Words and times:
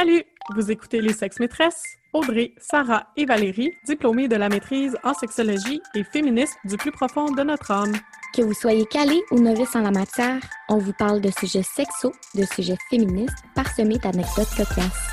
Salut! 0.00 0.24
Vous 0.56 0.70
écoutez 0.70 1.02
Les 1.02 1.12
Sexes 1.12 1.40
Maîtresses, 1.40 1.82
Audrey, 2.14 2.52
Sarah 2.56 3.08
et 3.18 3.26
Valérie, 3.26 3.70
diplômées 3.84 4.28
de 4.28 4.36
la 4.36 4.48
maîtrise 4.48 4.96
en 5.04 5.12
sexologie 5.12 5.82
et 5.94 6.04
féministes 6.04 6.56
du 6.64 6.78
plus 6.78 6.90
profond 6.90 7.30
de 7.30 7.42
notre 7.42 7.70
âme. 7.70 7.92
Que 8.34 8.40
vous 8.40 8.54
soyez 8.54 8.86
calé 8.86 9.20
ou 9.30 9.38
novice 9.38 9.76
en 9.76 9.82
la 9.82 9.90
matière, 9.90 10.40
on 10.70 10.78
vous 10.78 10.94
parle 10.94 11.20
de 11.20 11.30
sujets 11.30 11.62
sexos, 11.62 12.14
de 12.34 12.46
sujets 12.46 12.78
féministes, 12.88 13.44
parsemés 13.54 13.98
d'anecdotes 13.98 14.48
cocasses. 14.56 15.10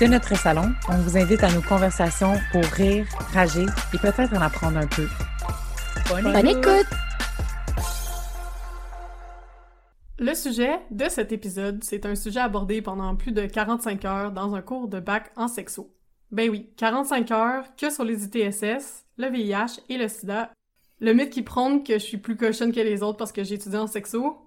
De 0.00 0.06
notre 0.06 0.34
salon, 0.38 0.72
on 0.88 0.96
vous 0.96 1.18
invite 1.18 1.44
à 1.44 1.52
nos 1.52 1.60
conversations 1.60 2.32
pour 2.50 2.64
rire, 2.64 3.04
rager 3.34 3.66
et 3.92 3.98
peut-être 3.98 4.32
en 4.34 4.40
apprendre 4.40 4.78
un 4.78 4.86
peu. 4.86 5.06
Bonne 6.08 6.46
écoute! 6.48 6.88
Le 10.22 10.34
sujet 10.34 10.82
de 10.90 11.08
cet 11.08 11.32
épisode, 11.32 11.82
c'est 11.82 12.04
un 12.04 12.14
sujet 12.14 12.40
abordé 12.40 12.82
pendant 12.82 13.16
plus 13.16 13.32
de 13.32 13.46
45 13.46 14.04
heures 14.04 14.32
dans 14.32 14.54
un 14.54 14.60
cours 14.60 14.86
de 14.86 15.00
bac 15.00 15.32
en 15.34 15.48
sexo. 15.48 15.96
Ben 16.30 16.50
oui, 16.50 16.68
45 16.76 17.30
heures 17.30 17.64
que 17.74 17.88
sur 17.88 18.04
les 18.04 18.24
ITSS, 18.24 19.06
le 19.16 19.30
VIH 19.30 19.80
et 19.88 19.96
le 19.96 20.08
sida. 20.08 20.52
Le 20.98 21.14
mythe 21.14 21.30
qui 21.30 21.40
prône 21.40 21.82
que 21.82 21.94
je 21.94 22.04
suis 22.04 22.18
plus 22.18 22.36
cochonne 22.36 22.70
que 22.70 22.80
les 22.80 23.02
autres 23.02 23.16
parce 23.16 23.32
que 23.32 23.42
j'ai 23.42 23.54
étudié 23.54 23.78
en 23.78 23.86
sexo, 23.86 24.46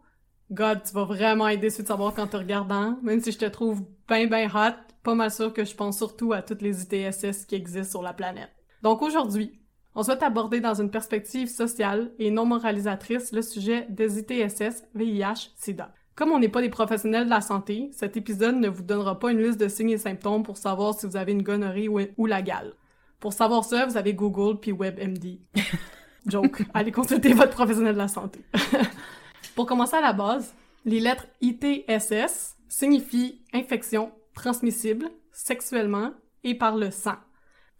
God, 0.51 0.83
tu 0.83 0.93
vas 0.93 1.05
vraiment 1.05 1.47
être 1.47 1.61
déçu 1.61 1.81
de 1.81 1.87
savoir 1.87 2.13
quand 2.13 2.27
te 2.27 2.37
regardant, 2.37 2.99
même 3.01 3.19
si 3.19 3.31
je 3.31 3.39
te 3.39 3.45
trouve 3.45 3.81
ben 4.07 4.29
ben 4.29 4.47
hot, 4.53 4.77
pas 5.01 5.15
mal 5.15 5.31
sûr 5.31 5.51
que 5.53 5.65
je 5.65 5.73
pense 5.73 5.97
surtout 5.97 6.33
à 6.33 6.43
toutes 6.43 6.61
les 6.61 6.83
ITSS 6.83 7.47
qui 7.47 7.55
existent 7.55 7.89
sur 7.89 8.03
la 8.03 8.13
planète. 8.13 8.51
Donc 8.83 9.01
aujourd'hui, 9.01 9.59
on 9.95 10.03
souhaite 10.03 10.23
aborder 10.23 10.59
dans 10.59 10.73
une 10.73 10.89
perspective 10.89 11.47
sociale 11.47 12.11
et 12.19 12.31
non 12.31 12.45
moralisatrice 12.45 13.31
le 13.31 13.41
sujet 13.41 13.85
des 13.89 14.19
ITSS, 14.19 14.85
VIH, 14.95 15.51
SIDA. 15.55 15.93
Comme 16.15 16.31
on 16.31 16.39
n'est 16.39 16.49
pas 16.49 16.61
des 16.61 16.69
professionnels 16.69 17.25
de 17.25 17.29
la 17.29 17.41
santé, 17.41 17.89
cet 17.91 18.17
épisode 18.17 18.55
ne 18.55 18.69
vous 18.69 18.83
donnera 18.83 19.19
pas 19.19 19.31
une 19.31 19.41
liste 19.41 19.59
de 19.59 19.67
signes 19.67 19.91
et 19.91 19.97
symptômes 19.97 20.43
pour 20.43 20.57
savoir 20.57 20.93
si 20.93 21.07
vous 21.07 21.17
avez 21.17 21.31
une 21.31 21.41
gonorrhée 21.41 21.87
ou, 21.89 22.25
la 22.25 22.41
gale. 22.41 22.73
Pour 23.19 23.33
savoir 23.33 23.63
ça, 23.63 23.85
vous 23.85 23.97
avez 23.97 24.13
Google 24.13 24.59
puis 24.59 24.71
WebMD. 24.71 25.39
Joke. 26.27 26.63
Allez 26.73 26.91
consulter 26.91 27.33
votre 27.33 27.51
professionnel 27.51 27.93
de 27.93 27.99
la 27.99 28.07
santé. 28.07 28.41
pour 29.55 29.65
commencer 29.65 29.95
à 29.95 30.01
la 30.01 30.13
base, 30.13 30.53
les 30.85 30.99
lettres 30.99 31.27
ITSS 31.41 32.57
signifient 32.67 33.41
infection 33.53 34.11
transmissible 34.33 35.09
sexuellement 35.31 36.11
et 36.43 36.55
par 36.55 36.75
le 36.75 36.91
sang. 36.91 37.15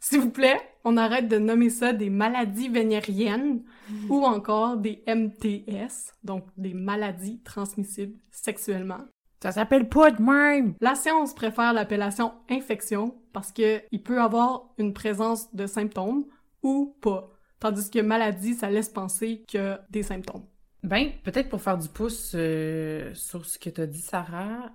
S'il 0.04 0.20
vous 0.20 0.30
plaît, 0.30 0.60
on 0.84 0.98
arrête 0.98 1.28
de 1.28 1.38
nommer 1.38 1.70
ça 1.70 1.94
des 1.94 2.10
maladies 2.10 2.68
vénériennes 2.68 3.62
ou 4.10 4.22
encore 4.26 4.76
des 4.76 5.02
MTS, 5.08 6.12
donc 6.22 6.44
des 6.58 6.74
maladies 6.74 7.40
transmissibles 7.42 8.18
sexuellement. 8.30 9.00
Ça 9.42 9.52
s'appelle 9.52 9.88
pas 9.88 10.10
de 10.10 10.20
même! 10.20 10.74
La 10.82 10.94
science 10.94 11.34
préfère 11.34 11.72
l'appellation 11.72 12.34
infection 12.50 13.14
parce 13.32 13.50
que 13.50 13.80
il 13.92 14.02
peut 14.02 14.20
avoir 14.20 14.74
une 14.76 14.92
présence 14.92 15.54
de 15.54 15.66
symptômes 15.66 16.26
ou 16.62 16.94
pas. 17.00 17.30
Tandis 17.58 17.88
que 17.88 18.00
maladie, 18.00 18.52
ça 18.52 18.68
laisse 18.68 18.90
penser 18.90 19.42
que 19.50 19.78
des 19.88 20.02
symptômes. 20.02 20.44
Ben, 20.82 21.12
peut-être 21.22 21.48
pour 21.48 21.62
faire 21.62 21.78
du 21.78 21.88
pouce 21.88 22.32
euh, 22.34 23.10
sur 23.14 23.46
ce 23.46 23.58
que 23.58 23.70
t'as 23.70 23.86
dit, 23.86 24.02
Sarah, 24.02 24.70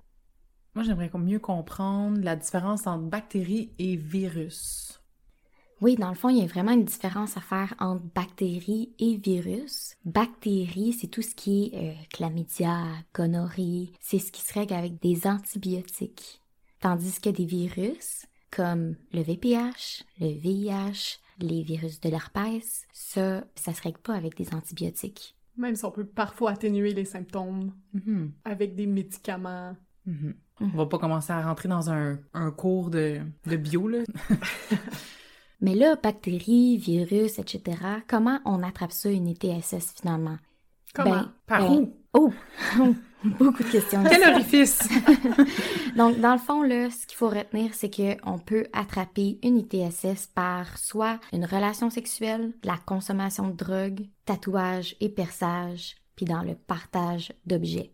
moi 0.73 0.83
j'aimerais 0.83 1.11
mieux 1.19 1.37
comprendre 1.37 2.19
la 2.19 2.35
différence 2.35 2.87
entre 2.87 3.03
bactéries 3.03 3.75
et 3.77 3.95
virus. 3.95 4.88
Oui, 5.81 5.95
dans 5.95 6.09
le 6.09 6.15
fond, 6.15 6.29
il 6.29 6.39
y 6.39 6.43
a 6.43 6.47
vraiment 6.47 6.73
une 6.73 6.83
différence 6.83 7.37
à 7.37 7.41
faire 7.41 7.73
entre 7.79 8.03
bactéries 8.13 8.91
et 8.99 9.15
virus. 9.15 9.95
Bactéries, 10.03 10.93
c'est 10.93 11.07
tout 11.07 11.21
ce 11.21 11.33
qui 11.33 11.71
est 11.73 11.77
euh, 11.77 11.93
chlamydia, 12.13 12.83
gonorrhée, 13.15 13.93
c'est 14.01 14.19
ce 14.19 14.31
qui 14.31 14.41
se 14.41 14.53
règle 14.53 14.73
avec 14.73 15.01
des 15.01 15.25
antibiotiques. 15.25 16.41
Tandis 16.81 17.21
que 17.21 17.29
des 17.29 17.45
virus, 17.45 18.25
comme 18.51 18.95
le 19.13 19.21
VPH, 19.21 20.03
le 20.19 20.27
VIH, 20.27 21.19
les 21.39 21.63
virus 21.63 22.01
de 22.01 22.09
l'herpès, 22.09 22.85
ça, 22.91 23.43
ça 23.55 23.73
se 23.73 23.81
règle 23.81 23.99
pas 23.99 24.15
avec 24.15 24.35
des 24.35 24.53
antibiotiques. 24.53 25.35
Même 25.57 25.75
si 25.75 25.85
on 25.85 25.91
peut 25.91 26.05
parfois 26.05 26.51
atténuer 26.51 26.93
les 26.93 27.05
symptômes 27.05 27.73
mm-hmm. 27.95 28.31
avec 28.43 28.75
des 28.75 28.85
médicaments. 28.85 29.75
Mm-hmm. 30.07 30.33
On 30.61 30.67
va 30.77 30.85
pas 30.87 30.99
commencer 30.99 31.31
à 31.31 31.41
rentrer 31.41 31.69
dans 31.69 31.89
un, 31.89 32.19
un 32.33 32.51
cours 32.51 32.89
de, 32.89 33.21
de 33.45 33.55
bio, 33.55 33.87
là. 33.87 33.99
Mais 35.61 35.75
là, 35.75 35.95
bactéries, 35.95 36.77
virus, 36.77 37.39
etc., 37.39 37.77
comment 38.07 38.39
on 38.45 38.63
attrape 38.63 38.91
ça 38.91 39.09
une 39.09 39.27
ETSS 39.27 39.93
finalement? 39.99 40.37
Comment? 40.93 41.11
Ben, 41.11 41.33
Par 41.47 41.61
ben, 41.61 41.75
où? 41.75 41.93
Oh! 42.13 42.33
Beaucoup 43.23 43.63
de 43.63 43.69
questions. 43.69 44.01
Quel 44.09 44.23
orifice? 44.33 44.87
Donc, 45.97 46.19
dans 46.21 46.31
le 46.31 46.39
fond, 46.39 46.63
là, 46.63 46.89
ce 46.89 47.05
qu'il 47.05 47.17
faut 47.17 47.27
retenir, 47.27 47.73
c'est 47.73 47.91
qu'on 47.93 48.39
peut 48.39 48.67
attraper 48.71 49.39
une 49.43 49.57
ITSS 49.57 50.27
par 50.33 50.77
soit 50.77 51.19
une 51.33 51.43
relation 51.43 51.89
sexuelle, 51.89 52.53
la 52.63 52.77
consommation 52.77 53.49
de 53.49 53.57
drogue, 53.57 54.07
tatouage 54.25 54.95
et 55.01 55.09
perçage, 55.09 55.97
puis 56.15 56.25
dans 56.25 56.43
le 56.43 56.55
partage 56.55 57.33
d'objets. 57.45 57.91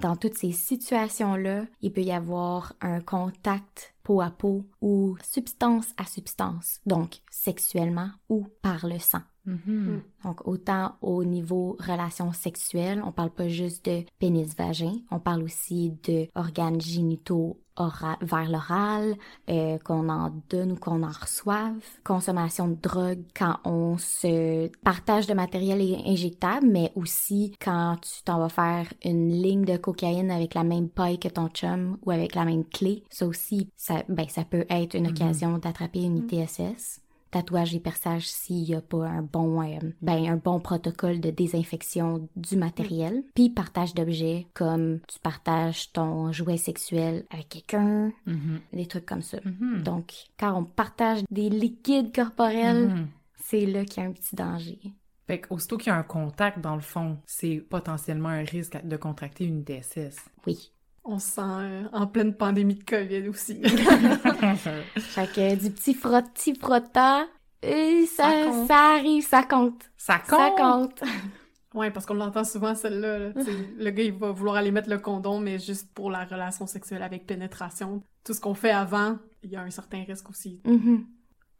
Dans 0.00 0.16
toutes 0.16 0.36
ces 0.36 0.52
situations-là, 0.52 1.64
il 1.80 1.92
peut 1.92 2.02
y 2.02 2.12
avoir 2.12 2.74
un 2.80 3.00
contact 3.00 3.94
peau 4.02 4.20
à 4.20 4.30
peau 4.30 4.64
ou 4.80 5.16
substance 5.22 5.86
à 5.96 6.04
substance, 6.04 6.80
donc 6.86 7.20
sexuellement 7.30 8.10
ou 8.28 8.46
par 8.62 8.86
le 8.86 8.98
sang. 8.98 9.22
Mm-hmm. 9.46 10.00
Donc 10.24 10.46
autant 10.46 10.96
au 11.02 11.24
niveau 11.24 11.76
relations 11.78 12.32
sexuelles, 12.32 13.02
on 13.04 13.12
parle 13.12 13.30
pas 13.30 13.48
juste 13.48 13.84
de 13.86 14.04
pénis-vagin, 14.18 14.94
on 15.10 15.18
parle 15.18 15.42
aussi 15.42 15.94
de 16.04 16.28
organes 16.34 16.80
génitaux 16.80 17.58
vers 17.76 18.48
l'oral, 18.50 19.16
euh, 19.50 19.78
qu'on 19.78 20.08
en 20.08 20.30
donne 20.48 20.72
ou 20.72 20.76
qu'on 20.76 21.02
en 21.02 21.10
reçoive, 21.10 21.82
consommation 22.04 22.68
de 22.68 22.74
drogue 22.74 23.24
quand 23.36 23.56
on 23.64 23.98
se 23.98 24.68
partage 24.84 25.26
de 25.26 25.34
matériel 25.34 25.80
injectable, 26.06 26.66
mais 26.68 26.92
aussi 26.94 27.52
quand 27.60 27.96
tu 28.00 28.22
t'en 28.22 28.38
vas 28.38 28.48
faire 28.48 28.92
une 29.04 29.30
ligne 29.30 29.64
de 29.64 29.76
cocaïne 29.76 30.30
avec 30.30 30.54
la 30.54 30.64
même 30.64 30.88
paille 30.88 31.18
que 31.18 31.28
ton 31.28 31.48
chum 31.48 31.98
ou 32.04 32.10
avec 32.10 32.34
la 32.34 32.44
même 32.44 32.64
clé. 32.64 33.02
Ça 33.10 33.26
aussi, 33.26 33.68
ça, 33.76 34.04
ben, 34.08 34.28
ça 34.28 34.44
peut 34.44 34.66
être 34.70 34.94
une 34.94 35.08
mm-hmm. 35.08 35.10
occasion 35.10 35.58
d'attraper 35.58 36.02
une 36.02 36.18
ITSS 36.18 37.00
tatouage 37.34 37.74
et 37.74 37.80
perçage 37.80 38.28
s'il 38.28 38.62
n'y 38.62 38.74
a 38.76 38.80
pas 38.80 39.06
un 39.06 39.22
bon, 39.22 39.60
euh, 39.60 39.78
ben, 40.00 40.24
un 40.26 40.36
bon 40.36 40.60
protocole 40.60 41.20
de 41.20 41.30
désinfection 41.30 42.28
du 42.36 42.56
matériel. 42.56 43.16
Mm. 43.16 43.22
Puis 43.34 43.50
partage 43.50 43.92
d'objets 43.92 44.46
comme 44.54 45.00
tu 45.08 45.18
partages 45.18 45.92
ton 45.92 46.30
jouet 46.30 46.58
sexuel 46.58 47.24
avec 47.30 47.48
quelqu'un, 47.48 48.12
mm-hmm. 48.28 48.60
des 48.72 48.86
trucs 48.86 49.06
comme 49.06 49.22
ça. 49.22 49.38
Mm-hmm. 49.38 49.82
Donc, 49.82 50.12
quand 50.38 50.56
on 50.56 50.64
partage 50.64 51.22
des 51.30 51.50
liquides 51.50 52.14
corporels, 52.14 52.88
mm-hmm. 52.88 53.06
c'est 53.42 53.66
là 53.66 53.84
qu'il 53.84 54.02
y 54.02 54.06
a 54.06 54.08
un 54.08 54.12
petit 54.12 54.36
danger. 54.36 54.78
Fait 55.26 55.40
qu'aussitôt 55.40 55.76
qu'il 55.76 55.88
y 55.88 55.90
a 55.90 55.96
un 55.96 56.04
contact, 56.04 56.60
dans 56.60 56.76
le 56.76 56.82
fond, 56.82 57.18
c'est 57.26 57.56
potentiellement 57.56 58.28
un 58.28 58.44
risque 58.44 58.84
de 58.84 58.96
contracter 58.96 59.44
une 59.44 59.64
DSS. 59.64 60.16
Oui. 60.46 60.70
On 61.04 61.18
se 61.18 61.32
sent 61.32 61.40
euh, 61.44 61.82
en 61.92 62.06
pleine 62.06 62.34
pandémie 62.34 62.76
de 62.76 62.84
COVID 62.84 63.28
aussi. 63.28 63.60
fait 64.96 65.32
que 65.32 65.54
du 65.56 65.70
petit 65.70 65.94
frotti 65.94 66.54
frottant, 66.54 67.26
et 67.66 68.06
ça, 68.06 68.30
ça, 68.66 68.94
arrive, 68.96 69.26
ça 69.26 69.42
compte. 69.42 69.90
Ça 69.96 70.18
compte? 70.18 70.38
Ça 70.38 70.50
compte. 70.56 71.02
Ouais, 71.74 71.90
parce 71.90 72.06
qu'on 72.06 72.14
l'entend 72.14 72.44
souvent, 72.44 72.76
celle-là. 72.76 73.30
le 73.34 73.90
gars, 73.90 74.02
il 74.04 74.12
va 74.12 74.30
vouloir 74.30 74.54
aller 74.54 74.70
mettre 74.70 74.88
le 74.88 74.98
condom, 74.98 75.40
mais 75.40 75.58
juste 75.58 75.92
pour 75.92 76.08
la 76.08 76.24
relation 76.24 76.68
sexuelle 76.68 77.02
avec 77.02 77.26
pénétration. 77.26 78.00
Tout 78.22 78.32
ce 78.32 78.40
qu'on 78.40 78.54
fait 78.54 78.70
avant, 78.70 79.18
il 79.42 79.50
y 79.50 79.56
a 79.56 79.60
un 79.60 79.70
certain 79.70 80.04
risque 80.04 80.30
aussi. 80.30 80.60
Mm-hmm. 80.64 81.04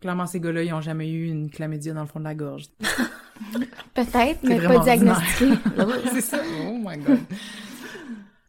Clairement, 0.00 0.26
ces 0.26 0.38
gars-là, 0.38 0.62
ils 0.62 0.72
ont 0.72 0.80
jamais 0.80 1.10
eu 1.10 1.26
une 1.26 1.50
chlamydia 1.50 1.94
dans 1.94 2.02
le 2.02 2.06
fond 2.06 2.20
de 2.20 2.24
la 2.26 2.36
gorge. 2.36 2.66
Peut-être, 3.94 4.38
mais 4.44 4.60
pas 4.60 4.78
diagnostiqué. 4.78 5.54
C'est 6.12 6.20
ça. 6.20 6.38
Oh 6.64 6.78
my 6.78 6.96
God. 6.96 7.18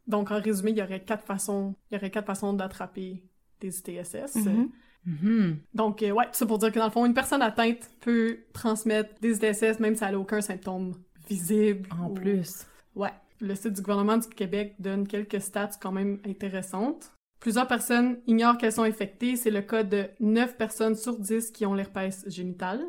Donc, 0.07 0.31
en 0.31 0.39
résumé, 0.39 0.71
il 0.71 0.77
y 0.77 0.83
aurait 0.83 1.03
quatre 1.03 1.25
façons, 1.25 1.75
il 1.89 1.95
y 1.95 1.97
aurait 1.97 2.11
quatre 2.11 2.27
façons 2.27 2.53
d'attraper 2.53 3.23
des 3.59 3.79
ITSS. 3.79 4.35
Mm-hmm. 4.35 4.69
Mm-hmm. 5.07 5.55
Donc, 5.73 6.03
euh, 6.03 6.11
ouais, 6.11 6.25
c'est 6.31 6.45
pour 6.45 6.57
dire 6.57 6.71
que 6.71 6.79
dans 6.79 6.85
le 6.85 6.91
fond, 6.91 7.05
une 7.05 7.13
personne 7.13 7.41
atteinte 7.41 7.89
peut 8.01 8.39
transmettre 8.53 9.19
des 9.21 9.37
ITSS 9.37 9.79
même 9.79 9.95
si 9.95 10.03
elle 10.03 10.11
n'a 10.11 10.19
aucun 10.19 10.41
symptôme 10.41 10.93
visible. 11.27 11.89
En 11.99 12.09
plus. 12.09 12.65
Ouais. 12.95 13.13
Le 13.41 13.53
site 13.55 13.73
du 13.73 13.81
gouvernement 13.81 14.17
du 14.17 14.27
Québec 14.29 14.75
donne 14.79 15.07
quelques 15.07 15.41
stats 15.41 15.71
quand 15.81 15.91
même 15.91 16.19
intéressantes. 16.25 17.11
Plusieurs 17.39 17.67
personnes 17.67 18.17
ignorent 18.27 18.57
qu'elles 18.57 18.71
sont 18.71 18.83
infectées. 18.83 19.35
C'est 19.35 19.51
le 19.51 19.61
cas 19.61 19.83
de 19.83 20.05
9 20.19 20.57
personnes 20.57 20.95
sur 20.95 21.19
10 21.19 21.51
qui 21.51 21.65
ont 21.65 21.73
l'herpès 21.73 22.23
génital, 22.27 22.81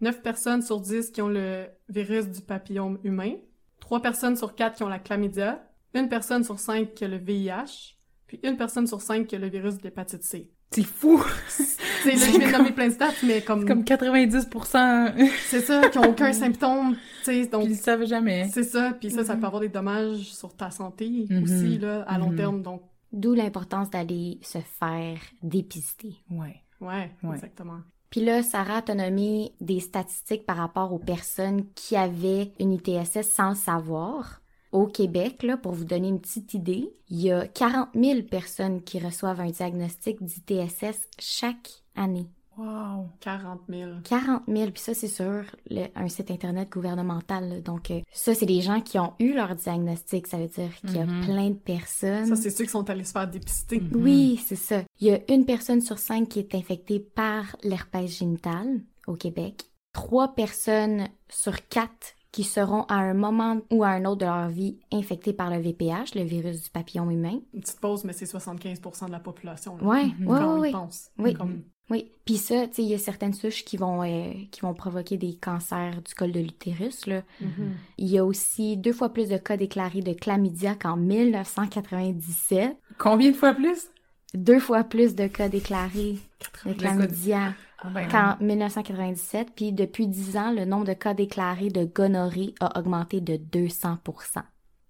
9 0.00 0.22
personnes 0.22 0.62
sur 0.62 0.80
10 0.80 1.10
qui 1.12 1.22
ont 1.22 1.28
le 1.28 1.66
virus 1.88 2.28
du 2.28 2.40
papillome 2.40 2.98
humain, 3.04 3.34
3 3.80 4.02
personnes 4.02 4.36
sur 4.36 4.54
4 4.54 4.76
qui 4.76 4.82
ont 4.82 4.88
la 4.88 4.98
chlamydia, 4.98 5.64
une 5.94 6.08
personne 6.08 6.44
sur 6.44 6.58
cinq 6.58 6.94
qui 6.94 7.04
a 7.04 7.08
le 7.08 7.18
VIH, 7.18 7.96
puis 8.26 8.40
une 8.42 8.56
personne 8.56 8.86
sur 8.86 9.00
cinq 9.00 9.26
qui 9.26 9.36
a 9.36 9.38
le 9.38 9.48
virus 9.48 9.78
de 9.78 9.82
l'hépatite 9.82 10.22
C. 10.22 10.50
C'est 10.70 10.84
fou! 10.84 11.22
C'est 11.48 12.14
là, 12.14 12.26
je 12.26 12.38
viens 12.38 12.48
de 12.50 12.56
nommer 12.56 12.72
plein 12.72 12.88
de 12.88 12.94
stats, 12.94 13.12
mais 13.24 13.42
comme... 13.42 13.66
Comme 13.66 13.84
90%! 13.84 15.30
c'est 15.48 15.60
ça, 15.60 15.88
qui 15.88 15.98
ont 15.98 16.10
aucun 16.10 16.32
symptôme, 16.32 16.96
tu 17.24 17.24
sais, 17.24 17.46
donc... 17.46 17.64
Puis 17.64 17.74
ils 17.74 17.76
savent 17.76 18.06
jamais. 18.06 18.48
C'est 18.50 18.64
ça, 18.64 18.92
puis 18.98 19.10
ça, 19.10 19.24
ça 19.24 19.34
peut 19.34 19.40
mm-hmm. 19.40 19.46
avoir 19.46 19.60
des 19.60 19.68
dommages 19.68 20.32
sur 20.32 20.56
ta 20.56 20.70
santé 20.70 21.26
mm-hmm. 21.28 21.42
aussi, 21.42 21.78
là, 21.78 22.04
à 22.08 22.18
long 22.18 22.32
mm-hmm. 22.32 22.36
terme, 22.36 22.62
donc 22.62 22.82
D'où 23.12 23.34
l'importance 23.34 23.90
d'aller 23.90 24.38
se 24.42 24.58
faire 24.58 25.18
dépister. 25.42 26.14
Ouais. 26.30 26.62
Ouais, 26.80 27.10
Ouais. 27.22 27.34
exactement. 27.34 27.80
Puis 28.08 28.22
là, 28.22 28.42
Sarah 28.42 28.82
t'a 28.82 28.94
nommé 28.94 29.54
des 29.60 29.80
statistiques 29.80 30.44
par 30.44 30.56
rapport 30.56 30.92
aux 30.92 30.98
personnes 30.98 31.66
qui 31.74 31.96
avaient 31.96 32.52
une 32.58 32.72
ITSS 32.72 33.22
sans 33.22 33.50
le 33.50 33.54
savoir. 33.54 34.41
Au 34.72 34.86
Québec, 34.86 35.42
là, 35.42 35.56
pour 35.58 35.72
vous 35.72 35.84
donner 35.84 36.08
une 36.08 36.20
petite 36.20 36.54
idée, 36.54 36.90
il 37.10 37.20
y 37.20 37.30
a 37.30 37.46
40 37.46 37.90
000 37.94 38.22
personnes 38.22 38.82
qui 38.82 38.98
reçoivent 38.98 39.40
un 39.40 39.50
diagnostic 39.50 40.22
d'ITSS 40.24 41.08
chaque 41.18 41.70
année. 41.94 42.26
Wow. 42.58 43.08
40 43.20 43.60
000. 43.68 43.90
40 44.04 44.42
000, 44.46 44.70
puis 44.72 44.82
ça, 44.82 44.92
c'est 44.92 45.08
sur 45.08 45.42
le- 45.70 45.86
un 45.94 46.08
site 46.08 46.30
Internet 46.30 46.68
gouvernemental. 46.70 47.48
là. 47.48 47.60
Donc, 47.60 47.90
euh, 47.90 48.00
ça, 48.12 48.34
c'est 48.34 48.44
des 48.46 48.60
gens 48.60 48.80
qui 48.82 48.98
ont 48.98 49.14
eu 49.18 49.32
leur 49.32 49.54
diagnostic. 49.54 50.26
Ça 50.26 50.36
veut 50.36 50.48
dire 50.48 50.74
qu'il 50.80 50.96
y 50.96 51.00
a 51.00 51.06
Mhm. 51.06 51.24
plein 51.24 51.48
de 51.50 51.54
personnes. 51.54 52.26
Ça, 52.26 52.36
c'est 52.36 52.50
ceux 52.50 52.64
qui 52.64 52.70
sont 52.70 52.88
allés 52.90 53.04
se 53.04 53.12
faire 53.12 53.26
dépister. 53.28 53.80
Mhm. 53.80 54.02
Oui, 54.02 54.40
c'est 54.46 54.56
ça. 54.56 54.82
Il 55.00 55.06
y 55.08 55.12
a 55.12 55.20
une 55.32 55.46
personne 55.46 55.80
sur 55.80 55.98
cinq 55.98 56.28
qui 56.28 56.38
est 56.40 56.54
infectée 56.54 57.00
par 57.00 57.56
l'herpès 57.62 58.06
génital 58.18 58.82
au 59.06 59.14
Québec. 59.16 59.64
Trois 59.94 60.34
personnes 60.34 61.08
sur 61.30 61.66
quatre 61.68 62.14
qui 62.32 62.44
seront 62.44 62.82
à 62.88 62.94
un 62.96 63.14
moment 63.14 63.60
ou 63.70 63.84
à 63.84 63.88
un 63.90 64.04
autre 64.06 64.20
de 64.22 64.24
leur 64.26 64.48
vie 64.48 64.78
infectées 64.90 65.32
par 65.34 65.50
le 65.50 65.58
VPH, 65.60 66.14
le 66.14 66.22
virus 66.24 66.64
du 66.64 66.70
papillon 66.70 67.08
humain. 67.10 67.38
Une 67.54 67.60
petite 67.60 67.78
pause, 67.80 68.04
mais 68.04 68.12
c'est 68.14 68.26
75 68.26 68.80
de 69.06 69.12
la 69.12 69.20
population. 69.20 69.76
là. 69.76 69.84
Ouais, 69.84 70.04
ouais, 70.04 70.12
Quand 70.26 70.48
on 70.48 70.54
ouais, 70.54 70.60
ouais. 70.60 70.72
pense. 70.72 71.10
Oui. 71.18 71.34
Comme- 71.34 71.62
Oui, 71.90 72.10
puis 72.24 72.38
ça, 72.38 72.66
tu 72.68 72.74
sais, 72.76 72.82
il 72.84 72.88
y 72.88 72.94
a 72.94 72.98
certaines 72.98 73.34
souches 73.34 73.64
qui 73.66 73.76
vont 73.76 74.02
euh, 74.02 74.32
qui 74.50 74.60
vont 74.62 74.72
provoquer 74.72 75.18
des 75.18 75.34
cancers 75.36 76.00
du 76.00 76.14
col 76.14 76.32
de 76.32 76.40
l'utérus. 76.40 77.06
Mhm. 77.06 77.74
Il 77.98 78.08
y 78.08 78.16
a 78.18 78.24
aussi 78.24 78.78
deux 78.78 78.92
fois 78.94 79.10
plus 79.12 79.28
de 79.28 79.36
cas 79.36 79.58
déclarés 79.58 80.00
de 80.00 80.14
chlamydia 80.14 80.74
qu'en 80.74 80.96
1997, 80.96 82.76
Combien 82.98 83.30
de 83.30 83.36
fois 83.36 83.52
plus? 83.52 83.88
Deux 84.34 84.58
fois 84.58 84.84
plus 84.84 85.14
de 85.14 85.26
cas 85.26 85.48
déclarés 85.48 86.18
de 86.64 86.72
chlamydia 86.72 87.54
Ah 87.78 87.88
ben, 87.90 88.08
qu'en 88.08 88.36
1997, 88.44 89.48
puis 89.54 89.72
depuis 89.72 90.06
10 90.06 90.36
ans, 90.36 90.52
le 90.52 90.64
nombre 90.64 90.86
de 90.86 90.94
cas 90.94 91.14
déclarés 91.14 91.70
de 91.70 91.84
gonorrhée 91.84 92.54
a 92.60 92.78
augmenté 92.78 93.20
de 93.20 93.36
200 93.36 93.98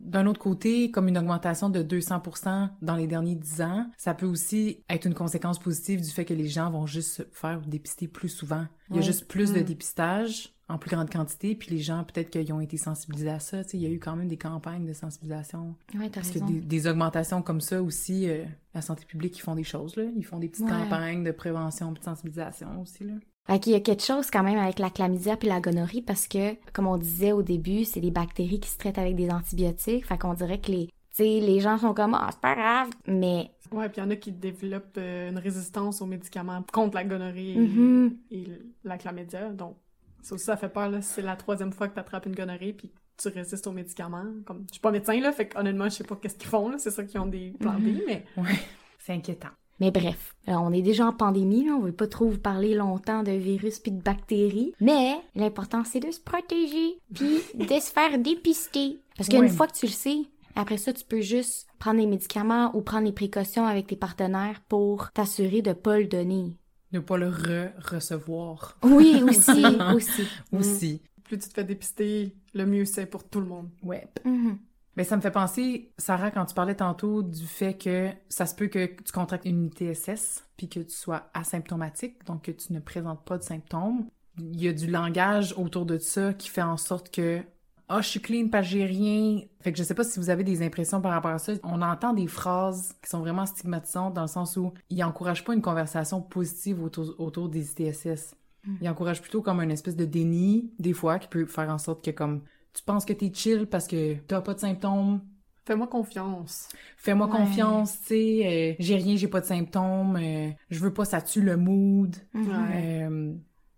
D'un 0.03 0.27
autre 0.27 0.41
côté, 0.41 0.91
comme 0.91 1.09
une 1.09 1.17
augmentation 1.17 1.71
de 1.71 1.83
200% 1.83 2.71
dans 2.83 2.97
les 2.97 3.07
derniers 3.07 3.37
10 3.37 3.63
ans, 3.63 3.87
ça 3.97 4.15
peut 4.15 4.27
aussi 4.27 4.83
être 4.91 5.07
une 5.07 5.15
conséquence 5.15 5.59
positive 5.59 6.03
du 6.03 6.11
fait 6.11 6.25
que 6.25 6.35
les 6.35 6.49
gens 6.49 6.71
vont 6.71 6.87
juste 6.87 7.13
se 7.13 7.23
faire 7.33 7.61
dépister 7.61 8.09
plus 8.09 8.29
souvent. 8.29 8.67
Il 8.91 8.97
y 8.97 8.99
a 8.99 9.03
juste 9.03 9.27
plus 9.29 9.53
de 9.53 9.61
Mm. 9.61 9.65
dépistage 9.65 10.53
en 10.69 10.79
plus 10.79 10.91
grande 10.91 11.11
quantité, 11.11 11.55
puis 11.55 11.71
les 11.71 11.79
gens, 11.81 12.03
peut-être 12.05 12.31
qu'ils 12.31 12.51
ont 12.53 12.61
été 12.61 12.77
sensibilisés 12.79 13.29
à 13.31 13.39
ça. 13.41 13.61
Il 13.75 13.81
y 13.81 13.87
a 13.87 13.91
eu 13.91 13.99
quand 13.99 14.17
même 14.17 14.29
des 14.29 14.39
campagnes 14.39 14.87
de 14.87 14.93
sensibilisation. 14.95 15.77
Ouais, 15.95 16.09
t'as 16.09 16.21
Parce 16.21 16.31
que 16.31 16.39
des, 16.41 16.61
des 16.61 16.87
augmentations 16.87 17.43
comme 17.43 17.61
ça 17.61 17.83
aussi, 17.83 18.29
euh, 18.29 18.45
la 18.75 18.81
santé 18.83 19.05
publique, 19.05 19.37
ils 19.39 19.43
font 19.43 19.55
des 19.55 19.65
choses, 19.65 19.97
là. 19.97 20.05
Ils 20.17 20.25
font 20.25 20.39
des 20.39 20.49
petites 20.49 20.65
Ouais. 20.65 20.71
campagnes 20.71 21.25
de 21.25 21.31
prévention 21.31 21.91
et 21.95 21.99
de 21.99 22.03
sensibilisation 22.05 22.81
aussi, 22.81 23.05
là. 23.05 23.15
Fait 23.47 23.59
qu'il 23.59 23.73
y 23.73 23.75
a 23.77 23.81
quelque 23.81 24.03
chose 24.05 24.31
quand 24.31 24.43
même 24.45 24.59
avec 24.59 24.79
la 24.79 24.89
chlamydia 24.91 25.37
puis 25.37 25.49
la 25.49 25.61
gonorrhée 25.61 26.03
parce 26.03 26.29
que, 26.29 26.55
comme 26.73 26.87
on 26.87 26.97
disait 26.97 27.33
au 27.33 27.43
début, 27.43 27.85
c'est 27.85 28.01
des 28.01 28.11
bactéries 28.13 28.61
qui 28.61 28.69
se 28.69 28.79
traitent 28.79 28.99
avec 28.99 29.17
des 29.17 29.31
antibiotiques. 29.31 30.07
Fait 30.07 30.17
qu'on 30.17 30.35
dirait 30.35 30.61
que 30.61 30.71
les, 30.71 30.89
les 31.19 31.61
gens 31.61 31.77
sont 31.79 31.93
comme, 31.93 32.15
ah, 32.15 32.29
c'est 32.31 32.41
pas 32.41 32.55
grave. 32.55 32.91
Mais, 33.07 33.51
Ouais, 33.73 33.89
puis 33.89 34.01
il 34.03 34.05
y 34.05 34.07
en 34.07 34.11
a 34.11 34.17
qui 34.17 34.33
développent 34.33 34.99
euh, 34.99 35.31
une 35.31 35.39
résistance 35.39 36.03
aux 36.03 36.07
médicaments 36.07 36.63
contre 36.73 36.95
la 36.97 37.05
gonorrhée 37.05 37.57
Mhm. 37.57 38.17
et, 38.31 38.43
et 38.43 38.47
la 38.85 38.99
chlamydia. 38.99 39.49
Donc, 39.49 39.77
ça 40.21 40.35
aussi, 40.35 40.45
ça 40.45 40.57
fait 40.59 40.69
peur, 40.69 40.89
là. 40.91 41.01
C'est 41.03 41.23
la 41.23 41.37
troisième 41.37 41.73
fois 41.73 41.89
que 41.89 41.95
tu 41.95 42.01
attrapes 42.01 42.27
une 42.27 42.35
gonorrhée 42.37 42.75
puis 42.75 42.89
que 42.91 43.23
tu 43.23 43.29
résistes 43.29 43.67
aux 43.67 43.73
médicaments. 43.73 44.27
Comme, 44.45 44.65
je 44.69 44.75
suis 44.75 44.81
pas 44.81 44.91
médecin, 44.93 45.19
là, 45.21 45.33
fait 45.33 45.51
honnêtement, 45.57 45.85
je 45.87 45.95
sais 45.97 46.05
pas 46.05 46.17
qu'est-ce 46.17 46.37
qu'ils 46.37 46.49
font, 46.51 46.69
là. 46.69 46.77
C'est 46.79 46.91
ça 46.91 47.03
qu'ils 47.03 47.19
ont 47.19 47.27
des 47.27 47.55
plans 47.59 47.79
B, 47.79 47.87
Mhm. 47.87 48.01
mais 48.07 48.25
Ouais, 48.37 48.51
c'est 48.99 49.15
inquiétant. 49.15 49.49
Mais 49.81 49.91
bref, 49.91 50.35
euh, 50.49 50.53
on 50.53 50.73
est 50.73 50.83
déjà 50.83 51.07
en 51.07 51.13
pandémie, 51.13 51.65
là, 51.67 51.73
on 51.73 51.81
veut 51.81 51.93
pas 51.93 52.07
trop 52.07 52.29
vous 52.29 52.39
parler 52.39 52.75
longtemps 52.75 53.23
de 53.23 53.33
virus 53.33 53.79
puis 53.79 53.91
de 53.93 54.01
bactéries. 54.01 54.73
Mais 54.81 55.17
l'important, 55.35 55.83
c'est 55.85 56.01
de 56.01 56.11
se 56.11 56.21
protéger 56.21 56.99
puis 57.15 57.39
de 57.55 57.81
se 57.81 57.91
faire 57.93 58.19
dépister. 58.19 59.01
Parce 59.17 59.29
qu'une 59.29 59.49
fois 59.49 59.67
que 59.67 59.77
tu 59.77 59.87
le 59.87 59.93
sais, 59.93 60.19
après 60.55 60.77
ça, 60.77 60.93
tu 60.93 61.05
peux 61.05 61.21
juste 61.21 61.67
prendre 61.79 61.99
les 62.01 62.07
médicaments 62.07 62.75
ou 62.77 62.83
prendre 62.83 63.07
les 63.07 63.13
précautions 63.13 63.67
avec 63.67 63.87
tes 63.87 63.97
partenaires 63.97 64.61
pour 64.69 65.11
t'assurer 65.13 65.63
de 65.63 65.73
pas 65.73 65.99
le 65.99 66.07
donner. 66.07 66.57
Ne 66.93 67.01
pas 67.01 67.17
le 67.17 67.29
re-recevoir 67.29 68.77
Oui, 68.83 69.23
aussi, 69.29 69.65
aussi. 69.95 70.23
aussi. 70.53 71.03
plus 71.25 71.39
tu 71.39 71.49
te 71.49 71.55
fais 71.55 71.65
dépister, 71.65 72.35
le 72.55 72.67
mieux 72.67 72.85
c'est 72.85 73.07
pour 73.07 73.25
tout 73.25 73.41
le 73.41 73.47
monde. 73.47 73.71
Ouais. 73.83 74.07
Mhm. 74.25 74.59
Mais 74.97 75.05
ça 75.05 75.17
me 75.17 75.23
fait 75.23 75.31
penser, 75.31 75.91
Sarah, 75.97 76.31
quand 76.31 76.45
tu 76.45 76.55
parlais 76.55 76.75
tantôt 76.75 77.23
du 77.23 77.47
fait 77.47 77.75
que 77.75 78.11
ça 78.29 78.45
se 78.45 78.55
peut 78.55 78.67
que 78.67 78.87
tu 78.87 79.13
contractes 79.13 79.47
une 79.47 79.67
ITSS 79.67 80.45
puis 80.57 80.69
que 80.69 80.81
tu 80.81 80.95
sois 80.95 81.31
asymptomatique, 81.33 82.25
donc 82.27 82.43
que 82.43 82.51
tu 82.51 82.73
ne 82.73 82.81
présentes 82.81 83.25
pas 83.25 83.39
de 83.39 83.43
symptômes. 83.43 84.07
Il 84.39 84.63
y 84.63 84.69
a 84.69 84.73
du 84.73 84.87
langage 84.87 85.55
autour 85.57 85.87
de 85.87 85.99
ça 85.99 86.35
qui 86.35 86.49
fait 86.49 86.63
en 86.63 86.77
sorte 86.77 87.11
que 87.11 87.43
ah, 87.89 88.01
je 88.01 88.09
suis 88.09 88.21
clean 88.21 88.49
parce 88.49 88.67
que 88.67 88.73
j'ai 88.73 88.85
rien. 88.87 89.43
Fait 89.61 89.71
que 89.71 89.79
je 89.79 89.83
sais 89.83 89.95
pas 89.95 90.05
si 90.05 90.19
vous 90.19 90.31
avez 90.31 90.45
des 90.45 90.63
impressions 90.63 91.01
par 91.03 91.13
rapport 91.13 91.33
à 91.33 91.39
ça. 91.39 91.53
On 91.63 91.83
entend 91.83 92.15
des 92.15 92.27
phrases 92.27 92.95
qui 93.03 93.11
sont 93.11 93.21
vraiment 93.21 93.45
stigmatisantes 93.45 94.15
dans 94.15 94.23
le 94.23 94.29
sens 94.29 94.57
où 94.57 94.73
ils 94.89 95.05
encouragent 95.05 95.45
pas 95.45 95.53
une 95.53 95.61
conversation 95.61 96.23
positive 96.23 96.83
autour, 96.83 97.15
autour 97.19 97.49
des 97.51 97.71
ITSS. 97.73 98.35
Ils 98.81 98.89
encouragent 98.89 99.21
plutôt 99.21 99.43
comme 99.43 99.61
une 99.61 99.71
espèce 99.71 99.97
de 99.97 100.05
déni, 100.05 100.73
des 100.79 100.93
fois, 100.93 101.19
qui 101.19 101.29
peut 101.29 101.45
faire 101.47 101.69
en 101.69 101.79
sorte 101.79 102.05
que 102.05 102.13
comme 102.13 102.43
tu 102.75 102.83
penses 102.85 103.05
que 103.05 103.13
t'es 103.13 103.31
chill 103.33 103.67
parce 103.67 103.87
que 103.87 104.15
t'as 104.27 104.41
pas 104.41 104.55
de 104.55 104.61
symptômes, 104.61 105.21
Fais-moi 105.65 105.87
confiance. 105.87 106.69
fais-moi 106.97 107.27
Ouais. 107.29 107.37
confiance, 107.37 108.01
tu 108.01 108.07
sais, 108.09 108.73
euh, 108.73 108.75
j'ai 108.81 108.97
rien, 108.97 109.15
j'ai 109.17 109.29
pas 109.29 109.41
de 109.41 109.47
symptômes, 109.47 110.17
euh, 110.21 110.51
je 110.71 110.79
veux 110.81 110.93
pas, 110.93 111.05
ça 111.05 111.23
tue 111.23 111.41
le 111.41 111.57
mood. 111.57 112.17
Ouais. 112.35 112.43
Euh, 112.75 113.33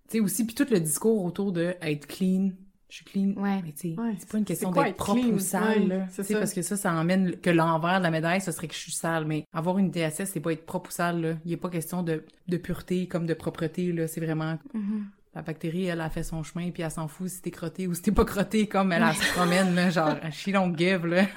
tu 0.08 0.18
sais, 0.18 0.20
aussi, 0.20 0.46
puis 0.46 0.54
tout 0.54 0.66
le 0.70 0.80
discours 0.80 1.22
autour 1.24 1.52
de 1.52 1.74
être 1.82 2.06
clean, 2.06 2.52
je 2.88 2.96
suis 2.96 3.04
clean. 3.04 3.32
Ouais. 3.36 3.60
Mais 3.62 3.72
tu 3.72 3.94
sais, 3.94 4.00
Ouais, 4.00 4.14
c'est 4.18 4.28
pas 4.30 4.38
une 4.38 4.44
question 4.46 4.70
d'être 4.70 4.86
être 4.86 4.96
propre 4.96 5.20
clean? 5.20 5.34
ou 5.34 5.38
sale, 5.38 5.88
Ouais, 5.88 6.04
c'est 6.08 6.22
Tu 6.22 6.28
sais, 6.28 6.32
ça. 6.34 6.38
parce 6.38 6.54
que 6.54 6.62
ça, 6.62 6.76
ça 6.78 6.92
emmène 6.94 7.36
que 7.36 7.50
l'envers 7.50 7.98
de 7.98 8.04
la 8.04 8.10
médaille, 8.10 8.40
ce 8.40 8.50
serait 8.50 8.68
que 8.68 8.74
je 8.74 8.78
suis 8.80 8.92
sale. 8.92 9.26
Mais 9.26 9.44
avoir 9.52 9.76
une 9.76 9.90
DSS, 9.90 10.30
c'est 10.32 10.40
pas 10.40 10.52
être 10.54 10.64
propre 10.64 10.88
ou 10.88 10.92
sale, 10.92 11.20
là. 11.20 11.34
Il 11.44 11.52
est 11.52 11.56
pas 11.58 11.68
question 11.68 12.02
de, 12.02 12.24
de 12.48 12.56
pureté 12.56 13.08
comme 13.08 13.26
de 13.26 13.34
propreté, 13.34 13.92
là. 13.92 14.06
C'est 14.08 14.20
vraiment 14.24 14.56
Mhm. 14.72 15.04
La 15.34 15.42
bactérie, 15.42 15.86
elle 15.86 16.00
a 16.00 16.08
fait 16.10 16.22
son 16.22 16.44
chemin, 16.44 16.70
puis 16.70 16.84
elle 16.84 16.90
s'en 16.90 17.08
fout 17.08 17.28
si 17.28 17.42
t'es 17.42 17.50
crotté 17.50 17.88
ou 17.88 17.94
si 17.94 18.02
t'es 18.02 18.12
pas 18.12 18.24
crotté, 18.24 18.68
comme 18.68 18.92
elle, 18.92 19.04
elle 19.08 19.16
se 19.16 19.32
promène, 19.32 19.74
là, 19.74 19.90
genre, 19.90 20.14
she 20.30 20.50
don't 20.50 20.76
give, 20.76 21.06
là. 21.06 21.24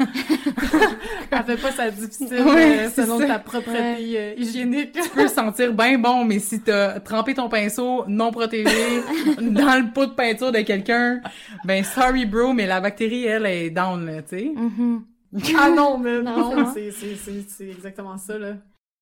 Elle 1.29 1.43
fait 1.43 1.57
pas 1.57 1.71
ça 1.71 1.89
difficile 1.91 2.41
Ouais, 2.41 2.85
euh, 2.85 2.89
selon 2.89 3.19
ça. 3.19 3.27
ta 3.27 3.39
propreté 3.39 4.17
euh, 4.17 4.33
hygiénique. 4.37 4.93
tu 4.93 5.09
peux 5.15 5.27
sentir 5.27 5.73
bien 5.73 5.97
bon, 5.97 6.23
mais 6.23 6.39
si 6.39 6.61
t'as 6.61 6.99
trempé 7.01 7.33
ton 7.33 7.49
pinceau 7.49 8.05
non 8.07 8.31
protégé 8.31 9.01
dans 9.41 9.75
le 9.75 9.91
pot 9.93 10.05
de 10.05 10.13
peinture 10.13 10.51
de 10.51 10.59
quelqu'un, 10.59 11.21
ben 11.65 11.83
sorry 11.83 12.25
bro, 12.25 12.53
mais 12.53 12.65
la 12.65 12.79
bactérie, 12.79 13.25
elle, 13.25 13.45
est 13.45 13.69
down, 13.69 14.05
là, 14.05 14.21
tu 14.21 14.37
sais. 14.39 14.51
Mhm. 14.55 15.03
ah 15.59 15.69
non, 15.69 15.97
mais 15.97 16.21
Non, 16.21 16.55
non, 16.55 16.73
c'est 16.73 17.69
exactement 17.69 18.17
ça, 18.17 18.37
là. 18.37 18.53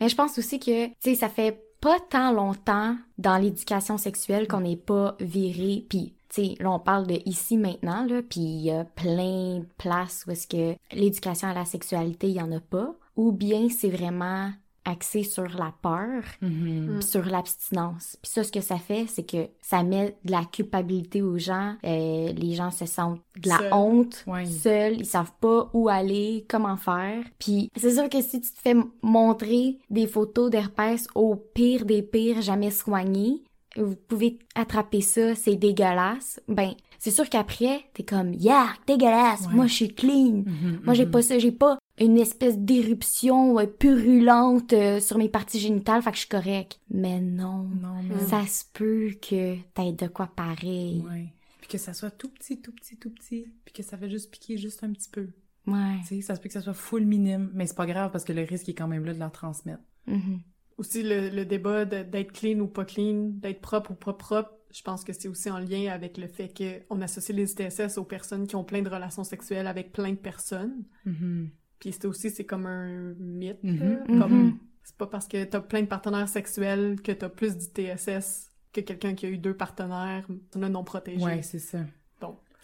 Mais 0.01 0.09
je 0.09 0.15
pense 0.15 0.37
aussi 0.37 0.59
que, 0.59 0.87
tu 0.87 0.93
sais, 0.99 1.15
ça 1.15 1.29
fait 1.29 1.64
pas 1.85 1.99
tant 1.99 2.31
longtemps 2.31 2.97
dans 3.19 3.37
l'éducation 3.37 3.99
sexuelle 3.99 4.47
qu'on 4.47 4.61
n'est 4.61 4.75
pas 4.75 5.15
viré, 5.19 5.85
puis 5.87 6.15
tu 6.29 6.43
sais, 6.43 6.55
là 6.59 6.71
on 6.71 6.79
parle 6.79 7.05
de 7.05 7.19
ici 7.27 7.57
maintenant 7.57 8.07
là, 8.07 8.23
puis 8.27 8.41
il 8.41 8.61
y 8.61 8.71
a 8.71 8.85
plein 8.85 9.59
de 9.59 9.67
places 9.77 10.25
où 10.25 10.31
est-ce 10.31 10.47
que 10.47 10.75
l'éducation 10.91 11.47
à 11.47 11.53
la 11.53 11.63
sexualité 11.63 12.27
il 12.27 12.37
y 12.37 12.41
en 12.41 12.51
a 12.51 12.59
pas, 12.59 12.95
ou 13.15 13.31
bien 13.31 13.69
c'est 13.69 13.91
vraiment 13.91 14.49
axé 14.85 15.23
sur 15.23 15.43
la 15.57 15.73
peur, 15.81 16.23
Mhm. 16.41 16.97
puis 16.99 17.07
sur 17.07 17.25
l'abstinence. 17.25 18.17
Puis 18.21 18.31
ça, 18.31 18.43
ce 18.43 18.51
que 18.51 18.61
ça 18.61 18.77
fait, 18.77 19.05
c'est 19.07 19.23
que 19.29 19.47
ça 19.61 19.83
met 19.83 20.15
de 20.23 20.31
la 20.31 20.45
culpabilité 20.45 21.21
aux 21.21 21.37
gens. 21.37 21.75
Euh, 21.83 22.31
les 22.33 22.53
gens 22.53 22.71
se 22.71 22.85
sentent 22.85 23.19
de 23.41 23.49
la 23.49 23.75
honte, 23.75 24.23
seuls. 24.45 24.97
Ils 24.99 25.05
savent 25.05 25.33
pas 25.41 25.69
où 25.73 25.89
aller, 25.89 26.45
comment 26.47 26.77
faire. 26.77 27.23
Puis 27.39 27.69
c'est 27.75 27.95
sûr 27.95 28.09
que 28.09 28.21
si 28.21 28.39
tu 28.41 28.51
te 28.51 28.59
fais 28.61 28.75
montrer 29.01 29.79
des 29.89 30.07
photos 30.07 30.49
d'herpès 30.49 31.07
au 31.15 31.35
pire 31.35 31.85
des 31.85 32.01
pires 32.01 32.41
jamais 32.41 32.71
soignés, 32.71 33.43
vous 33.77 33.95
pouvez 33.95 34.39
attraper 34.55 35.01
ça, 35.01 35.35
c'est 35.35 35.55
dégueulasse. 35.57 36.39
Ben, 36.47 36.71
c'est 36.97 37.11
sûr 37.11 37.29
qu'après, 37.29 37.81
t'es 37.93 38.03
comme, 38.03 38.33
yeah, 38.33 38.67
dégueulasse, 38.87 39.47
Ouais. 39.47 39.53
moi 39.53 39.67
je 39.67 39.73
suis 39.73 39.93
clean. 39.93 40.43
Mhm, 40.45 40.79
Moi, 40.85 40.93
j'ai 40.93 41.05
mhm. 41.05 41.11
pas 41.11 41.21
ça, 41.21 41.37
j'ai 41.39 41.51
pas 41.51 41.77
une 41.99 42.17
espèce 42.17 42.57
d'éruption 42.57 43.57
euh, 43.59 43.65
purulente 43.67 44.73
euh, 44.73 44.99
sur 44.99 45.17
mes 45.17 45.29
parties 45.29 45.59
génitales, 45.59 46.01
fait 46.01 46.11
que 46.11 46.15
je 46.17 46.21
suis 46.21 46.29
correct. 46.29 46.79
Mais 46.89 47.21
non, 47.21 47.63
Non, 47.81 48.01
mais... 48.03 48.19
ça 48.27 48.45
se 48.45 48.63
peut 48.73 49.11
que 49.21 49.55
t'aies 49.73 49.93
de 49.93 50.07
quoi 50.07 50.27
pareil. 50.27 51.03
Ouais. 51.09 51.33
Puis 51.61 51.69
que 51.69 51.77
ça 51.77 51.93
soit 51.93 52.11
tout 52.11 52.29
petit, 52.29 52.61
tout 52.61 52.71
petit, 52.73 52.97
tout 52.97 53.09
petit, 53.09 53.47
puis 53.63 53.73
que 53.73 53.81
ça 53.83 53.97
fait 53.97 54.09
juste 54.09 54.29
piquer 54.31 54.57
juste 54.57 54.83
un 54.83 54.91
petit 54.91 55.09
peu. 55.09 55.27
Ouais. 55.67 55.97
Tu 56.01 56.15
sais, 56.17 56.21
ça 56.21 56.35
se 56.35 56.41
peut 56.41 56.47
que 56.47 56.53
ça 56.53 56.61
soit 56.61 56.73
full 56.73 57.05
minime, 57.05 57.49
mais 57.53 57.65
c'est 57.65 57.75
pas 57.75 57.87
grave 57.87 58.11
parce 58.11 58.23
que 58.23 58.33
le 58.33 58.43
risque 58.43 58.69
est 58.69 58.75
quand 58.75 58.87
même 58.87 59.03
là 59.05 59.13
de 59.13 59.19
la 59.19 59.29
transmettre. 59.29 59.81
Mhm. 60.05 60.41
Aussi, 60.77 61.01
le, 61.01 61.29
le 61.29 61.45
débat 61.45 61.85
d'être 61.85 62.33
clean 62.33 62.59
ou 62.59 62.67
pas 62.67 62.83
clean, 62.85 63.29
d'être 63.31 63.61
propre 63.61 63.91
ou 63.91 63.95
pas 63.95 64.13
propre, 64.13 64.51
je 64.71 64.81
pense 64.81 65.03
que 65.05 65.13
c'est 65.13 65.29
aussi 65.29 65.49
en 65.49 65.57
lien 65.57 65.91
avec 65.91 66.17
le 66.17 66.27
fait 66.27 66.51
qu'on 66.53 67.01
associe 67.01 67.35
les 67.35 67.53
ITSS 67.53 67.97
aux 67.97 68.03
personnes 68.03 68.45
qui 68.45 68.57
ont 68.57 68.65
plein 68.65 68.81
de 68.81 68.89
relations 68.89 69.23
sexuelles 69.23 69.67
avec 69.67 69.93
plein 69.93 70.11
de 70.11 70.17
personnes. 70.17 70.83
Mhm. 71.05 71.49
Puis 71.79 71.91
c'est 71.93 72.05
aussi, 72.05 72.29
c'est 72.29 72.45
comme 72.45 72.65
un 72.65 73.13
mythe. 73.19 73.63
Mhm. 73.63 73.79
là. 73.79 74.19
Comme, 74.19 74.33
Mhm. 74.45 74.57
c'est 74.83 74.95
pas 74.97 75.07
parce 75.07 75.27
que 75.27 75.43
t'as 75.43 75.59
plein 75.61 75.81
de 75.81 75.87
partenaires 75.87 76.29
sexuels 76.29 77.01
que 77.01 77.11
t'as 77.11 77.29
plus 77.29 77.55
d'ITSS 77.57 78.49
que 78.73 78.81
quelqu'un 78.81 79.13
qui 79.13 79.25
a 79.25 79.29
eu 79.29 79.37
deux 79.37 79.53
partenaires 79.55 80.25
non 80.55 80.83
protégés. 80.83 81.23
Ouais, 81.23 81.41
c'est 81.41 81.59
ça. 81.59 81.79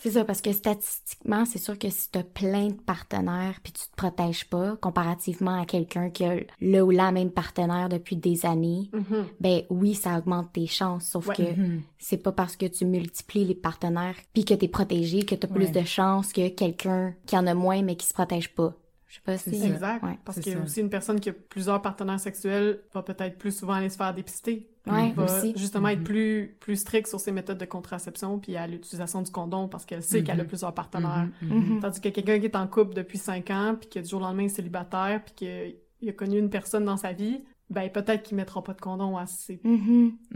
C'est 0.03 0.09
ça, 0.09 0.25
parce 0.25 0.41
que 0.41 0.51
statistiquement, 0.51 1.45
c'est 1.45 1.59
sûr 1.59 1.77
que 1.77 1.87
si 1.91 2.09
t'as 2.09 2.23
plein 2.23 2.69
de 2.69 2.73
partenaires 2.73 3.59
puis 3.61 3.71
tu 3.71 3.83
te 3.87 3.95
protèges 3.95 4.49
pas, 4.49 4.75
comparativement 4.77 5.61
à 5.61 5.65
quelqu'un 5.67 6.09
qui 6.09 6.23
a 6.25 6.37
le 6.59 6.81
ou 6.81 6.89
la 6.89 7.11
même 7.11 7.29
partenaire 7.29 7.87
depuis 7.87 8.15
des 8.15 8.43
années, 8.47 8.89
Mhm. 8.93 9.25
ben 9.39 9.61
oui, 9.69 9.93
ça 9.93 10.17
augmente 10.17 10.51
tes 10.53 10.65
chances. 10.65 11.05
Sauf 11.05 11.27
Ouais. 11.27 11.35
que 11.35 11.43
Mhm. 11.43 11.81
c'est 11.99 12.17
pas 12.17 12.31
parce 12.31 12.55
que 12.55 12.65
tu 12.65 12.85
multiplies 12.85 13.45
les 13.45 13.53
partenaires 13.53 14.15
puis 14.33 14.43
que 14.43 14.55
t'es 14.55 14.67
protégé 14.67 15.21
que 15.21 15.35
t'as 15.35 15.47
plus 15.47 15.65
Ouais. 15.65 15.81
de 15.81 15.85
chances 15.85 16.33
que 16.33 16.49
quelqu'un 16.49 17.13
qui 17.27 17.37
en 17.37 17.45
a 17.45 17.53
moins 17.53 17.83
mais 17.83 17.95
qui 17.95 18.07
se 18.07 18.13
protège 18.15 18.55
pas. 18.55 18.73
Je 19.11 19.15
sais 19.17 19.21
pas 19.25 19.37
C'est 19.37 19.51
si... 19.53 19.61
Exact. 19.65 20.01
Ouais. 20.03 20.17
Parce 20.23 20.37
C'est 20.37 20.43
qu'il 20.43 20.53
y 20.53 20.55
a 20.55 20.59
ça. 20.59 20.63
aussi 20.63 20.79
une 20.79 20.89
personne 20.89 21.19
qui 21.19 21.29
a 21.29 21.33
plusieurs 21.33 21.81
partenaires 21.81 22.19
sexuels 22.19 22.79
va 22.93 23.03
peut-être 23.03 23.37
plus 23.37 23.53
souvent 23.53 23.73
aller 23.73 23.89
se 23.89 23.97
faire 23.97 24.13
dépister. 24.13 24.69
Ouais, 24.87 25.11
va 25.11 25.25
aussi. 25.25 25.53
justement 25.57 25.89
être 25.89 25.99
Mhm. 25.99 26.05
plus, 26.05 26.55
plus 26.61 26.77
strict 26.77 27.07
sur 27.07 27.19
ses 27.19 27.31
méthodes 27.33 27.57
de 27.57 27.65
contraception 27.65 28.39
puis 28.39 28.55
à 28.55 28.65
l'utilisation 28.67 29.21
du 29.21 29.29
condom 29.29 29.67
parce 29.67 29.85
qu'elle 29.85 30.01
sait 30.01 30.23
qu'elle 30.23 30.39
a 30.39 30.45
plusieurs 30.45 30.73
partenaires. 30.73 31.27
Mhm, 31.41 31.49
mhm. 31.49 31.73
Mhm. 31.75 31.79
Tandis 31.81 31.99
que 31.99 32.07
quelqu'un 32.09 32.39
qui 32.39 32.45
est 32.45 32.55
en 32.55 32.67
couple 32.67 32.93
depuis 32.93 33.17
cinq 33.17 33.49
ans 33.51 33.75
puis 33.79 33.89
qui 33.89 34.01
du 34.01 34.07
jour 34.07 34.21
au 34.21 34.23
lendemain 34.23 34.45
est 34.45 34.49
célibataire 34.49 35.21
puis 35.25 35.33
qu'il 35.35 36.09
a 36.09 36.13
connu 36.13 36.39
une 36.39 36.49
personne 36.49 36.85
dans 36.85 36.97
sa 36.97 37.11
vie, 37.11 37.41
ben 37.69 37.89
peut-être 37.89 38.23
qu'il 38.23 38.37
mettra 38.37 38.63
pas 38.63 38.73
de 38.73 38.81
condom 38.81 39.17
à 39.17 39.25
ses 39.27 39.61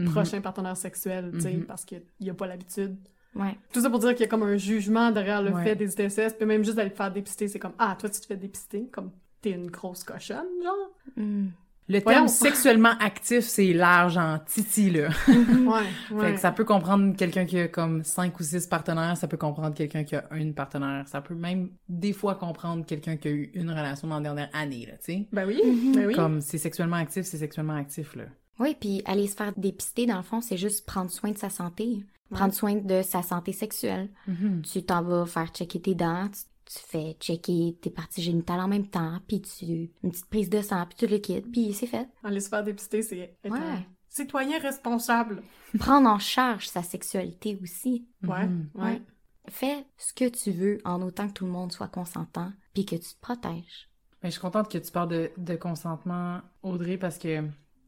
prochains 0.06 0.40
partenaires 0.42 0.76
sexuels, 0.76 1.30
tu 1.34 1.40
sais, 1.40 1.52
parce 1.66 1.84
qu'il 1.84 2.02
a 2.30 2.34
pas 2.34 2.46
l'habitude. 2.46 2.96
Ouais. 3.36 3.56
Tout 3.72 3.80
ça 3.82 3.90
pour 3.90 3.98
dire 3.98 4.10
qu'il 4.12 4.20
y 4.20 4.24
a 4.24 4.28
comme 4.28 4.42
un 4.42 4.56
jugement 4.56 5.10
derrière 5.10 5.42
le 5.42 5.52
Ouais. 5.52 5.62
fait 5.64 5.76
des 5.76 5.92
ITSS, 5.92 6.34
puis 6.36 6.46
même 6.46 6.64
juste 6.64 6.76
d'aller 6.76 6.90
te 6.90 6.96
faire 6.96 7.12
dépister, 7.12 7.48
c'est 7.48 7.58
comme 7.58 7.74
«Ah, 7.78 7.96
toi, 7.98 8.08
tu 8.08 8.20
te 8.20 8.26
fais 8.26 8.36
dépister?» 8.36 8.88
Comme 8.92 9.10
«T'es 9.42 9.50
une 9.50 9.70
grosse 9.70 10.02
cochonne, 10.04 10.46
genre? 10.64 10.90
Mhm. 11.16 11.50
Le 11.88 12.00
Voyons. 12.00 12.16
terme 12.22 12.28
sexuellement 12.28 12.94
actif, 12.98 13.44
c'est 13.44 13.72
large 13.72 14.16
en 14.18 14.40
titi, 14.40 14.90
là. 14.90 15.08
Ouais, 15.28 15.84
Fait 16.20 16.32
que 16.34 16.40
ça 16.40 16.50
peut 16.50 16.64
comprendre 16.64 17.14
quelqu'un 17.14 17.44
qui 17.44 17.60
a 17.60 17.68
comme 17.68 18.02
cinq 18.02 18.40
ou 18.40 18.42
six 18.42 18.66
partenaires, 18.66 19.16
ça 19.16 19.28
peut 19.28 19.36
comprendre 19.36 19.72
quelqu'un 19.72 20.02
qui 20.02 20.16
a 20.16 20.24
une 20.34 20.52
partenaire, 20.52 21.06
ça 21.06 21.20
peut 21.20 21.36
même 21.36 21.68
des 21.88 22.12
fois 22.12 22.34
comprendre 22.34 22.84
quelqu'un 22.84 23.16
qui 23.16 23.28
a 23.28 23.30
eu 23.30 23.52
une 23.54 23.70
relation 23.70 24.08
dans 24.08 24.16
la 24.16 24.22
dernière 24.22 24.50
année, 24.52 24.86
là, 24.86 24.94
tu 24.94 25.04
sais. 25.12 25.28
Ben 25.32 25.46
oui, 25.46 25.60
Mhm. 25.64 25.92
ben 25.94 26.06
oui. 26.08 26.14
Comme 26.14 26.40
c'est 26.40 26.58
sexuellement 26.58 26.96
actif, 26.96 27.24
c'est 27.24 27.38
sexuellement 27.38 27.76
actif, 27.76 28.16
là. 28.16 28.24
Oui, 28.58 28.74
puis 28.80 29.02
aller 29.04 29.28
se 29.28 29.36
faire 29.36 29.52
dépister, 29.56 30.06
dans 30.06 30.16
le 30.16 30.22
fond, 30.24 30.40
c'est 30.40 30.56
juste 30.56 30.86
prendre 30.86 31.10
soin 31.12 31.30
de 31.30 31.38
sa 31.38 31.50
santé. 31.50 32.00
Prendre 32.30 32.52
soin 32.54 32.74
de 32.76 33.02
sa 33.02 33.22
santé 33.22 33.52
sexuelle. 33.52 34.10
Mhm. 34.26 34.62
Tu 34.62 34.82
t'en 34.84 35.02
vas 35.02 35.26
faire 35.26 35.48
checker 35.48 35.80
tes 35.80 35.94
dents, 35.94 36.28
tu, 36.28 36.40
tu 36.74 36.78
fais 36.84 37.16
checker 37.20 37.78
tes 37.80 37.90
parties 37.90 38.22
génitales 38.22 38.60
en 38.60 38.68
même 38.68 38.88
temps, 38.88 39.20
puis 39.28 39.40
tu 39.40 39.90
une 40.02 40.10
petite 40.10 40.26
prise 40.28 40.50
de 40.50 40.60
sang, 40.62 40.84
puis 40.86 40.96
tu 40.98 41.06
le 41.06 41.18
quittes, 41.18 41.50
puis 41.52 41.72
c'est 41.72 41.86
fait. 41.86 42.08
Aller 42.24 42.40
se 42.40 42.48
faire 42.48 42.64
dépister, 42.64 43.02
c'est 43.02 43.36
être 43.44 43.52
Ouais. 43.52 43.58
un 43.58 43.84
citoyen 44.08 44.58
responsable. 44.58 45.42
Prendre 45.78 46.08
en 46.08 46.18
charge 46.18 46.66
sa 46.68 46.82
sexualité 46.82 47.58
aussi. 47.62 48.06
Ouais, 48.22 48.46
Mhm. 48.46 48.70
ouais. 48.74 49.02
Fais 49.48 49.86
ce 49.96 50.12
que 50.12 50.28
tu 50.28 50.50
veux 50.50 50.78
en 50.84 51.00
autant 51.02 51.28
que 51.28 51.32
tout 51.34 51.44
le 51.46 51.52
monde 51.52 51.70
soit 51.70 51.86
consentant, 51.86 52.52
puis 52.74 52.84
que 52.84 52.96
tu 52.96 53.14
te 53.14 53.20
protèges. 53.20 53.88
Ben, 54.20 54.28
je 54.28 54.32
suis 54.32 54.40
contente 54.40 54.68
que 54.68 54.78
tu 54.78 54.90
parles 54.90 55.10
de, 55.10 55.30
de 55.36 55.54
consentement, 55.54 56.40
Audrey, 56.64 56.96
parce 56.98 57.18
que 57.18 57.44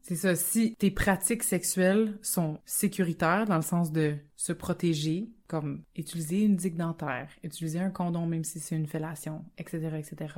c'est 0.09 0.15
ça, 0.15 0.35
si 0.35 0.75
tes 0.79 0.89
pratiques 0.89 1.43
sexuelles 1.43 2.17
sont 2.23 2.57
sécuritaires 2.65 3.45
dans 3.45 3.57
le 3.57 3.61
sens 3.61 3.91
de 3.91 4.15
se 4.35 4.53
protéger, 4.53 5.29
comme 5.45 5.83
utiliser 5.95 6.41
une 6.41 6.55
digue 6.55 6.77
dentaire, 6.77 7.29
utiliser 7.43 7.79
un 7.79 7.91
condom 7.91 8.25
même 8.25 8.43
si 8.43 8.59
c'est 8.59 8.75
une 8.75 8.87
fellation, 8.87 9.45
etc., 9.59 9.91
etc., 9.99 10.33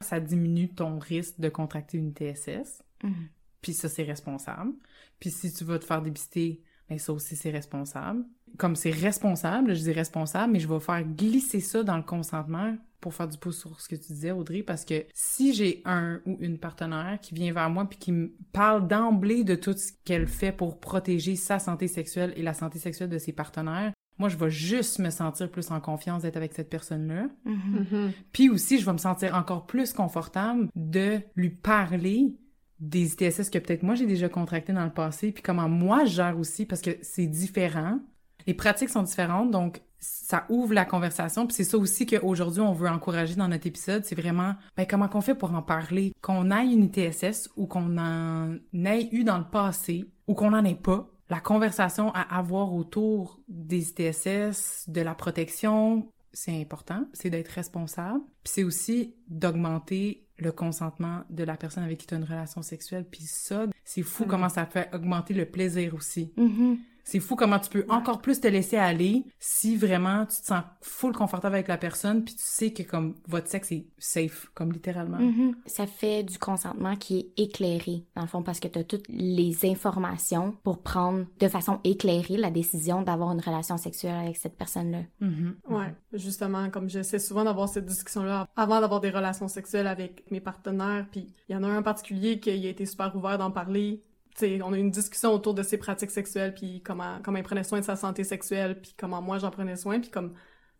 ça 0.00 0.20
diminue 0.20 0.70
ton 0.70 0.98
risque 0.98 1.38
de 1.38 1.50
contracter 1.50 1.98
une 1.98 2.14
TSS. 2.14 2.82
Mhm. 3.02 3.28
Puis 3.60 3.74
ça, 3.74 3.90
c'est 3.90 4.04
responsable. 4.04 4.72
Puis 5.20 5.30
si 5.30 5.52
tu 5.52 5.64
vas 5.64 5.78
te 5.78 5.84
faire 5.84 6.00
dépister, 6.00 6.62
ben 6.88 6.98
ça 6.98 7.12
aussi, 7.12 7.36
c'est 7.36 7.50
responsable. 7.50 8.24
Comme 8.56 8.74
c'est 8.74 8.90
responsable, 8.90 9.74
je 9.74 9.82
dis 9.82 9.92
responsable, 9.92 10.54
mais 10.54 10.60
je 10.60 10.68
vais 10.68 10.80
faire 10.80 11.04
glisser 11.04 11.60
ça 11.60 11.82
dans 11.82 11.98
le 11.98 12.02
consentement 12.02 12.74
pour 13.04 13.12
faire 13.12 13.28
du 13.28 13.36
pouce 13.36 13.58
sur 13.58 13.78
ce 13.82 13.86
que 13.86 13.96
tu 13.96 14.14
disais, 14.14 14.30
Audrey, 14.30 14.62
parce 14.62 14.86
que 14.86 15.04
si 15.12 15.52
j'ai 15.52 15.82
un 15.84 16.22
ou 16.24 16.38
une 16.40 16.56
partenaire 16.56 17.18
qui 17.20 17.34
vient 17.34 17.52
vers 17.52 17.68
moi 17.68 17.84
puis 17.84 17.98
qui 17.98 18.12
me 18.12 18.32
parle 18.54 18.88
d'emblée 18.88 19.44
de 19.44 19.54
tout 19.54 19.74
ce 19.74 19.92
qu'elle 20.06 20.26
fait 20.26 20.52
pour 20.52 20.80
protéger 20.80 21.36
sa 21.36 21.58
santé 21.58 21.86
sexuelle 21.86 22.32
et 22.34 22.40
la 22.42 22.54
santé 22.54 22.78
sexuelle 22.78 23.10
de 23.10 23.18
ses 23.18 23.34
partenaires, 23.34 23.92
moi, 24.18 24.30
je 24.30 24.38
vais 24.38 24.48
juste 24.48 25.00
me 25.00 25.10
sentir 25.10 25.50
plus 25.50 25.70
en 25.70 25.80
confiance 25.80 26.22
d'être 26.22 26.38
avec 26.38 26.54
cette 26.54 26.70
personne-là. 26.70 27.26
Mhm. 27.44 27.86
Mhm. 27.92 28.12
Puis 28.32 28.48
aussi, 28.48 28.78
je 28.78 28.86
vais 28.86 28.92
me 28.94 28.98
sentir 28.98 29.34
encore 29.34 29.66
plus 29.66 29.92
confortable 29.92 30.68
de 30.74 31.20
lui 31.36 31.50
parler 31.50 32.38
des 32.80 33.12
ITSS 33.12 33.50
que 33.50 33.58
peut-être 33.58 33.82
moi 33.82 33.94
j'ai 33.94 34.06
déjà 34.06 34.28
contracté 34.30 34.72
dans 34.72 34.84
le 34.84 34.92
passé, 34.92 35.30
puis 35.30 35.42
comment 35.42 35.68
moi 35.68 36.06
je 36.06 36.14
gère 36.14 36.38
aussi, 36.38 36.64
parce 36.64 36.80
que 36.80 36.96
c'est 37.02 37.26
différent. 37.26 38.00
Les 38.46 38.54
pratiques 38.54 38.88
sont 38.88 39.02
différentes, 39.02 39.50
donc 39.50 39.82
ça 40.04 40.44
ouvre 40.48 40.74
la 40.74 40.84
conversation. 40.84 41.46
Puis 41.46 41.54
c'est 41.56 41.64
ça 41.64 41.78
aussi 41.78 42.06
qu'aujourd'hui 42.06 42.60
on 42.60 42.72
veut 42.72 42.88
encourager 42.88 43.34
dans 43.34 43.48
notre 43.48 43.66
épisode, 43.66 44.04
c'est 44.04 44.14
vraiment 44.14 44.54
ben, 44.76 44.86
comment 44.88 45.08
qu'on 45.08 45.20
fait 45.20 45.34
pour 45.34 45.54
en 45.54 45.62
parler? 45.62 46.12
Qu'on 46.20 46.50
aille 46.50 46.72
une 46.74 46.84
ITSS 46.84 47.50
ou 47.56 47.66
qu'on 47.66 47.96
en 47.98 48.54
ait 48.74 49.08
eu 49.12 49.24
dans 49.24 49.38
le 49.38 49.44
passé 49.50 50.04
ou 50.26 50.34
qu'on 50.34 50.50
n'en 50.50 50.64
ait 50.64 50.74
pas. 50.74 51.08
La 51.30 51.40
conversation 51.40 52.10
à 52.14 52.20
avoir 52.36 52.74
autour 52.74 53.40
des 53.48 53.88
ITSS, 53.90 54.88
de 54.88 55.00
la 55.00 55.14
protection, 55.14 56.08
c'est 56.32 56.60
important, 56.60 57.06
c'est 57.14 57.30
d'être 57.30 57.48
responsable. 57.48 58.20
Puis 58.42 58.52
c'est 58.54 58.64
aussi 58.64 59.14
d'augmenter 59.28 60.26
le 60.36 60.50
consentement 60.52 61.22
de 61.30 61.44
la 61.44 61.56
personne 61.56 61.84
avec 61.84 61.98
qui 61.98 62.06
tu 62.06 62.14
as 62.14 62.18
une 62.18 62.24
relation 62.24 62.60
sexuelle. 62.60 63.06
Puis 63.10 63.22
ça, 63.22 63.66
c'est 63.84 64.02
fou 64.02 64.24
Mhm. 64.24 64.28
comment 64.30 64.48
ça 64.48 64.66
fait 64.66 64.90
augmenter 64.92 65.32
le 65.32 65.46
plaisir 65.46 65.94
aussi. 65.94 66.32
Mhm. 66.36 66.78
C'est 67.04 67.20
fou 67.20 67.36
comment 67.36 67.58
tu 67.58 67.70
peux 67.70 67.84
encore 67.88 68.20
plus 68.20 68.40
te 68.40 68.48
laisser 68.48 68.76
aller 68.76 69.24
si 69.38 69.76
vraiment 69.76 70.26
tu 70.26 70.40
te 70.40 70.46
sens 70.46 70.62
full 70.80 71.12
confortable 71.12 71.54
avec 71.54 71.68
la 71.68 71.76
personne 71.76 72.24
puis 72.24 72.34
tu 72.34 72.42
sais 72.42 72.72
que 72.72 72.82
comme 72.82 73.14
votre 73.28 73.48
sexe 73.48 73.72
est 73.72 73.86
safe, 73.98 74.50
comme 74.54 74.72
littéralement. 74.72 75.18
Mhm. 75.18 75.54
Ça 75.66 75.86
fait 75.86 76.22
du 76.22 76.38
consentement 76.38 76.96
qui 76.96 77.18
est 77.18 77.42
éclairé, 77.42 78.04
dans 78.16 78.22
le 78.22 78.28
fond, 78.28 78.42
parce 78.42 78.60
que 78.60 78.68
tu 78.68 78.78
as 78.78 78.84
toutes 78.84 79.06
les 79.08 79.66
informations 79.66 80.56
pour 80.62 80.82
prendre 80.82 81.26
de 81.38 81.48
façon 81.48 81.80
éclairée 81.84 82.36
la 82.36 82.50
décision 82.50 83.02
d'avoir 83.02 83.32
une 83.32 83.40
relation 83.40 83.76
sexuelle 83.76 84.16
avec 84.16 84.36
cette 84.36 84.56
personne-là. 84.56 85.02
Mhm. 85.20 85.56
Ouais, 85.68 85.94
justement, 86.12 86.70
comme 86.70 86.88
j'essaie 86.88 87.18
souvent 87.18 87.44
d'avoir 87.44 87.68
cette 87.68 87.86
discussion-là 87.86 88.48
avant 88.56 88.80
d'avoir 88.80 89.00
des 89.00 89.10
relations 89.10 89.48
sexuelles 89.48 89.86
avec 89.86 90.30
mes 90.30 90.40
partenaires, 90.40 91.06
puis 91.10 91.32
il 91.48 91.52
y 91.52 91.56
en 91.56 91.62
a 91.62 91.68
un 91.68 91.78
en 91.78 91.82
particulier 91.82 92.40
qui 92.40 92.50
a 92.50 92.54
été 92.54 92.86
super 92.86 93.14
ouvert 93.14 93.38
d'en 93.38 93.50
parler. 93.50 94.02
On 94.42 94.72
a 94.72 94.76
eu 94.76 94.80
une 94.80 94.90
discussion 94.90 95.32
autour 95.32 95.54
de 95.54 95.62
ses 95.62 95.78
pratiques 95.78 96.10
sexuelles, 96.10 96.54
puis 96.54 96.82
comment, 96.84 97.18
comment 97.22 97.38
il 97.38 97.44
prenait 97.44 97.64
soin 97.64 97.80
de 97.80 97.84
sa 97.84 97.96
santé 97.96 98.24
sexuelle, 98.24 98.80
puis 98.80 98.94
comment 98.98 99.22
moi 99.22 99.38
j'en 99.38 99.50
prenais 99.50 99.76
soin, 99.76 100.00
puis 100.00 100.10
comme 100.10 100.32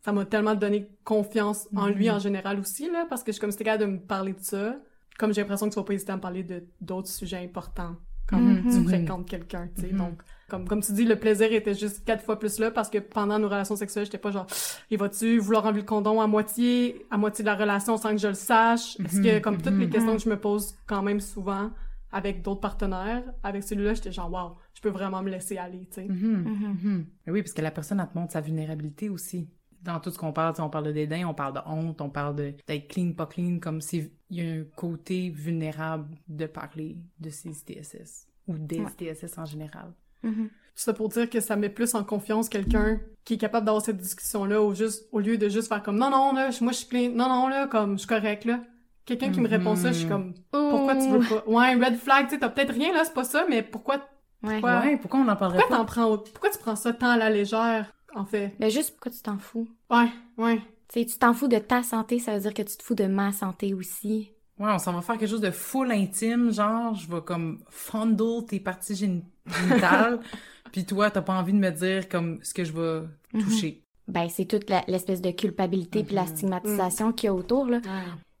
ça 0.03 0.11
m'a 0.11 0.25
tellement 0.25 0.55
donné 0.55 0.87
confiance 1.03 1.67
en 1.75 1.87
lui 1.87 2.09
Mhm. 2.09 2.15
en 2.15 2.19
général 2.19 2.59
aussi, 2.59 2.89
là, 2.91 3.05
parce 3.09 3.23
que 3.23 3.31
je 3.31 3.33
suis 3.33 3.41
comme 3.41 3.51
c'était 3.51 3.63
capable 3.63 3.85
de 3.85 3.89
me 3.91 3.99
parler 3.99 4.33
de 4.33 4.41
ça, 4.41 4.75
comme 5.17 5.33
j'ai 5.33 5.41
l'impression 5.41 5.67
que 5.69 5.73
tu 5.73 5.79
vas 5.79 5.85
pas 5.85 5.93
hésiter 5.93 6.11
à 6.11 6.15
me 6.17 6.21
parler 6.21 6.43
de 6.43 6.63
d'autres 6.81 7.07
sujets 7.07 7.37
importants 7.43 7.95
quand 8.27 8.37
Mhm. 8.39 8.63
tu 8.69 8.83
fréquentes 8.83 9.27
quelqu'un, 9.29 9.69
tu 9.75 9.81
sais, 9.83 9.87
Mhm. 9.93 9.97
donc 9.97 10.21
comme, 10.49 10.67
comme 10.67 10.81
tu 10.83 10.91
dis, 10.91 11.05
le 11.05 11.15
plaisir 11.15 11.51
était 11.53 11.73
juste 11.73 12.03
quatre 12.05 12.23
fois 12.23 12.37
plus 12.37 12.59
là 12.59 12.69
parce 12.71 12.89
que 12.89 12.97
pendant 12.99 13.39
nos 13.39 13.47
relations 13.47 13.75
sexuelles, 13.75 14.05
j'étais 14.05 14.17
pas 14.19 14.29
genre, 14.31 14.45
il 14.91 14.97
va-tu 14.99 15.39
vouloir 15.39 15.65
enlever 15.65 15.79
le 15.81 15.85
condom 15.87 16.19
à 16.21 16.27
moitié, 16.27 17.03
à 17.09 17.17
moitié 17.17 17.43
de 17.43 17.47
la 17.49 17.55
relation 17.55 17.97
sans 17.97 18.11
que 18.11 18.17
je 18.17 18.27
le 18.27 18.33
sache? 18.35 18.99
Est-ce 18.99 19.21
que, 19.21 19.39
comme 19.39 19.59
toutes 19.61 19.73
les 19.77 19.89
questions 19.89 20.15
que 20.17 20.21
je 20.21 20.29
me 20.29 20.37
pose 20.39 20.75
quand 20.85 21.01
même 21.01 21.19
souvent 21.19 21.71
avec 22.15 22.41
d'autres 22.41 22.61
partenaires, 22.61 23.23
avec 23.43 23.61
celui-là, 23.63 23.93
j'étais 23.93 24.13
genre, 24.13 24.31
wow, 24.31 24.55
je 24.73 24.79
peux 24.79 24.89
vraiment 24.89 25.21
me 25.21 25.29
laisser 25.29 25.57
aller, 25.57 25.85
tu 25.91 25.95
sais. 25.95 26.05
Mhm. 26.05 26.43
Mhm. 26.43 26.77
Mhm. 26.81 27.05
Mais 27.27 27.33
Oui, 27.33 27.41
parce 27.41 27.51
que 27.51 27.61
la 27.61 27.71
personne, 27.71 27.99
elle 27.99 28.07
te 28.07 28.17
montre 28.17 28.31
sa 28.31 28.39
vulnérabilité 28.39 29.09
aussi. 29.09 29.49
Dans 29.81 29.99
tout 29.99 30.09
ce 30.11 30.17
qu'on 30.17 30.31
parle, 30.31 30.55
on 30.59 30.69
parle 30.69 30.85
de 30.85 30.91
dédain, 30.93 31.27
on 31.27 31.33
parle 31.33 31.55
de 31.55 31.59
honte, 31.65 31.99
on 31.99 32.09
parle 32.09 32.35
de 32.37 32.53
d'être 32.67 32.87
clean, 32.87 33.11
pas 33.11 33.25
clean, 33.25 33.59
comme 33.59 33.81
s'il 33.81 34.11
y 34.29 34.41
a 34.41 34.45
un 34.45 34.63
côté 34.77 35.29
vulnérable 35.29 36.07
de 36.29 36.45
parler 36.45 36.97
de 37.19 37.29
ces 37.29 37.49
ITSS 37.49 38.27
ou 38.47 38.57
des 38.57 38.79
Ouais. 38.79 38.91
ITSS 38.97 39.37
en 39.37 39.45
général. 39.45 39.93
Mhm. 40.23 40.49
C'est 40.73 40.95
pour 40.95 41.09
dire 41.09 41.29
que 41.29 41.41
ça 41.41 41.55
met 41.57 41.69
plus 41.69 41.93
en 41.95 42.03
confiance 42.05 42.47
quelqu'un 42.49 42.99
qui 43.25 43.33
est 43.35 43.37
capable 43.37 43.65
d'avoir 43.65 43.83
cette 43.83 43.97
discussion-là 43.97 44.61
au, 44.61 44.73
juste, 44.73 45.07
au 45.11 45.19
lieu 45.19 45.37
de 45.37 45.49
juste 45.49 45.67
faire 45.67 45.83
comme 45.83 45.97
non, 45.97 46.09
non, 46.09 46.33
là, 46.33 46.49
moi 46.61 46.71
je 46.71 46.77
suis 46.77 46.87
clean, 46.87 47.09
non, 47.11 47.27
non, 47.29 47.47
là, 47.49 47.67
comme 47.67 47.93
je 47.93 47.99
suis 47.99 48.07
correct, 48.07 48.45
là. 48.45 48.61
Quelqu'un 49.05 49.31
qui 49.31 49.39
me 49.41 49.47
répond 49.47 49.75
ça, 49.75 49.91
je 49.91 49.99
suis 49.99 50.07
comme 50.07 50.33
pourquoi 50.51 50.95
tu 50.95 51.07
veux 51.09 51.19
pas? 51.19 51.43
Ouais, 51.47 51.75
red 51.75 51.95
flag, 51.97 52.25
tu 52.27 52.31
sais, 52.35 52.39
t'as 52.39 52.49
peut-être 52.49 52.73
rien 52.73 52.91
là, 52.93 53.03
c'est 53.05 53.13
pas 53.13 53.23
ça, 53.23 53.45
mais 53.49 53.61
pourquoi, 53.61 53.97
Ouais. 54.43 54.61
Ouais. 54.61 54.77
Ouais, 54.79 54.97
pourquoi 54.97 55.19
on 55.21 55.23
n'en 55.25 55.35
parlerait 55.35 55.59
pourquoi 55.59 55.77
pas? 55.77 55.83
t'en 55.83 55.85
prends, 55.85 56.17
pourquoi 56.17 56.49
tu 56.49 56.57
prends 56.59 56.75
ça 56.75 56.93
tant 56.93 57.09
à 57.11 57.17
la 57.17 57.29
légère, 57.29 57.91
en 58.15 58.25
fait? 58.25 58.53
Mais 58.59 58.69
juste 58.69 58.91
pourquoi 58.91 59.11
tu 59.11 59.21
t'en 59.21 59.37
fous? 59.37 59.67
Ouais, 59.89 60.09
ouais. 60.37 60.57
Tu 60.87 60.99
sais, 60.99 61.05
tu 61.05 61.17
t'en 61.17 61.33
fous 61.33 61.47
de 61.47 61.57
ta 61.57 61.81
santé, 61.83 62.19
ça 62.19 62.33
veut 62.35 62.39
dire 62.41 62.53
que 62.53 62.61
tu 62.61 62.77
te 62.77 62.83
fous 62.83 62.93
de 62.95 63.05
ma 63.05 63.31
santé 63.31 63.73
aussi. 63.73 64.31
Ouais, 64.59 64.69
on 64.71 64.77
s'en 64.79 64.93
va 64.93 65.01
faire 65.01 65.17
quelque 65.17 65.29
chose 65.29 65.41
de 65.41 65.51
full 65.51 65.91
intime, 65.91 66.51
genre, 66.51 66.93
je 66.95 67.09
vais 67.11 67.21
comme 67.21 67.59
fondle 67.69 68.45
tes 68.45 68.59
parties 68.59 68.93
géni- 68.93 69.23
génitales, 69.47 70.19
puis 70.71 70.85
toi, 70.85 71.09
t'as 71.11 71.21
pas 71.21 71.33
envie 71.33 71.53
de 71.53 71.57
me 71.59 71.71
dire 71.71 72.07
comme 72.09 72.39
ce 72.43 72.53
que 72.53 72.63
je 72.63 72.71
vais 72.73 73.07
toucher. 73.39 73.81
Ben, 74.07 74.29
c'est 74.29 74.45
toute 74.45 74.69
l'espèce 74.87 75.21
de 75.21 75.31
culpabilité 75.31 76.03
puis 76.03 76.13
la 76.15 76.21
Mhm. 76.21 76.27
stigmatisation 76.27 77.11
qu'il 77.11 77.27
y 77.27 77.29
a 77.29 77.33
autour, 77.33 77.65
là. 77.65 77.81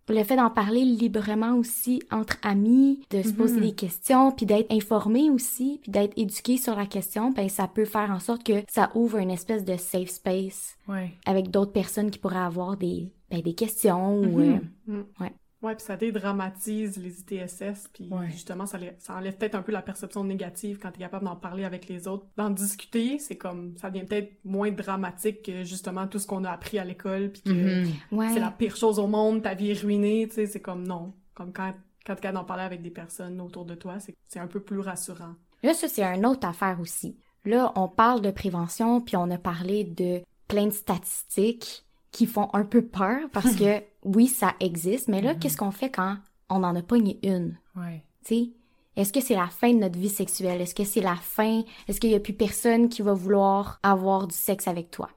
Le 0.07 0.23
fait 0.23 0.35
d'en 0.35 0.49
parler 0.51 0.85
librement 0.85 1.53
aussi 1.55 2.01
entre 2.11 2.37
amis, 2.43 2.99
de 3.09 3.23
se 3.23 3.31
poser 3.33 3.55
Mhm. 3.55 3.61
des 3.65 3.73
questions, 3.73 4.31
puis 4.31 4.45
d'être 4.45 4.71
informé 4.71 5.29
aussi, 5.31 5.79
puis 5.81 5.91
d'être 5.91 6.13
éduqué 6.17 6.57
sur 6.57 6.75
la 6.75 6.85
question, 6.85 7.31
ben 7.31 7.49
ça 7.49 7.67
peut 7.67 7.85
faire 7.85 8.11
en 8.11 8.19
sorte 8.19 8.43
que 8.43 8.63
ça 8.69 8.91
ouvre 8.93 9.17
une 9.17 9.31
espèce 9.31 9.65
de 9.65 9.77
safe 9.77 10.09
space 10.09 10.77
Ouais. 10.87 11.11
avec 11.25 11.49
d'autres 11.49 11.71
personnes 11.71 12.11
qui 12.11 12.19
pourraient 12.19 12.37
avoir 12.37 12.77
des, 12.77 13.09
ben, 13.31 13.41
des 13.41 13.53
questions 13.55 14.19
ou... 14.19 14.39
Mhm. 14.39 14.61
euh, 14.89 14.93
Mm. 14.99 15.03
Ouais. 15.19 15.33
Ouais, 15.65 15.75
puis 15.75 15.83
ça 15.85 15.97
dédramatise 15.97 16.97
les 16.97 17.19
ITSS, 17.21 17.89
puis 17.93 18.07
Ouais. 18.11 18.29
justement, 18.29 18.65
ça, 18.65 18.77
ça 18.99 19.15
enlève 19.15 19.35
peut-être 19.37 19.55
un 19.55 19.61
peu 19.61 19.71
la 19.71 19.81
perception 19.81 20.23
négative 20.23 20.79
quand 20.81 20.91
t'es 20.91 20.99
capable 20.99 21.25
d'en 21.25 21.35
parler 21.35 21.63
avec 21.63 21.87
les 21.87 22.07
autres. 22.07 22.25
D'en 22.37 22.49
discuter, 22.49 23.17
c'est 23.19 23.35
comme, 23.37 23.75
ça 23.77 23.89
devient 23.89 24.05
peut-être 24.05 24.31
moins 24.43 24.71
dramatique 24.71 25.43
que 25.43 25.63
justement 25.63 26.07
tout 26.07 26.19
ce 26.19 26.27
qu'on 26.27 26.43
a 26.43 26.51
appris 26.51 26.77
à 26.79 26.83
l'école, 26.85 27.31
puis 27.31 27.41
que 27.41 27.51
Mhm. 27.85 27.91
ouais. 28.11 28.29
c'est 28.33 28.39
la 28.39 28.51
pire 28.51 28.75
chose 28.75 28.99
au 28.99 29.07
monde, 29.07 29.41
ta 29.41 29.53
vie 29.53 29.71
est 29.71 29.81
ruinée, 29.81 30.27
tu 30.27 30.35
sais, 30.35 30.45
c'est 30.47 30.61
comme 30.61 30.85
non. 30.87 31.13
Comme 31.33 31.51
quand, 31.51 31.73
quand 32.05 32.15
t'es 32.15 32.21
capable 32.21 32.37
d'en 32.39 32.45
parler 32.45 32.63
avec 32.63 32.81
des 32.81 32.91
personnes 32.91 33.41
autour 33.41 33.65
de 33.65 33.75
toi, 33.75 33.99
c'est 33.99 34.15
c'est 34.27 34.39
un 34.39 34.47
peu 34.47 34.59
plus 34.59 34.79
rassurant. 34.79 35.33
Là, 35.63 35.73
ça, 35.73 35.87
c'est 35.87 36.03
une 36.03 36.25
autre 36.25 36.47
affaire 36.47 36.79
aussi. 36.79 37.17
Là, 37.45 37.71
on 37.75 37.87
parle 37.87 38.21
de 38.21 38.31
prévention, 38.31 39.01
puis 39.01 39.15
on 39.17 39.29
a 39.31 39.37
parlé 39.37 39.83
de 39.83 40.21
plein 40.47 40.67
de 40.67 40.71
statistiques 40.71 41.83
qui 42.15 42.25
font 42.27 42.49
un 42.53 42.63
peu 42.63 42.81
peur 42.81 43.19
parce 43.33 43.55
que, 43.55 43.81
oui, 44.03 44.27
ça 44.27 44.55
existe, 44.61 45.07
mais 45.09 45.21
là, 45.21 45.33
Mhm. 45.33 45.39
qu'est-ce 45.39 45.57
qu'on 45.57 45.71
fait 45.71 45.89
quand 45.89 46.17
on 46.49 46.63
en 46.63 46.75
a 46.75 46.81
pas 46.81 46.95
une? 46.97 47.57
Ouais. 47.75 48.03
Tu 48.23 48.35
sais? 48.35 48.49
Est-ce 48.95 49.11
que 49.11 49.19
c'est 49.19 49.35
la 49.35 49.47
fin 49.47 49.73
de 49.73 49.79
notre 49.79 49.99
vie 49.99 50.07
sexuelle? 50.09 50.61
Est-ce 50.61 50.73
que 50.73 50.85
c'est 50.85 51.01
la 51.01 51.15
fin? 51.17 51.63
Est-ce 51.87 51.99
qu'il 51.99 52.11
y 52.11 52.15
a 52.15 52.19
plus 52.21 52.33
personne 52.33 52.87
qui 52.87 53.01
va 53.01 53.13
vouloir 53.13 53.79
avoir 53.83 54.27
du 54.27 54.35
sexe 54.35 54.69
avec 54.69 54.89
toi? 54.91 55.09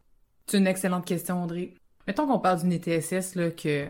C'est 0.46 0.58
une 0.58 0.66
excellente 0.66 1.04
question, 1.04 1.44
Audrey. 1.44 1.74
Mettons 2.08 2.26
qu'on 2.26 2.40
parle 2.40 2.60
d'une 2.62 2.72
ETSS 2.72 3.36
là, 3.36 3.50
que... 3.52 3.86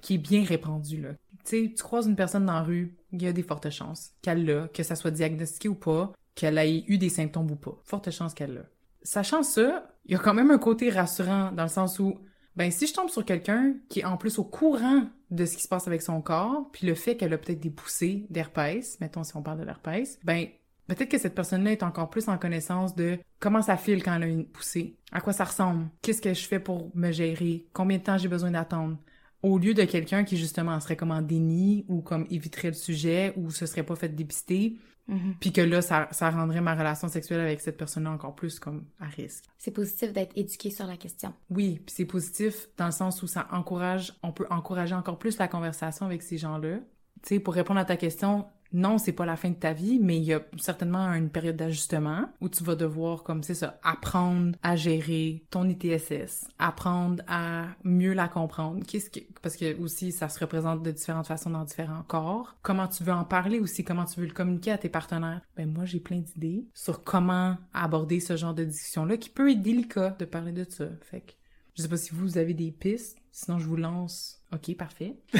qui 0.00 0.14
est 0.14 0.18
bien 0.18 0.44
répandue. 0.44 1.00
Là. 1.00 1.08
Tu 1.44 1.66
sais, 1.66 1.74
tu 1.76 1.82
croises 1.82 2.06
une 2.06 2.14
personne 2.14 2.46
dans 2.46 2.52
la 2.52 2.62
rue, 2.62 2.94
il 3.10 3.22
y 3.22 3.26
a 3.26 3.32
des 3.32 3.42
fortes 3.42 3.68
chances 3.70 4.12
qu'elle 4.22 4.44
l'a, 4.46 4.68
que 4.68 4.82
ça 4.84 4.94
soit 4.94 5.10
diagnostiqué 5.10 5.68
ou 5.68 5.74
pas, 5.74 6.12
qu'elle 6.36 6.58
ait 6.58 6.84
eu 6.86 6.98
des 6.98 7.08
symptômes 7.08 7.50
ou 7.50 7.56
pas. 7.56 7.76
Forte 7.82 8.10
chance 8.12 8.34
qu'elle 8.34 8.54
l'a. 8.54 8.62
Sachant 9.02 9.42
ça, 9.42 9.88
il 10.06 10.12
y 10.12 10.14
a 10.14 10.18
quand 10.18 10.32
même 10.34 10.50
un 10.52 10.58
côté 10.58 10.90
rassurant 10.90 11.50
dans 11.52 11.64
le 11.64 11.68
sens 11.68 11.98
où, 11.98 12.18
ben, 12.56 12.70
si 12.70 12.86
je 12.86 12.94
tombe 12.94 13.08
sur 13.08 13.24
quelqu'un 13.24 13.74
qui 13.88 14.00
est 14.00 14.04
en 14.04 14.16
plus 14.16 14.38
au 14.38 14.44
courant 14.44 15.04
de 15.30 15.44
ce 15.44 15.56
qui 15.56 15.62
se 15.62 15.68
passe 15.68 15.86
avec 15.88 16.02
son 16.02 16.20
corps, 16.20 16.70
puis 16.72 16.86
le 16.86 16.94
fait 16.94 17.16
qu'elle 17.16 17.32
a 17.32 17.38
peut-être 17.38 17.60
des 17.60 17.70
poussées 17.70 18.26
d'herpès, 18.30 18.98
mettons 19.00 19.24
si 19.24 19.36
on 19.36 19.42
parle 19.42 19.58
de 19.58 19.64
l'herpès, 19.64 20.18
ben, 20.24 20.46
Peut-être 20.86 21.08
que 21.08 21.18
cette 21.18 21.34
personne-là 21.34 21.72
est 21.72 21.82
encore 21.82 22.10
plus 22.10 22.28
en 22.28 22.36
connaissance 22.36 22.94
de 22.94 23.18
comment 23.40 23.62
ça 23.62 23.76
file 23.76 24.02
quand 24.02 24.14
elle 24.16 24.22
a 24.22 24.26
une 24.26 24.44
poussée, 24.44 24.98
à 25.12 25.20
quoi 25.20 25.32
ça 25.32 25.44
ressemble, 25.44 25.88
qu'est-ce 26.02 26.20
que 26.20 26.34
je 26.34 26.46
fais 26.46 26.60
pour 26.60 26.90
me 26.94 27.10
gérer, 27.10 27.66
combien 27.72 27.98
de 27.98 28.02
temps 28.02 28.18
j'ai 28.18 28.28
besoin 28.28 28.50
d'attendre. 28.50 28.98
Au 29.42 29.58
lieu 29.58 29.74
de 29.74 29.84
quelqu'un 29.84 30.24
qui 30.24 30.36
justement 30.36 30.78
serait 30.80 30.96
comme 30.96 31.10
en 31.10 31.22
déni 31.22 31.84
ou 31.88 32.00
comme 32.00 32.26
éviterait 32.30 32.68
le 32.68 32.74
sujet 32.74 33.32
ou 33.36 33.50
se 33.50 33.66
serait 33.66 33.82
pas 33.82 33.96
fait 33.96 34.08
dépister, 34.08 34.78
Mhm. 35.06 35.34
puis 35.38 35.52
que 35.52 35.60
là, 35.60 35.82
ça, 35.82 36.08
ça 36.12 36.30
rendrait 36.30 36.60
ma 36.60 36.74
relation 36.74 37.08
sexuelle 37.08 37.40
avec 37.40 37.60
cette 37.60 37.76
personne-là 37.76 38.10
encore 38.10 38.34
plus 38.34 38.58
comme 38.58 38.84
à 39.00 39.06
risque. 39.06 39.44
C'est 39.58 39.70
positif 39.70 40.12
d'être 40.12 40.32
éduqué 40.36 40.70
sur 40.70 40.86
la 40.86 40.96
question. 40.96 41.34
Oui, 41.50 41.82
puis 41.84 41.94
c'est 41.94 42.04
positif 42.06 42.68
dans 42.78 42.86
le 42.86 42.92
sens 42.92 43.22
où 43.22 43.26
ça 43.26 43.46
encourage, 43.52 44.14
on 44.22 44.32
peut 44.32 44.46
encourager 44.50 44.94
encore 44.94 45.18
plus 45.18 45.38
la 45.38 45.48
conversation 45.48 46.06
avec 46.06 46.22
ces 46.22 46.38
gens-là. 46.38 46.78
Tu 47.22 47.28
sais, 47.28 47.38
pour 47.40 47.54
répondre 47.54 47.80
à 47.80 47.84
ta 47.84 47.96
question, 47.96 48.46
non, 48.74 48.98
c'est 48.98 49.12
pas 49.12 49.24
la 49.24 49.36
fin 49.36 49.50
de 49.50 49.54
ta 49.54 49.72
vie, 49.72 50.00
mais 50.02 50.16
il 50.16 50.24
y 50.24 50.34
a 50.34 50.42
certainement 50.58 51.06
une 51.12 51.30
période 51.30 51.54
d'ajustement 51.54 52.28
où 52.40 52.48
tu 52.48 52.64
vas 52.64 52.74
devoir, 52.74 53.22
comme 53.22 53.44
c'est 53.44 53.54
ça, 53.54 53.78
apprendre 53.84 54.56
à 54.64 54.74
gérer 54.74 55.44
ton 55.50 55.68
ITSS, 55.68 56.48
apprendre 56.58 57.22
à 57.28 57.68
mieux 57.84 58.14
la 58.14 58.26
comprendre. 58.26 58.84
Qu'est-ce 58.84 59.10
que, 59.10 59.20
parce 59.42 59.56
que 59.56 59.80
aussi, 59.80 60.10
ça 60.10 60.28
se 60.28 60.40
représente 60.40 60.82
de 60.82 60.90
différentes 60.90 61.28
façons 61.28 61.50
dans 61.50 61.62
différents 61.62 62.02
corps. 62.02 62.56
Comment 62.62 62.88
tu 62.88 63.04
veux 63.04 63.12
en 63.12 63.24
parler 63.24 63.60
aussi, 63.60 63.84
comment 63.84 64.06
tu 64.06 64.18
veux 64.18 64.26
le 64.26 64.32
communiquer 64.32 64.72
à 64.72 64.78
tes 64.78 64.88
partenaires? 64.88 65.40
Ben, 65.56 65.72
moi, 65.72 65.84
j'ai 65.84 66.00
plein 66.00 66.18
d'idées 66.18 66.66
sur 66.74 67.04
comment 67.04 67.56
aborder 67.72 68.18
ce 68.18 68.36
genre 68.36 68.54
de 68.54 68.64
discussion-là 68.64 69.18
qui 69.18 69.30
peut 69.30 69.52
être 69.52 69.62
délicat 69.62 70.16
de 70.18 70.24
parler 70.24 70.50
de 70.50 70.66
ça. 70.68 70.86
Fait 71.02 71.20
que, 71.20 71.32
je 71.76 71.82
sais 71.82 71.88
pas 71.88 71.96
si 71.96 72.12
vous 72.12 72.38
avez 72.38 72.54
des 72.54 72.72
pistes, 72.72 73.18
sinon 73.34 73.58
je 73.58 73.66
vous 73.66 73.76
lance. 73.76 74.40
Ok, 74.52 74.74
parfait. 74.76 75.16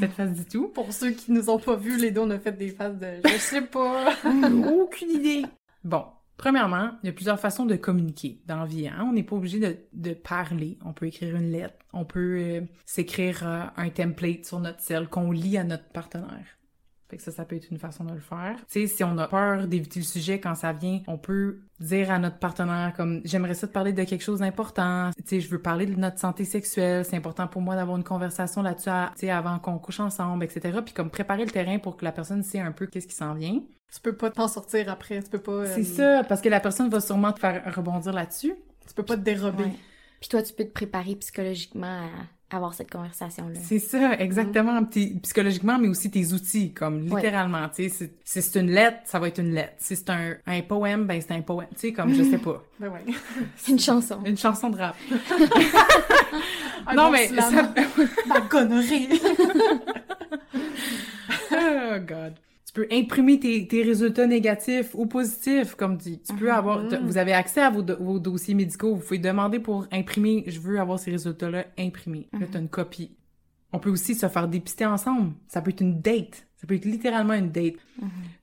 Cette 0.00 0.12
phase 0.12 0.32
du 0.32 0.44
tout. 0.46 0.68
Pour 0.68 0.92
ceux 0.92 1.10
qui 1.10 1.30
nous 1.30 1.50
ont 1.50 1.58
pas 1.58 1.76
vus, 1.76 1.98
les 1.98 2.10
deux, 2.10 2.22
on 2.22 2.30
a 2.30 2.38
fait 2.38 2.52
des 2.52 2.70
phases 2.70 2.98
de 2.98 3.20
je 3.24 3.38
sais 3.38 3.62
pas. 3.62 4.14
Aucune 4.24 5.10
idée. 5.10 5.42
Bon, 5.84 6.04
premièrement, 6.38 6.92
il 7.02 7.06
y 7.06 7.10
a 7.10 7.12
plusieurs 7.12 7.38
façons 7.38 7.66
de 7.66 7.76
communiquer 7.76 8.40
dans 8.46 8.56
la 8.56 8.64
vie. 8.64 8.88
Hein? 8.88 9.04
On 9.06 9.12
n'est 9.12 9.22
pas 9.22 9.36
obligé 9.36 9.60
de, 9.60 9.76
de 9.92 10.14
parler. 10.14 10.78
On 10.84 10.94
peut 10.94 11.06
écrire 11.06 11.36
une 11.36 11.50
lettre. 11.50 11.74
On 11.92 12.06
peut 12.06 12.38
euh, 12.38 12.60
s'écrire 12.86 13.46
euh, 13.46 13.64
un 13.76 13.90
template 13.90 14.46
sur 14.46 14.58
notre 14.58 14.80
cell 14.80 15.08
qu'on 15.08 15.30
lit 15.30 15.58
à 15.58 15.64
notre 15.64 15.88
partenaire. 15.90 16.46
Fait 17.12 17.18
que 17.18 17.22
ça, 17.24 17.30
ça 17.30 17.44
peut 17.44 17.56
être 17.56 17.70
une 17.70 17.78
façon 17.78 18.04
de 18.04 18.14
le 18.14 18.20
faire. 18.20 18.56
Tu 18.70 18.80
sais, 18.80 18.86
si 18.86 19.04
on 19.04 19.18
a 19.18 19.28
peur 19.28 19.66
d'éviter 19.66 20.00
le 20.00 20.04
sujet 20.06 20.40
quand 20.40 20.54
ça 20.54 20.72
vient, 20.72 21.00
on 21.06 21.18
peut 21.18 21.58
dire 21.78 22.10
à 22.10 22.18
notre 22.18 22.38
partenaire 22.38 22.94
comme 22.96 23.20
j'aimerais 23.26 23.52
ça 23.52 23.66
te 23.68 23.72
parler 23.74 23.92
de 23.92 24.02
quelque 24.04 24.22
chose 24.22 24.38
d'important. 24.40 25.10
Tu 25.18 25.22
sais, 25.26 25.40
je 25.40 25.50
veux 25.50 25.60
parler 25.60 25.84
de 25.84 25.94
notre 25.94 26.18
santé 26.18 26.46
sexuelle. 26.46 27.04
C'est 27.04 27.16
important 27.18 27.46
pour 27.48 27.60
moi 27.60 27.76
d'avoir 27.76 27.98
une 27.98 28.02
conversation 28.04 28.62
là-dessus, 28.62 28.88
à- 28.88 29.10
tu 29.14 29.26
sais, 29.26 29.30
avant 29.30 29.58
qu'on 29.58 29.78
couche 29.78 30.00
ensemble, 30.00 30.42
etc. 30.44 30.78
Puis 30.82 30.94
comme 30.94 31.10
préparer 31.10 31.44
le 31.44 31.50
terrain 31.50 31.78
pour 31.78 31.98
que 31.98 32.04
la 32.06 32.12
personne 32.12 32.42
sait 32.42 32.60
un 32.60 32.72
peu 32.72 32.86
qu'est-ce 32.86 33.06
qui 33.08 33.14
s'en 33.14 33.34
vient. 33.34 33.60
tu 33.94 34.00
peux 34.00 34.16
pas 34.16 34.30
t'en 34.30 34.48
sortir 34.48 34.88
après, 34.88 35.22
tu 35.22 35.28
peux 35.28 35.38
pas. 35.38 35.52
euh, 35.52 35.72
C'est 35.74 35.84
ça, 35.84 36.24
parce 36.26 36.40
que 36.40 36.48
la 36.48 36.60
personne 36.60 36.88
va 36.88 37.00
sûrement 37.02 37.32
te 37.32 37.40
faire 37.40 37.62
rebondir 37.76 38.14
là-dessus. 38.14 38.54
Tu 38.88 38.94
peux 38.94 39.02
pas 39.02 39.16
te 39.18 39.20
dérober. 39.20 39.64
Ouais. 39.64 39.72
Puis 40.22 40.28
toi, 40.28 40.40
tu 40.40 40.52
peux 40.54 40.62
te 40.64 40.70
préparer 40.72 41.16
psychologiquement 41.16 42.06
à 42.48 42.56
avoir 42.56 42.74
cette 42.74 42.90
conversation-là. 42.92 43.58
C'est 43.60 43.80
ça, 43.80 44.12
exactement. 44.20 44.84
T'es- 44.84 45.14
psychologiquement, 45.22 45.78
mais 45.80 45.88
aussi 45.88 46.12
tes 46.12 46.32
outils, 46.32 46.72
comme 46.72 47.00
littéralement. 47.00 47.68
Tu 47.70 47.88
sais, 47.90 48.10
si- 48.24 48.40
c'est 48.40 48.60
une 48.60 48.70
lettre, 48.70 48.98
ça 49.04 49.18
va 49.18 49.26
être 49.28 49.40
une 49.40 49.52
lettre. 49.52 49.72
Si 49.78 49.96
c'est 49.96 50.10
un, 50.10 50.34
un 50.46 50.60
poème, 50.62 51.06
ben 51.06 51.20
c'est 51.20 51.32
un 51.34 51.40
poème. 51.40 51.66
Tu 51.74 51.88
sais, 51.88 51.92
comme 51.92 52.14
je 52.14 52.22
sais 52.22 52.38
pas. 52.38 52.62
Ben 52.78 52.88
ouais. 52.90 53.04
Une 53.68 53.78
chanson. 53.80 54.20
Une 54.24 54.36
chanson 54.38 54.70
de 54.70 54.76
rap. 54.78 54.94
Non, 56.94 57.04
bon 57.06 57.10
mais 57.12 57.28
ça... 57.28 57.72
Ma 58.26 58.40
gonorrhée. 58.40 59.08
oh, 61.52 61.98
God. 62.06 62.34
Tu 62.74 62.80
peux 62.80 62.88
imprimer 62.90 63.38
tes, 63.38 63.66
tes 63.68 63.82
résultats 63.82 64.26
négatifs 64.26 64.94
ou 64.94 65.04
positifs, 65.06 65.74
comme 65.74 65.96
dit. 65.98 66.20
Tu 66.22 66.34
peux 66.34 66.50
avoir... 66.52 66.88
t- 66.88 66.96
Vous 66.98 67.18
avez 67.18 67.32
accès 67.34 67.60
à 67.60 67.68
vos, 67.70 67.82
do- 67.82 67.96
vos 68.00 68.18
dossiers 68.18 68.54
médicaux. 68.54 68.94
Vous 68.94 69.02
pouvez 69.02 69.18
demander 69.18 69.58
pour 69.58 69.86
imprimer. 69.92 70.44
Je 70.46 70.58
veux 70.58 70.80
avoir 70.80 70.98
ces 70.98 71.10
résultats-là 71.10 71.66
imprimés. 71.78 72.28
Là, 72.32 72.46
t'as 72.50 72.60
une 72.60 72.68
copie. 72.70 73.16
On 73.74 73.78
peut 73.78 73.90
aussi 73.90 74.14
se 74.14 74.26
faire 74.28 74.48
dépister 74.48 74.86
ensemble. 74.86 75.32
Ça 75.48 75.60
peut 75.60 75.70
être 75.70 75.80
une 75.82 76.00
date. 76.00 76.46
Ça 76.56 76.66
peut 76.66 76.74
être 76.74 76.84
littéralement 76.84 77.34
une 77.34 77.50
date. 77.50 77.74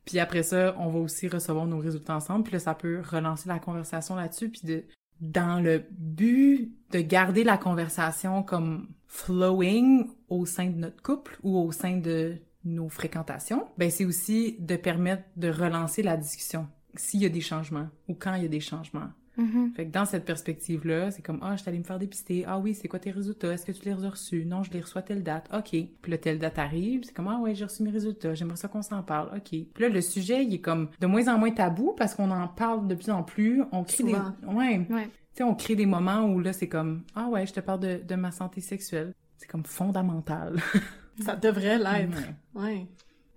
Puis 0.05 0.19
après 0.19 0.43
ça, 0.43 0.75
on 0.79 0.89
va 0.89 0.99
aussi 0.99 1.27
recevoir 1.27 1.65
nos 1.65 1.79
résultats 1.79 2.15
ensemble. 2.15 2.43
Puis 2.43 2.53
là, 2.53 2.59
ça 2.59 2.73
peut 2.75 3.01
relancer 3.07 3.47
la 3.49 3.57
conversation 3.59 4.15
là-dessus. 4.15 4.49
Puis 4.49 4.61
de, 4.63 4.83
dans 5.21 5.59
le 5.63 5.83
but 5.91 6.71
de 6.91 6.99
garder 6.99 7.43
la 7.43 7.57
conversation 7.57 8.43
comme 8.43 8.89
flowing 9.07 10.05
au 10.27 10.45
sein 10.45 10.67
de 10.69 10.77
notre 10.77 11.01
couple 11.01 11.37
ou 11.43 11.57
au 11.57 11.71
sein 11.71 11.97
de 11.97 12.35
nos 12.65 12.89
fréquentations, 12.89 13.67
ben 13.78 13.89
c'est 13.89 14.06
aussi 14.06 14.58
de 14.60 14.76
permettre 14.76 15.24
de 15.38 15.50
relancer 15.50 16.04
la 16.04 16.17
discussion 16.17 16.67
s'il 16.95 17.22
y 17.22 17.26
a 17.26 17.30
des 17.30 17.41
changements 17.41 17.88
ou 18.08 18.13
quand 18.13 18.34
il 18.34 18.43
y 18.43 18.45
a 18.45 18.50
des 18.50 18.60
changements. 18.60 19.10
Mhm. 19.38 19.72
Fait 19.74 19.86
que 19.86 19.91
dans 19.91 20.06
cette 20.06 20.26
perspective-là, 20.26 21.12
c'est 21.12 21.22
comme, 21.22 21.39
ah, 21.41 21.56
je 21.56 21.62
suis 21.62 21.69
allée 21.69 21.80
me 21.80 21.84
faire 21.84 22.00
dépister. 22.00 22.43
Ah 22.45 22.60
oui, 22.60 22.74
c'est 22.74 22.89
quoi 22.89 23.00
tes 23.00 23.12
résultats? 23.12 23.54
Est-ce 23.54 23.65
que 23.65 23.72
tu 23.72 23.86
les 23.86 24.04
as 24.04 24.10
reçus? 24.10 24.45
Non, 24.45 24.63
je 24.63 24.72
les 24.72 24.82
reçois 24.82 25.02
telle 25.02 25.24
date. 25.24 25.50
OK. 25.54 25.69
Puis 25.69 26.12
là, 26.12 26.17
telle 26.17 26.39
date 26.39 26.60
arrive. 26.60 27.04
C'est 27.06 27.13
comme, 27.13 27.30
ah 27.30 27.39
ouais, 27.39 27.56
j'ai 27.56 27.63
reçu 27.63 27.84
mes 27.84 27.89
résultats. 27.89 28.34
J'aimerais 28.34 28.58
ça 28.58 28.67
qu'on 28.67 28.82
s'en 28.82 29.02
parle. 29.02 29.30
OK. 29.38 29.50
Puis 29.50 29.67
là, 29.80 29.88
le 29.88 30.02
sujet, 30.02 30.43
il 30.43 30.54
est 30.54 30.60
comme 30.60 30.89
de 31.00 31.08
moins 31.08 31.28
en 31.34 31.38
moins 31.38 31.52
tabou 31.52 31.93
parce 31.98 32.15
qu'on 32.15 32.32
en 32.32 32.48
parle 32.50 32.88
de 32.88 32.95
plus 32.95 33.12
en 33.12 33.24
plus. 33.24 33.63
On 33.72 33.84
crée 33.84 33.98
Souvent. 33.98 34.34
des... 34.41 34.48
Ouais. 34.48 34.88
Ouais. 34.89 35.06
Tu 35.06 35.38
sais, 35.38 35.43
on 35.43 35.56
crée 35.56 35.76
des 35.76 35.86
moments 35.86 36.26
où 36.26 36.41
là, 36.41 36.52
c'est 36.52 36.67
comme, 36.67 37.04
ah 37.15 37.30
ouais, 37.30 37.48
je 37.48 37.54
te 37.54 37.62
parle 37.62 37.80
de, 37.80 38.02
de 38.06 38.15
ma 38.15 38.32
santé 38.32 38.60
sexuelle. 38.60 39.13
C'est 39.38 39.48
comme 39.48 39.63
fondamental. 39.63 40.62
Ça 41.23 41.36
devrait 41.36 41.77
l'être. 41.77 42.17
Ouais. 42.55 42.62
Ouais. 42.62 42.88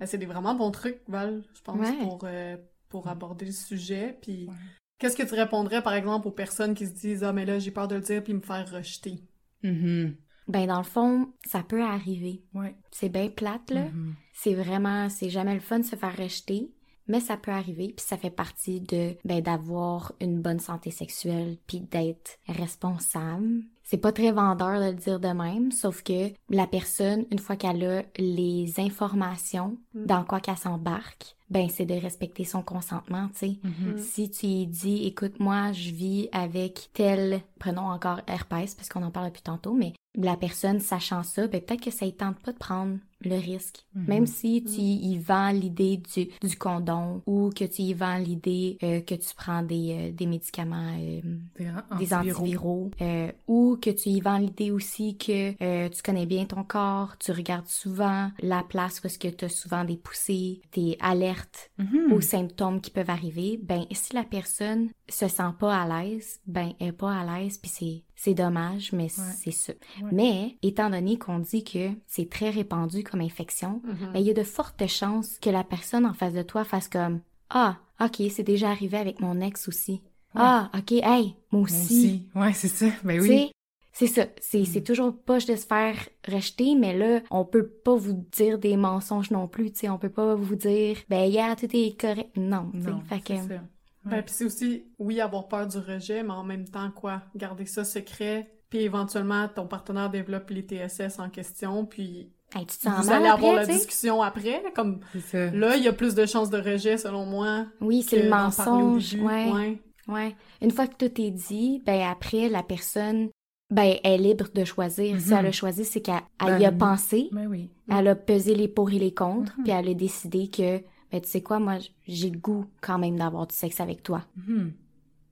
Ben, 0.01 0.07
c'est 0.07 0.18
des 0.18 0.27
vraiment 0.27 0.55
bons 0.55 0.71
trucs, 0.71 1.01
Val, 1.09 1.42
je 1.55 1.61
pense, 1.62 1.79
Ouais. 1.79 1.97
pour, 2.03 2.21
euh, 2.25 2.57
pour 2.88 3.09
aborder 3.09 3.47
le 3.47 3.53
sujet. 3.53 4.18
Puis, 4.21 4.47
Ouais. 4.49 4.55
qu'est-ce 4.99 5.16
que 5.16 5.23
tu 5.23 5.35
répondrais, 5.35 5.83
par 5.83 5.95
exemple, 5.95 6.29
aux 6.29 6.33
personnes 6.33 6.75
qui 6.75 6.87
se 6.87 6.92
disent 6.92 7.23
Ah, 7.25 7.33
mais 7.33 7.45
là, 7.45 7.59
j'ai 7.59 7.71
peur 7.71 7.88
de 7.88 7.95
le 7.97 8.01
dire 8.01 8.23
puis 8.23 8.35
me 8.35 8.40
faire 8.40 8.71
rejeter? 8.71 9.23
Mhm. 9.62 10.16
Ben, 10.49 10.66
dans 10.66 10.79
le 10.79 10.85
fond, 10.85 11.33
ça 11.47 11.62
peut 11.62 11.83
arriver. 11.85 12.42
Ouais. 12.53 12.75
C'est 12.90 13.09
bien 13.09 13.29
plate, 13.29 13.71
là. 13.71 13.85
Mhm. 13.85 14.14
C'est 14.33 14.55
vraiment, 14.55 15.09
c'est 15.09 15.31
jamais 15.31 15.55
le 15.55 15.61
fun 15.61 15.79
de 15.79 15.85
se 15.85 15.95
faire 15.97 16.16
rejeter, 16.16 16.73
mais 17.09 17.21
ça 17.21 17.37
peut 17.37 17.51
arriver, 17.51 17.93
puis 17.97 18.05
ça 18.07 18.17
fait 18.17 18.31
partie 18.31 18.81
de, 18.81 19.17
ben, 19.25 19.41
d'avoir 19.41 20.12
une 20.21 20.41
bonne 20.41 20.61
santé 20.61 20.91
sexuelle, 20.91 21.57
puis 21.67 21.81
d'être 21.81 22.38
responsable. 22.49 23.62
C'est 23.85 23.99
pas 23.99 24.12
très 24.12 24.33
vendeur 24.33 24.81
de 24.81 24.87
le 24.87 24.95
dire 24.95 25.21
de 25.21 25.29
même, 25.29 25.71
sauf 25.73 26.03
que 26.03 26.31
la 26.49 26.67
personne, 26.67 27.27
une 27.31 27.38
fois 27.38 27.57
qu'elle 27.57 27.85
a 27.85 28.03
les 28.17 28.73
informations 28.79 29.77
Mm. 29.95 30.07
dans 30.07 30.25
quoi 30.25 30.41
qu'elle 30.41 30.57
s'embarque, 30.57 31.37
ben, 31.51 31.69
c'est 31.69 31.85
de 31.85 31.95
respecter 31.95 32.45
son 32.45 32.62
consentement, 32.62 33.29
tu 33.35 33.38
sais. 33.41 33.59
Mhm. 33.62 33.93
Mm. 33.95 33.99
Si 33.99 34.31
tu 34.31 34.67
dis, 34.67 35.05
écoute, 35.07 35.38
moi, 35.38 35.73
je 35.73 35.91
vis 35.91 36.29
avec 36.33 36.88
telle 36.95 37.43
prenons 37.62 37.88
encore 37.90 38.20
herpès 38.27 38.75
parce 38.75 38.88
qu'on 38.88 39.03
en 39.05 39.11
parle 39.11 39.29
depuis 39.29 39.42
tantôt, 39.42 39.75
mais 39.75 39.92
la 40.14 40.37
personne 40.37 40.81
sachant 40.81 41.22
ça, 41.22 41.46
ben 41.46 41.61
peut-être 41.61 41.81
que 41.85 41.90
ça 41.90 42.05
ne 42.05 42.11
tente 42.11 42.38
pas 42.40 42.53
de 42.53 42.59
prendre 42.59 42.98
le 43.25 43.37
risque. 43.37 43.87
Mhm. 43.94 44.05
Même 44.09 44.27
si 44.27 44.62
tu 44.64 44.81
Mhm. 44.81 45.12
y 45.12 45.18
vends 45.18 45.51
l'idée 45.51 45.96
du, 46.14 46.29
du 46.46 46.57
condom 46.59 47.22
ou 47.27 47.51
que 47.51 47.64
tu 47.64 47.83
y 47.83 47.94
vends 47.94 48.18
l'idée 48.18 48.77
euh, 48.83 49.01
que 49.01 49.14
tu 49.14 49.35
prends 49.37 49.62
des, 49.62 49.87
euh, 49.92 50.12
des 50.12 50.27
médicaments, 50.27 50.92
euh, 50.98 51.20
Des, 51.57 51.70
an- 51.70 51.98
des 51.98 52.12
antiviraux. 52.12 52.40
antiviraux, 52.42 52.90
euh, 53.01 53.33
ou 53.46 53.79
que 53.81 53.90
tu 53.90 54.09
y 54.11 54.20
vends 54.20 54.38
l'idée 54.38 54.70
aussi 54.72 55.16
que 55.16 55.55
euh, 55.62 55.88
tu 55.88 56.03
connais 56.03 56.27
bien 56.27 56.44
ton 56.46 56.64
corps, 56.64 57.16
tu 57.18 57.31
regardes 57.33 57.68
souvent 57.68 58.31
la 58.42 58.62
place 58.64 59.01
où 59.03 59.07
est-ce 59.07 59.18
que 59.20 59.29
tu 59.29 59.44
as 59.44 59.48
souvent 59.48 59.85
des 59.85 59.96
poussées, 59.96 60.61
des 60.75 60.96
alertes 61.01 61.70
Mhm. 61.79 62.12
aux 62.12 62.20
symptômes 62.20 62.81
qui 62.81 62.90
peuvent 62.90 63.09
arriver, 63.11 63.59
ben 63.62 63.85
si 63.92 64.14
la 64.14 64.25
personne 64.25 64.88
se 65.09 65.29
sent 65.29 65.53
pas 65.61 65.75
à 65.83 65.87
l'aise, 66.03 66.40
ben 66.46 66.72
elle 66.81 66.88
est 66.88 66.92
pas 66.92 67.14
à 67.20 67.25
l'aise 67.25 67.52
puis 67.59 67.71
c'est 67.71 68.03
c'est 68.17 68.35
dommage 68.35 68.93
mais 68.93 69.09
c'est 69.09 69.51
ça. 69.51 69.73
Ouais. 70.03 70.09
Mais 70.12 70.57
étant 70.62 70.91
donné 70.91 71.19
qu'on 71.19 71.38
dit 71.41 71.65
que 71.65 71.91
c'est 72.07 72.29
très 72.31 72.51
répandu 72.51 73.03
comme 73.05 73.21
infection, 73.21 73.81
Mhm. 73.85 74.12
ben 74.12 74.19
il 74.21 74.27
y 74.27 74.31
a 74.31 74.35
de 74.35 74.43
fortes 74.45 74.87
chances 74.87 75.38
que 75.38 75.51
la 75.51 75.65
personne 75.65 76.07
en 76.07 76.15
face 76.15 76.33
de 76.35 76.43
toi 76.43 76.65
fasse 76.65 76.88
comme 76.88 77.21
ah, 77.51 77.77
OK, 78.01 78.23
c'est 78.31 78.43
déjà 78.43 78.71
arrivé 78.71 78.97
avec 78.97 79.21
mon 79.21 79.41
ex 79.41 79.69
aussi. 79.69 80.01
Ah, 80.35 80.71
OK, 80.77 80.93
hey, 80.93 81.35
moi 81.51 81.61
Moi 81.61 81.62
aussi. 81.65 81.77
aussi. 81.83 82.27
Ouais, 82.35 82.53
c'est 82.55 82.69
ça. 82.69 82.87
Ben 83.05 83.21
oui. 83.21 83.53
C'est 83.95 84.07
ça, 84.07 84.25
c'est 84.41 84.61
Mm. 84.61 84.65
c'est 84.65 84.81
toujours 84.83 85.15
poche 85.15 85.45
de 85.45 85.55
se 85.55 85.67
faire 85.67 85.95
rejeter, 86.27 86.75
mais 86.77 86.97
là, 86.97 87.21
on 87.31 87.45
peut 87.45 87.67
pas 87.67 87.95
vous 87.95 88.25
dire 88.33 88.59
des 88.59 88.79
mensonges 88.79 89.31
non 89.31 89.47
plus, 89.49 89.71
tu 89.71 89.81
sais, 89.81 89.88
on 89.91 89.99
peut 89.99 90.09
pas 90.09 90.35
vous 90.35 90.57
dire, 90.57 90.97
ben, 91.11 91.31
yeah, 91.31 91.55
tout 91.57 91.69
est 91.75 92.01
correct. 92.01 92.35
Non, 92.38 92.71
Non, 92.73 93.03
fait 93.03 93.21
que... 93.21 93.37
c'est 93.37 93.49
ça. 93.49 93.61
Ben, 94.05 94.17
Ouais. 94.17 94.23
puis 94.23 94.35
c'est 94.35 94.45
aussi, 94.45 94.85
oui, 94.99 95.21
avoir 95.21 95.47
peur 95.49 95.67
du 95.67 95.79
rejet, 95.79 96.23
mais 96.23 96.33
en 96.33 96.45
même 96.45 96.69
temps, 96.69 96.91
quoi, 96.91 97.23
garder 97.37 97.67
ça 97.67 97.85
secret, 97.85 98.51
puis 98.69 98.81
éventuellement, 98.81 99.49
ton 99.49 99.67
partenaire 99.67 100.11
développe 100.11 100.51
les 100.51 100.62
TSS 100.62 101.19
en 101.19 101.29
question, 101.31 101.85
puis 101.87 102.31
Hey, 102.55 102.67
tu 102.67 102.77
te 102.77 102.83
sens 102.83 103.07
vous 103.07 103.12
allez 103.12 103.27
avoir 103.29 103.53
après, 103.53 103.67
la 103.67 103.67
discussion 103.67 104.21
après, 104.23 104.62
comme 104.75 105.01
là, 105.33 105.77
il 105.77 105.83
y 105.85 105.88
a 105.88 105.93
plus 105.93 106.15
de 106.15 106.27
chances 106.27 106.51
de 106.51 106.59
rejet, 106.59 106.99
selon 106.99 107.25
moi, 107.25 107.67
Oui, 107.81 108.03
c'est 108.03 108.23
le 108.25 108.29
mensonge, 108.29 109.15
ouais, 109.15 109.51
ouais. 109.53 109.83
ouais. 110.09 110.37
Une 110.61 110.71
fois 110.71 110.87
que 110.87 110.97
tout 111.07 111.21
est 111.21 111.31
dit, 111.31 111.81
ben 111.87 112.03
après, 112.11 112.49
la 112.51 112.62
personne, 112.62 113.31
ben, 113.71 113.95
elle 114.05 114.27
est 114.27 114.29
libre 114.29 114.49
de 114.55 114.65
choisir. 114.67 115.19
Si 115.19 115.31
Mhm. 115.31 115.37
elle 115.38 115.47
a 115.47 115.53
choisi, 115.53 115.85
c'est 115.87 116.03
qu'elle 116.03 116.21
elle 116.41 116.47
Ben, 116.49 116.59
y 116.61 116.67
a 116.67 116.73
pensé, 116.73 117.29
Ben 117.33 117.47
oui. 117.47 117.71
elle 117.91 118.09
a 118.09 118.15
pesé 118.15 118.55
les 118.55 118.69
pour 118.69 118.91
et 118.91 118.99
les 118.99 119.15
contre, 119.15 119.55
Mhm. 119.57 119.65
puis 119.65 119.73
elle 119.73 119.88
a 119.88 119.95
décidé 119.95 120.49
que, 120.49 120.83
ben, 121.12 121.20
tu 121.20 121.29
sais 121.29 121.42
quoi, 121.42 121.59
moi, 121.61 121.79
j'ai 122.09 122.31
le 122.31 122.38
goût 122.38 122.64
quand 122.81 122.98
même 122.98 123.16
d'avoir 123.16 123.46
du 123.46 123.55
sexe 123.55 123.79
avec 123.81 124.03
toi. 124.03 124.25
Mhm. 124.48 124.72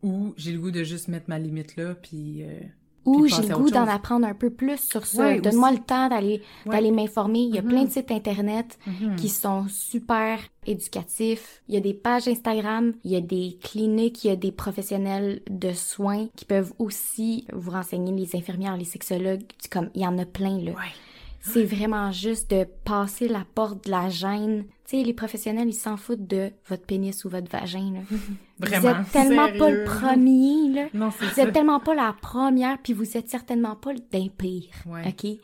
Ou 0.03 0.35
j'ai 0.37 0.53
le 0.53 0.59
goût 0.61 0.71
de 0.71 0.85
juste 0.85 1.09
mettre 1.09 1.27
ma 1.29 1.39
limite 1.39 1.77
là, 1.77 1.95
puis... 1.95 2.43
euh, 2.43 2.61
Ou 3.07 3.27
j'ai 3.27 3.43
le 3.49 3.55
goût 3.57 3.71
d'en 3.71 3.87
apprendre 3.89 4.27
un 4.27 4.35
peu 4.35 4.51
plus 4.51 4.79
sur 4.79 5.05
ça. 5.07 5.23
Ouais, 5.23 5.41
Donne-moi 5.41 5.73
le 5.73 5.79
temps 5.79 6.09
d'aller 6.09 6.43
Ouais. 6.67 6.73
d'aller 6.73 6.91
m'informer. 6.91 7.41
Il 7.41 7.55
y 7.55 7.59
a 7.59 7.63
Mhm. 7.63 7.69
plein 7.69 7.85
de 7.85 7.91
sites 7.91 8.11
internet 8.11 8.79
mhm. 8.87 9.17
qui 9.17 9.29
sont 9.31 9.67
super 9.69 10.39
éducatifs. 10.67 11.63
Il 11.69 11.75
y 11.75 11.79
a 11.79 11.81
des 11.81 11.95
pages 11.95 12.29
Instagram, 12.29 12.93
il 13.05 13.11
y 13.11 13.17
a 13.17 13.21
des 13.21 13.59
cliniques, 13.63 14.25
il 14.25 14.29
y 14.29 14.31
a 14.31 14.37
des 14.37 14.53
professionnels 14.53 15.43
de 15.51 15.73
soins 15.73 16.29
qui 16.37 16.45
peuvent 16.45 16.73
aussi 16.79 17.47
vous 17.53 17.71
renseigner, 17.71 18.13
les 18.13 18.37
infirmières, 18.37 18.77
les 18.77 18.85
sexologues. 18.85 19.45
Comme 19.71 19.91
il 19.95 20.03
y 20.03 20.07
en 20.07 20.19
a 20.19 20.25
plein 20.27 20.59
là. 20.59 20.73
Ouais. 20.73 20.95
C'est 21.41 21.65
vraiment 21.65 22.13
juste 22.13 22.51
de 22.51 22.65
passer 22.85 23.27
la 23.29 23.45
porte 23.55 23.85
de 23.87 23.91
la 23.91 24.09
gêne. 24.11 24.65
Tu 24.87 24.99
sais, 24.99 25.03
les 25.05 25.15
professionnels, 25.15 25.69
ils 25.69 25.73
s'en 25.73 25.97
foutent 25.97 26.27
de 26.27 26.51
votre 26.69 26.85
pénis 26.85 27.25
ou 27.25 27.31
votre 27.31 27.51
vagin. 27.51 27.93
Là. 27.95 28.01
Vous 28.11 28.67
Vraiment. 28.67 29.01
êtes 29.01 29.11
tellement 29.11 29.49
pas 29.59 29.71
le 29.71 29.85
premier, 29.85 30.69
là. 30.75 30.89
Non, 30.93 31.11
c'est 31.11 31.25
Vous 31.25 31.35
ça. 31.35 31.43
êtes 31.45 31.53
tellement 31.55 31.81
pas 31.81 31.95
la 31.95 32.15
première, 32.21 32.77
puis 32.83 32.93
vous 32.93 33.17
êtes 33.17 33.29
certainement 33.31 33.75
pas 33.75 33.95
d'un 33.95 34.29
pire. 34.29 34.69
Ouais. 34.87 35.09
OK? 35.09 35.25
Ouais. 35.25 35.39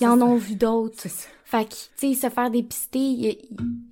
Ils 0.00 0.06
en 0.06 0.16
C'est 0.16 0.22
ont 0.22 0.36
vu 0.36 0.54
d'autres. 0.56 0.94
C'est 0.98 1.08
ça. 1.10 1.28
Fait 1.44 1.64
que, 1.68 1.74
tu 1.98 2.14
sais, 2.14 2.28
se 2.28 2.30
faire 2.32 2.50
dépister, 2.50 2.98
il 2.98 3.20
y, 3.24 3.28
a- 3.28 3.34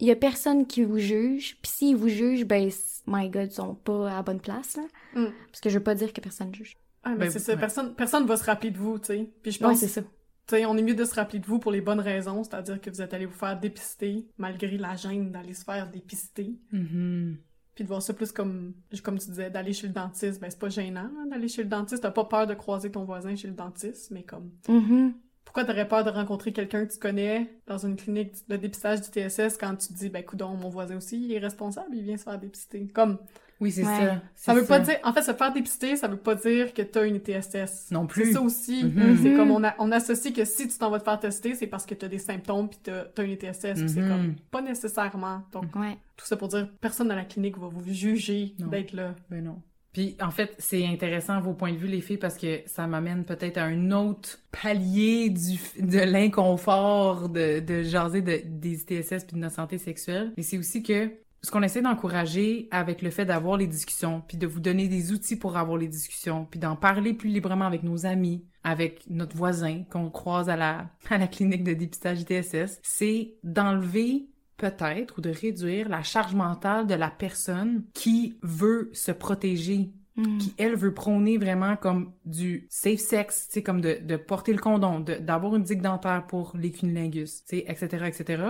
il 0.00 0.06
y 0.06 0.10
a 0.10 0.16
personne 0.16 0.66
qui 0.66 0.84
vous 0.84 0.98
juge. 0.98 1.58
Puis 1.60 1.70
s'ils 1.70 1.96
vous 1.96 2.08
jugent, 2.08 2.46
ben, 2.46 2.70
my 3.06 3.28
God, 3.28 3.48
ils 3.50 3.54
sont 3.54 3.74
pas 3.74 4.10
à 4.10 4.14
la 4.16 4.22
bonne 4.22 4.40
place, 4.40 4.76
là. 4.76 4.84
Mm. 5.20 5.32
Parce 5.50 5.60
que 5.60 5.68
je 5.68 5.76
veux 5.78 5.84
pas 5.84 5.94
dire 5.94 6.12
que 6.14 6.20
personne 6.22 6.54
juge. 6.54 6.76
Ah, 7.04 7.10
mais 7.10 7.26
Ben, 7.26 7.30
c'est 7.30 7.38
ça, 7.40 7.52
ouais. 7.52 7.58
personne, 7.58 7.94
personne 7.94 8.26
va 8.26 8.36
se 8.36 8.44
rappeler 8.44 8.70
de 8.70 8.78
vous, 8.78 8.98
tu 8.98 9.06
sais. 9.06 9.30
Puis 9.42 9.52
je 9.52 9.58
Ouais, 9.60 9.70
pense, 9.70 9.78
c'est 9.80 9.86
tu 9.86 9.92
ça. 9.92 10.02
Sais, 10.50 10.66
on 10.66 10.76
est 10.76 10.82
mieux 10.82 10.94
de 10.94 11.04
se 11.04 11.14
rappeler 11.14 11.38
de 11.38 11.46
vous 11.46 11.58
pour 11.58 11.72
les 11.72 11.80
bonnes 11.80 12.00
raisons, 12.00 12.44
c'est-à-dire 12.44 12.80
que 12.80 12.90
vous 12.90 13.02
êtes 13.02 13.14
allé 13.14 13.26
vous 13.26 13.34
faire 13.34 13.58
dépister, 13.58 14.26
malgré 14.38 14.76
la 14.78 14.94
gêne 14.96 15.32
d'aller 15.32 15.54
se 15.54 15.64
faire 15.64 15.90
dépister. 15.90 16.56
Mhm. 16.72 17.38
Puis 17.74 17.84
de 17.84 17.88
voir 17.88 18.00
ça 18.00 18.14
plus 18.14 18.32
comme, 18.32 18.72
comme 19.02 19.18
tu 19.18 19.28
disais, 19.28 19.50
d'aller 19.50 19.72
chez 19.74 19.86
le 19.86 19.92
dentiste, 19.92 20.40
ben 20.40 20.48
c'est 20.50 20.58
pas 20.58 20.68
gênant, 20.70 21.10
hein, 21.18 21.26
d'aller 21.30 21.48
chez 21.48 21.62
le 21.62 21.68
dentiste. 21.68 22.02
T'as 22.02 22.10
pas 22.10 22.24
peur 22.24 22.46
de 22.46 22.54
croiser 22.54 22.90
ton 22.90 23.04
voisin 23.04 23.36
chez 23.36 23.48
le 23.48 23.54
dentiste, 23.54 24.10
mais 24.12 24.22
comme, 24.22 24.50
Mhm. 24.68 25.12
pourquoi 25.44 25.64
t'aurais 25.64 25.86
peur 25.86 26.02
de 26.02 26.08
rencontrer 26.10 26.52
quelqu'un 26.54 26.86
que 26.86 26.92
tu 26.92 26.98
connais 26.98 27.60
dans 27.66 27.78
une 27.78 27.96
clinique 27.96 28.48
de 28.48 28.56
dépistage 28.56 29.02
du 29.02 29.08
TSS 29.08 29.58
quand 29.58 29.76
tu 29.76 29.88
te 29.88 29.92
dis, 29.92 30.08
ben 30.08 30.24
coudon, 30.24 30.56
mon 30.56 30.70
voisin 30.70 30.96
aussi, 30.96 31.22
il 31.22 31.32
est 31.32 31.38
responsable, 31.38 31.94
il 31.96 32.02
vient 32.02 32.16
se 32.16 32.22
faire 32.24 32.38
dépister? 32.38 32.88
Comme, 32.88 33.18
Oui, 33.60 33.72
c'est 33.72 33.84
Ouais. 33.84 33.98
ça. 34.06 34.22
ça 34.34 34.54
veut 34.54 34.64
pas 34.64 34.80
dire, 34.80 34.96
en 35.02 35.12
fait, 35.14 35.22
se 35.22 35.32
faire 35.32 35.52
dépister, 35.52 35.96
ça 35.96 36.08
veut 36.08 36.18
pas 36.18 36.34
dire 36.34 36.74
que 36.74 36.82
t'as 36.82 37.06
une 37.06 37.18
TSS. 37.20 37.90
Non 37.90 38.06
plus. 38.06 38.26
C'est 38.26 38.32
ça 38.34 38.42
aussi. 38.42 38.84
Mhm. 38.84 39.18
C'est 39.22 39.34
comme 39.34 39.50
on, 39.50 39.64
a, 39.64 39.74
on 39.78 39.90
associe 39.92 40.34
que 40.34 40.44
si 40.44 40.68
tu 40.68 40.76
t'en 40.76 40.90
vas 40.90 40.98
te 40.98 41.04
faire 41.04 41.18
tester, 41.18 41.54
c'est 41.54 41.66
parce 41.66 41.86
que 41.86 41.94
t'as 41.94 42.08
des 42.08 42.18
symptômes 42.18 42.68
pis 42.68 42.78
t'as 42.82 43.04
t'as 43.04 43.24
une 43.24 43.36
TSS. 43.36 43.80
Puis 43.80 43.88
c'est 43.88 44.00
Mhm. 44.02 44.08
comme, 44.08 44.34
pas 44.50 44.60
nécessairement. 44.62 45.42
Donc, 45.52 45.74
Ouais. 45.74 45.96
tout 46.16 46.26
ça 46.26 46.36
pour 46.36 46.48
dire, 46.48 46.68
personne 46.80 47.08
dans 47.08 47.14
la 47.16 47.24
clinique 47.24 47.56
va 47.58 47.68
vous 47.68 47.82
juger 47.92 48.54
d'être 48.58 48.92
là. 48.92 49.14
Ben 49.30 49.42
non. 49.42 49.62
Puis 49.94 50.14
en 50.20 50.30
fait, 50.30 50.54
c'est 50.58 50.86
intéressant 50.86 51.40
vos 51.40 51.54
points 51.54 51.72
de 51.72 51.78
vue 51.78 51.86
les 51.88 52.02
filles 52.02 52.18
parce 52.18 52.36
que 52.36 52.60
ça 52.66 52.86
m'amène 52.86 53.24
peut-être 53.24 53.56
à 53.56 53.64
un 53.64 53.90
autre 53.92 54.38
palier 54.52 55.30
du 55.30 55.58
de 55.82 56.00
l'inconfort 56.00 57.28
de 57.30 57.60
de 57.60 57.82
jaser 57.82 58.20
de, 58.20 58.40
des 58.44 58.82
ITSS 58.82 59.24
puis 59.24 59.36
de 59.36 59.40
notre 59.40 59.54
santé 59.54 59.78
sexuelle. 59.78 60.32
Mais 60.36 60.42
c'est 60.42 60.58
aussi 60.58 60.82
que 60.82 61.10
ce 61.46 61.52
qu'on 61.52 61.62
essaie 61.62 61.80
d'encourager 61.80 62.66
avec 62.72 63.02
le 63.02 63.10
fait 63.10 63.24
d'avoir 63.24 63.56
les 63.56 63.68
discussions, 63.68 64.20
puis 64.26 64.36
de 64.36 64.48
vous 64.48 64.58
donner 64.58 64.88
des 64.88 65.12
outils 65.12 65.36
pour 65.36 65.56
avoir 65.56 65.78
les 65.78 65.86
discussions, 65.86 66.44
puis 66.50 66.58
d'en 66.58 66.74
parler 66.74 67.14
plus 67.14 67.28
librement 67.28 67.66
avec 67.66 67.84
nos 67.84 68.04
amis, 68.04 68.44
avec 68.64 69.04
notre 69.08 69.36
voisin 69.36 69.84
qu'on 69.88 70.10
croise 70.10 70.48
à 70.48 70.56
la 70.56 70.90
à 71.08 71.18
la 71.18 71.28
clinique 71.28 71.62
de 71.62 71.72
dépistage 71.72 72.22
ITSS, 72.22 72.80
c'est 72.82 73.34
d'enlever 73.44 74.26
peut-être 74.56 75.18
ou 75.18 75.20
de 75.20 75.30
réduire 75.30 75.88
la 75.88 76.02
charge 76.02 76.34
mentale 76.34 76.88
de 76.88 76.94
la 76.94 77.10
personne 77.10 77.84
qui 77.94 78.38
veut 78.42 78.90
se 78.92 79.12
protéger, 79.12 79.92
Mhm. 80.16 80.38
qui 80.38 80.54
elle 80.56 80.74
veut 80.74 80.94
prôner 80.94 81.36
vraiment 81.36 81.76
comme 81.76 82.12
du 82.24 82.66
safe 82.70 82.98
sex, 82.98 83.46
tu 83.48 83.54
sais 83.54 83.62
comme 83.62 83.80
de, 83.82 83.98
de 84.02 84.16
porter 84.16 84.52
le 84.52 84.58
condom, 84.58 85.00
d'avoir 85.00 85.54
une 85.54 85.62
digue 85.62 85.82
dentaire 85.82 86.26
pour 86.26 86.54
les 86.56 86.72
cunnilingus, 86.72 87.44
tu 87.44 87.58
sais, 87.58 87.64
etc., 87.68 88.06
etc. 88.06 88.42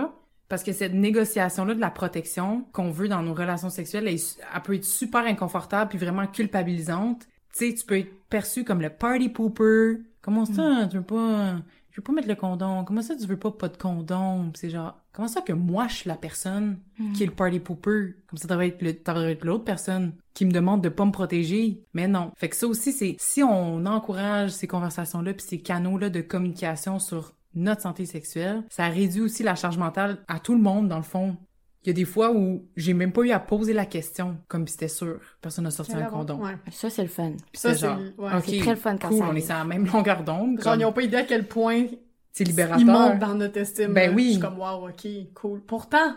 Parce 0.49 0.63
que 0.63 0.71
cette 0.71 0.93
négociation-là 0.93 1.73
de 1.75 1.79
la 1.81 1.89
protection 1.91 2.65
qu'on 2.71 2.89
veut 2.89 3.07
dans 3.09 3.21
nos 3.21 3.33
relations 3.33 3.69
sexuelles, 3.69 4.07
elle, 4.07 4.61
peut 4.63 4.75
être 4.75 4.85
super 4.85 5.25
inconfortable 5.25 5.89
puis 5.89 5.97
vraiment 5.97 6.25
culpabilisante. 6.27 7.27
Tu 7.53 7.69
sais, 7.69 7.73
tu 7.75 7.85
peux 7.85 7.97
être 7.99 8.13
perçu 8.29 8.63
comme 8.63 8.81
le 8.81 8.89
party 8.89 9.29
pooper. 9.29 9.97
Comment 10.21 10.45
ça, 10.45 10.87
tu 10.89 10.97
veux 10.97 11.03
pas, 11.03 11.55
je 11.91 11.97
veux 11.97 12.03
pas 12.03 12.11
mettre 12.13 12.27
le 12.27 12.35
condom. 12.35 12.83
Comment 12.85 13.01
ça, 13.01 13.15
tu 13.15 13.25
veux 13.25 13.37
pas 13.37 13.51
pas 13.51 13.69
de 13.69 13.77
condom? 13.77 14.51
C'est 14.55 14.69
genre, 14.69 14.97
comment 15.13 15.27
ça 15.27 15.41
que 15.41 15.53
moi, 15.53 15.87
je 15.87 15.95
suis 15.95 16.07
la 16.09 16.15
personne 16.15 16.79
Mhm. 16.99 17.13
qui 17.13 17.23
est 17.23 17.27
le 17.27 17.31
party 17.33 17.59
pooper? 17.59 18.15
Comme 18.27 18.37
ça, 18.37 18.47
devrait 18.47 18.67
être 18.69 18.81
le, 18.81 18.93
devrait 18.93 19.31
être 19.33 19.45
l'autre 19.45 19.63
personne 19.63 20.13
qui 20.33 20.45
me 20.45 20.51
demande 20.51 20.81
de 20.83 20.89
pas 20.89 21.05
me 21.05 21.11
protéger. 21.11 21.81
Mais 21.93 22.07
non. 22.07 22.31
Fait 22.37 22.49
que 22.49 22.55
ça 22.55 22.67
aussi, 22.67 22.91
c'est, 22.91 23.15
si 23.19 23.41
on 23.41 23.85
encourage 23.85 24.51
ces 24.51 24.67
conversations-là 24.67 25.33
puis 25.33 25.45
ces 25.47 25.59
canaux-là 25.59 26.09
de 26.09 26.21
communication 26.21 26.99
sur 26.99 27.33
notre 27.57 27.81
santé 27.81 28.05
sexuelle, 28.05 28.63
ça 28.69 28.87
réduit 28.87 29.21
aussi 29.21 29.43
la 29.43 29.55
charge 29.55 29.77
mentale 29.77 30.19
à 30.27 30.39
tout 30.39 30.53
le 30.55 30.61
monde, 30.61 30.87
dans 30.87 30.97
le 30.97 31.03
fond. 31.03 31.35
Il 31.83 31.87
y 31.87 31.91
a 31.91 31.93
des 31.93 32.05
fois 32.05 32.31
où 32.33 32.65
j'ai 32.75 32.93
même 32.93 33.13
pas 33.13 33.21
eu 33.21 33.31
à 33.31 33.39
poser 33.39 33.71
la 33.71 33.85
question, 33.85 34.37
comme 34.49 34.67
si 34.67 34.73
c'était 34.73 34.87
sûr. 34.89 35.19
Personne 35.41 35.63
n'a 35.63 35.71
sorti 35.71 35.93
un 35.93 36.03
condom. 36.05 36.43
Ouais. 36.43 36.57
Ça, 36.71 36.89
c'est 36.89 37.03
le 37.03 37.07
fun. 37.07 37.31
Puis 37.51 37.61
Ça, 37.61 37.73
c'est 37.75 37.87
ouais. 37.87 38.59
très 38.59 38.71
le 38.71 38.75
fun 38.75 38.97
quand 38.97 39.07
cool, 39.09 39.17
ça 39.19 39.27
on 39.31 39.35
est 39.35 39.41
sur 39.41 39.55
la 39.55 39.63
même 39.63 39.85
longueur 39.85 40.23
d'onde. 40.23 40.59
Genre, 40.61 40.73
comme- 40.73 40.81
ils 40.81 40.85
ont 40.85 40.91
pas 40.91 41.03
idée 41.03 41.15
à 41.17 41.23
quel 41.23 41.47
point 41.47 41.85
C'est 42.33 42.43
ils 42.43 42.49
libérateur. 42.49 42.85
montent 42.85 43.19
dans 43.19 43.35
notre 43.35 43.57
estime. 43.57 43.93
Ben 43.93 44.13
oui. 44.13 44.25
Je 44.25 44.31
suis 44.31 44.39
comme, 44.41 44.59
wow, 44.59 44.89
ok, 44.89 45.07
cool. 45.33 45.61
Pourtant, 45.61 46.15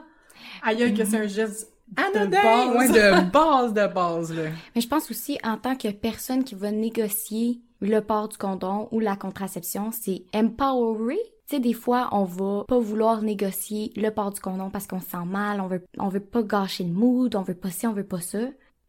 aïe, 0.65 0.93
que 0.93 1.05
c'est 1.05 1.19
un 1.19 1.27
geste 1.29 1.71
Anodin! 1.97 2.31
base. 2.43 2.77
Ouais, 2.77 2.89
de 2.89 3.31
base 3.31 3.73
de 3.75 3.87
base, 3.95 4.35
là. 4.35 4.51
Mais 4.75 4.81
je 4.81 4.89
pense 4.89 5.09
aussi, 5.11 5.39
en 5.45 5.57
tant 5.57 5.77
que 5.77 5.89
personne 5.93 6.43
qui 6.43 6.55
va 6.57 6.73
négocier 6.73 7.61
le 7.81 8.01
port 8.01 8.29
du 8.29 8.37
condom 8.37 8.89
ou 8.93 9.01
la 9.01 9.17
contraception, 9.17 9.91
c'est 9.93 10.25
empowery. 10.35 11.19
Tu 11.49 11.57
sais, 11.57 11.61
des 11.61 11.73
fois, 11.73 12.09
on 12.13 12.25
va 12.25 12.65
pas 12.69 12.79
vouloir 12.79 13.23
négocier 13.23 13.93
le 13.97 14.11
port 14.11 14.31
du 14.31 14.41
condom 14.41 14.71
parce 14.71 14.87
qu'on 14.87 15.01
se 15.01 15.11
sent 15.11 15.25
mal, 15.27 15.61
on 15.61 15.67
veut, 15.67 15.85
on 15.99 16.09
veut 16.09 16.21
pas 16.21 16.43
gâcher 16.43 16.85
le 16.85 16.93
mood, 16.93 17.35
on 17.35 17.43
veut 17.43 17.55
pas 17.55 17.71
ci, 17.71 17.87
on 17.87 17.93
veut 17.93 18.05
pas 18.05 18.21
ça. 18.21 18.41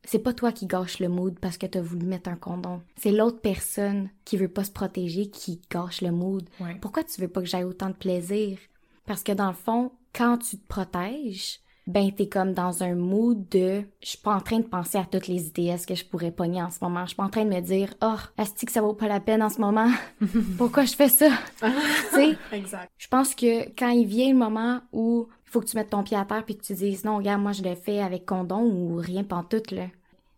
C'est 0.03 0.19
pas 0.19 0.33
toi 0.33 0.51
qui 0.51 0.65
gâche 0.65 0.99
le 0.99 1.09
mood 1.09 1.37
parce 1.39 1.57
que 1.57 1.65
t'as 1.67 1.81
voulu 1.81 2.05
mettre 2.05 2.29
un 2.29 2.35
condom. 2.35 2.81
C'est 2.97 3.11
l'autre 3.11 3.39
personne 3.39 4.09
qui 4.25 4.37
veut 4.37 4.47
pas 4.47 4.63
se 4.63 4.71
protéger 4.71 5.29
qui 5.29 5.61
gâche 5.69 6.01
le 6.01 6.11
mood. 6.11 6.43
Ouais. 6.59 6.75
Pourquoi 6.81 7.03
tu 7.03 7.21
veux 7.21 7.27
pas 7.27 7.41
que 7.41 7.47
j'aille 7.47 7.63
autant 7.63 7.89
de 7.89 7.95
plaisir? 7.95 8.57
Parce 9.05 9.23
que 9.23 9.31
dans 9.31 9.49
le 9.49 9.53
fond, 9.53 9.91
quand 10.13 10.39
tu 10.39 10.57
te 10.57 10.67
protèges, 10.67 11.59
ben 11.87 12.11
t'es 12.11 12.27
comme 12.27 12.53
dans 12.53 12.83
un 12.83 12.95
mood 12.95 13.47
de 13.49 13.83
je 14.01 14.09
suis 14.09 14.17
pas 14.17 14.35
en 14.35 14.39
train 14.39 14.59
de 14.59 14.65
penser 14.65 14.97
à 14.97 15.05
toutes 15.05 15.27
les 15.27 15.47
ITS 15.47 15.85
que 15.87 15.95
je 15.95 16.05
pourrais 16.05 16.31
pogner 16.31 16.61
en 16.61 16.69
ce 16.69 16.79
moment. 16.81 17.01
Je 17.01 17.07
suis 17.07 17.15
pas 17.15 17.23
en 17.23 17.29
train 17.29 17.45
de 17.45 17.53
me 17.53 17.59
dire 17.61 17.93
oh 18.01 18.15
est-ce 18.37 18.65
que 18.65 18.71
ça 18.71 18.81
vaut 18.81 18.93
pas 18.93 19.07
la 19.07 19.19
peine 19.19 19.41
en 19.41 19.49
ce 19.49 19.59
moment 19.59 19.89
Pourquoi 20.57 20.85
je 20.85 20.93
fais 20.93 21.09
ça 21.09 21.29
Tu 21.59 22.15
sais? 22.15 22.37
Exact. 22.51 22.91
Je 22.97 23.07
pense 23.07 23.35
que 23.35 23.69
quand 23.77 23.89
il 23.89 24.05
vient 24.05 24.31
le 24.31 24.37
moment 24.37 24.81
où 24.91 25.27
il 25.45 25.49
faut 25.51 25.59
que 25.59 25.65
tu 25.65 25.75
mettes 25.75 25.89
ton 25.89 26.03
pied 26.03 26.17
à 26.17 26.25
terre 26.25 26.45
puis 26.45 26.55
que 26.55 26.63
tu 26.63 26.73
dises 26.73 27.03
non 27.03 27.17
regarde 27.17 27.41
moi 27.41 27.51
je 27.51 27.63
le 27.63 27.75
fais 27.75 27.99
avec 27.99 28.25
condom 28.25 28.63
ou 28.63 28.95
rien 28.97 29.23
pantoute 29.23 29.71
là. 29.71 29.87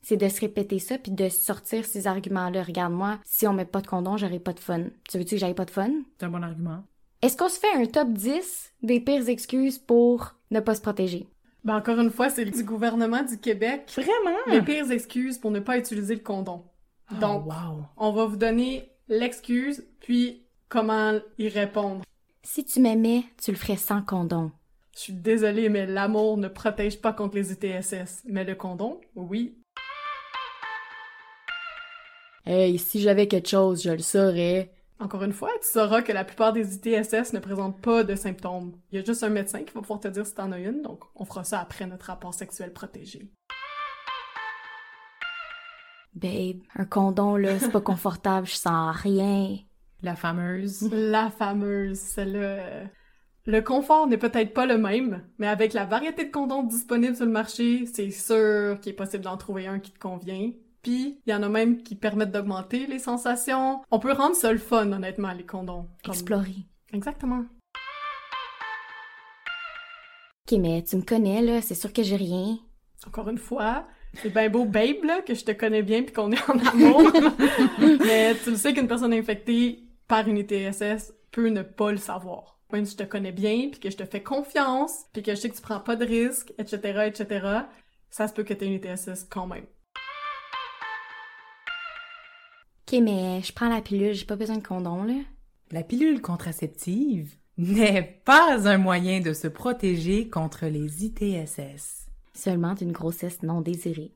C'est 0.02 0.18
de 0.18 0.28
se 0.28 0.42
répéter 0.42 0.80
ça 0.80 0.98
puis 0.98 1.14
de 1.14 1.30
sortir 1.30 1.86
ces 1.86 2.08
arguments-là. 2.08 2.64
Regarde-moi, 2.64 3.20
si 3.24 3.48
on 3.48 3.54
met 3.54 3.64
pas 3.64 3.80
de 3.80 3.88
condom, 3.88 4.18
j'aurai 4.18 4.40
pas 4.40 4.52
de 4.52 4.60
fun. 4.60 4.84
Tu 5.10 5.18
veux-tu 5.18 5.36
que 5.36 5.40
j'aille 5.40 5.54
pas 5.54 5.64
de 5.64 5.72
fun? 5.72 5.92
C'est 6.20 6.26
un 6.26 6.30
bon 6.30 6.44
argument. 6.44 6.84
Est-ce 7.22 7.38
qu'on 7.38 7.48
se 7.48 7.58
fait 7.58 7.74
un 7.74 7.86
top 7.86 8.12
10 8.12 8.74
des 8.82 9.00
pires 9.00 9.30
excuses 9.30 9.80
pour 9.80 10.36
ne 10.54 10.60
pas 10.62 10.76
se 10.76 10.82
protéger? 10.82 11.28
Ben 11.64 11.76
encore 11.78 12.00
une 12.00 12.10
fois, 12.12 12.30
c'est 12.30 12.46
du 12.46 12.64
gouvernement 12.64 13.24
du 13.24 13.38
Québec. 13.40 13.92
Vraiment? 13.96 14.38
Les 14.48 14.62
pires 14.62 14.92
excuses 14.92 15.38
pour 15.38 15.52
ne 15.52 15.60
pas 15.60 15.78
utiliser 15.78 16.16
le 16.16 16.22
condom. 16.22 16.64
Donc, 17.20 17.44
Oh, 17.46 17.50
wow. 17.50 17.86
on 17.98 18.12
va 18.12 18.26
vous 18.26 18.36
donner 18.38 18.90
l'excuse, 19.08 19.86
puis 20.02 20.46
comment 20.70 21.14
y 21.38 21.48
répondre. 21.50 22.04
Si 22.44 22.66
tu 22.66 22.82
m'aimais, 22.82 23.24
tu 23.42 23.52
le 23.52 23.58
ferais 23.58 23.78
sans 23.78 24.02
condom. 24.02 24.52
Je 24.96 25.00
suis 25.00 25.14
désolée, 25.14 25.70
mais 25.70 25.86
l'amour 25.86 26.38
ne 26.38 26.48
protège 26.50 27.00
pas 27.02 27.14
contre 27.14 27.36
les 27.38 27.52
ITSS. 27.54 28.24
Mais 28.26 28.44
le 28.44 28.56
condom, 28.56 29.00
oui. 29.16 29.58
Hey, 32.46 32.78
si 32.78 33.00
j'avais 33.00 33.28
quelque 33.28 33.48
chose, 33.50 33.84
je 33.84 33.92
le 33.92 34.00
saurais. 34.00 34.73
Encore 35.00 35.24
une 35.24 35.34
fois, 35.34 35.50
tu 35.62 35.68
sauras 35.68 36.02
que 36.02 36.12
la 36.14 36.24
plupart 36.24 36.54
des 36.54 36.76
ITSS 36.76 37.34
ne 37.34 37.40
présentent 37.40 37.82
pas 37.82 38.04
de 38.04 38.16
symptômes. 38.16 38.74
Il 38.92 39.00
y 39.00 39.02
a 39.02 39.06
juste 39.06 39.24
un 39.24 39.30
médecin 39.30 39.64
qui 39.64 39.74
va 39.74 39.82
pouvoir 39.82 40.00
te 40.00 40.08
dire 40.08 40.26
si 40.26 40.34
t'en 40.34 40.52
as 40.52 40.60
une, 40.60 40.82
donc 40.82 41.04
on 41.16 41.26
fera 41.26 41.44
ça 41.44 41.60
après 41.60 41.86
notre 41.88 42.06
rapport 42.06 42.34
sexuel 42.34 42.72
protégé. 42.72 43.30
Babe, 46.16 46.62
un 46.76 46.86
condom, 46.86 47.36
là, 47.38 47.58
c'est 47.60 47.72
pas 47.72 47.82
confortable, 47.82 48.46
je 48.48 48.54
sens 48.54 48.96
rien. 49.02 49.58
La 50.04 50.16
fameuse. 50.16 50.90
La 50.92 51.32
fameuse, 51.32 51.98
celle-là. 51.98 52.40
euh, 52.40 52.86
Le 53.46 53.62
confort 53.62 54.06
n'est 54.08 54.18
peut-être 54.20 54.54
pas 54.54 54.68
le 54.68 54.78
même, 54.78 55.28
mais 55.40 55.48
avec 55.48 55.74
la 55.74 55.86
variété 55.86 56.26
de 56.26 56.32
condoms 56.32 56.64
disponibles 56.64 57.16
sur 57.16 57.26
le 57.26 57.32
marché, 57.32 57.86
c'est 57.88 58.12
sûr 58.12 58.80
qu'il 58.80 58.92
est 58.92 58.96
possible 58.96 59.24
d'en 59.24 59.38
trouver 59.38 59.66
un 59.68 59.80
qui 59.80 59.92
te 59.92 60.00
convient. 60.00 60.52
Puis, 60.84 61.22
il 61.26 61.32
y 61.32 61.34
en 61.34 61.42
a 61.44 61.50
même 61.50 61.82
qui 61.82 61.96
permettent 61.96 62.32
d'augmenter 62.32 62.88
les 62.88 63.00
sensations. 63.00 63.82
On 63.90 64.00
peut 64.00 64.12
rendre 64.12 64.36
ça 64.36 64.52
le 64.52 64.58
fun, 64.58 64.92
honnêtement, 64.92 65.32
les 65.32 65.46
condoms. 65.46 65.88
Comme- 66.04 66.14
Explorer. 66.14 66.56
Exactement. 66.92 67.46
Ok, 70.46 70.60
mais 70.60 70.84
tu 70.84 70.98
me 70.98 71.02
connais, 71.02 71.42
là, 71.42 71.62
c'est 71.62 71.74
sûr 71.76 71.94
que 71.94 72.04
j'ai 72.04 72.18
rien. 72.18 72.58
Encore 73.08 73.30
une 73.30 73.38
fois, 73.38 73.88
c'est 74.16 74.30
bien 74.30 74.50
beau, 74.50 74.66
babe, 74.66 75.04
là, 75.06 75.22
que 75.22 75.34
je 75.34 75.46
te 75.46 75.52
connais 75.52 75.84
bien 75.84 76.04
puis 76.04 76.12
qu'on 76.14 76.32
est 76.34 76.50
en 76.50 76.60
amour. 76.60 77.02
mais 78.06 78.36
tu 78.44 78.52
le 78.52 78.58
sais 78.58 78.74
qu'une 78.74 78.88
personne 78.88 79.14
infectée 79.14 79.86
par 80.08 80.28
une 80.28 80.38
ITSS 80.38 81.14
peut 81.32 81.48
ne 81.48 81.62
pas 81.62 81.92
le 81.92 81.98
savoir. 81.98 82.60
Même 82.74 82.86
si 82.86 82.94
je 82.94 82.98
te 82.98 83.04
connais 83.04 83.32
bien, 83.32 83.70
puis 83.72 83.80
que 83.80 83.90
je 83.90 83.96
te 83.98 84.04
fais 84.06 84.22
confiance, 84.22 85.06
puis 85.14 85.24
que 85.24 85.32
je 85.34 85.40
sais 85.40 85.50
que 85.50 85.56
tu 85.56 85.62
prends 85.62 85.80
pas 85.80 85.96
de 85.96 86.06
risques, 86.06 86.54
etc., 86.58 87.04
etc., 87.08 87.48
ça 88.10 88.28
se 88.28 88.34
peut 88.34 88.44
que 88.44 88.54
t'aies 88.54 88.68
une 88.68 88.74
ITSS 88.74 89.26
quand 89.30 89.48
même. 89.48 89.66
Ok, 92.94 93.02
mais 93.02 93.42
je 93.42 93.52
prends 93.54 93.70
la 93.70 93.82
pilule, 93.82 94.14
j'ai 94.14 94.26
pas 94.26 94.36
besoin 94.36 94.58
de 94.58 94.68
condom, 94.68 95.04
là. 95.04 95.16
La 95.72 95.82
pilule 95.82 96.22
contraceptive 96.22 97.34
n'est 97.58 98.22
pas 98.24 98.68
un 98.68 98.78
moyen 98.78 99.20
de 99.20 99.34
se 99.34 99.48
protéger 99.48 100.30
contre 100.30 100.68
les 100.68 101.04
ITSS. 101.04 102.08
Seulement 102.36 102.76
d'une 102.76 102.92
grossesse 102.92 103.42
non 103.42 103.62
désirée. 103.62 104.12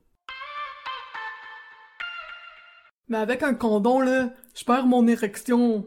Mais 3.08 3.16
avec 3.16 3.42
un 3.42 3.54
condom, 3.54 4.00
là, 4.00 4.32
je 4.54 4.64
perds 4.64 4.86
mon 4.86 5.08
érection. 5.08 5.84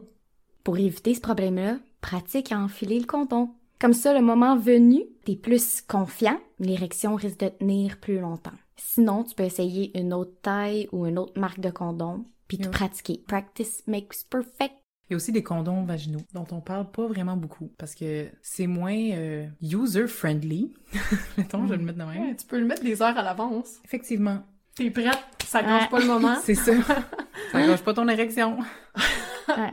Pour 0.66 0.78
éviter 0.78 1.14
ce 1.14 1.22
problème-là, 1.22 1.78
pratique 2.02 2.52
à 2.52 2.60
enfiler 2.60 3.00
le 3.00 3.06
condom. 3.06 3.52
Comme 3.80 3.94
ça, 3.94 4.14
le 4.14 4.22
moment 4.22 4.58
venu, 4.58 5.06
t'es 5.24 5.38
plus 5.38 5.82
confiant, 5.82 6.42
l'érection 6.60 7.16
risque 7.16 7.40
de 7.40 7.48
tenir 7.48 8.02
plus 8.02 8.20
longtemps. 8.20 8.52
Sinon, 8.76 9.24
tu 9.24 9.34
peux 9.34 9.44
essayer 9.44 9.98
une 9.98 10.14
autre 10.14 10.36
taille 10.42 10.90
ou 10.92 11.06
une 11.06 11.20
autre 11.20 11.40
marque 11.40 11.62
de 11.62 11.70
condom, 11.70 12.26
puis 12.58 12.66
Oui. 12.68 12.72
pratiquer. 12.72 13.24
Practice 13.28 13.84
makes 13.88 14.24
perfect. 14.30 14.76
Il 15.10 15.12
y 15.12 15.14
a 15.14 15.18
aussi 15.18 15.32
des 15.34 15.44
condoms 15.44 15.84
vaginaux 15.84 16.22
dont 16.34 16.48
on 16.52 16.62
parle 16.62 16.90
pas 16.90 17.06
vraiment 17.06 17.36
beaucoup 17.36 17.72
parce 17.78 17.96
que 17.96 18.30
c'est 18.42 18.68
moins 18.68 18.96
euh, 18.96 19.46
user-friendly. 19.62 20.74
Mettons, 21.38 21.66
je 21.66 21.72
vais 21.72 21.78
le 21.78 21.84
mettre 21.84 21.98
de 22.00 22.04
même. 22.06 22.22
Ouais, 22.30 22.36
tu 22.36 22.46
peux 22.46 22.60
le 22.60 22.66
mettre 22.66 22.84
des 22.84 23.02
heures 23.02 23.18
à 23.18 23.22
l'avance. 23.22 23.80
Effectivement, 23.86 24.44
T'es 24.76 24.90
prête, 24.90 25.20
ça 25.46 25.62
gâche 25.64 25.84
Ouais. 25.84 25.90
pas 25.90 26.00
le 26.00 26.06
moment 26.08 26.36
c'est 26.44 26.56
ça. 26.56 26.72
Ça 27.52 27.68
gâche 27.68 27.82
pas 27.82 27.94
ton 27.94 28.08
érection. 28.08 28.58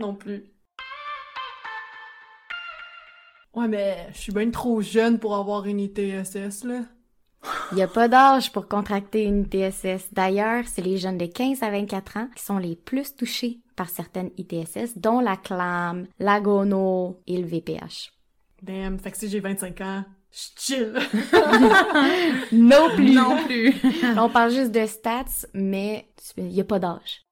non 0.01 0.15
plus. 0.17 0.43
Ouais, 3.55 3.69
mais 3.69 4.09
je 4.13 4.19
suis 4.19 4.33
bien 4.33 4.51
trop 4.51 4.81
jeune 4.81 5.19
pour 5.21 5.37
avoir 5.37 5.67
une 5.67 5.79
ITSS, 5.81 6.65
là. 6.65 6.81
Il 7.73 7.79
y 7.79 7.83
a 7.83 7.89
pas 7.89 8.09
d'âge 8.09 8.51
pour 8.53 8.67
contracter 8.67 9.25
une 9.25 9.43
ITSS. 9.43 10.13
D'ailleurs, 10.13 10.65
c'est 10.67 10.83
les 10.83 10.97
jeunes 10.97 11.19
de 11.19 11.27
15 11.27 11.63
à 11.63 11.71
24 11.71 12.17
ans 12.17 12.29
qui 12.35 12.43
sont 12.43 12.59
les 12.59 12.77
plus 12.77 13.15
touchés 13.15 13.61
par 13.77 13.91
certaines 13.91 14.31
ITSS, 14.39 14.97
dont 14.97 15.21
la 15.21 15.37
CLAM, 15.37 16.07
la 16.19 16.41
GONO 16.41 17.21
et 17.27 17.39
le 17.39 17.47
VPH. 17.47 18.11
Damn, 18.63 18.99
fait 18.99 19.13
que 19.13 19.19
si 19.19 19.29
j'ai 19.29 19.41
25 19.41 19.81
ans, 19.83 20.05
je 20.33 20.47
chill. 20.59 20.93
Non 22.53 22.91
plus! 22.95 23.15
Non 23.15 23.45
plus. 23.47 23.75
On 24.19 24.29
parle 24.29 24.51
juste 24.51 24.73
de 24.73 24.85
stats, 24.87 25.47
mais 25.55 26.09
il 26.37 26.51
y 26.53 26.61
a 26.61 26.65
pas 26.65 26.79
d'âge. 26.79 27.23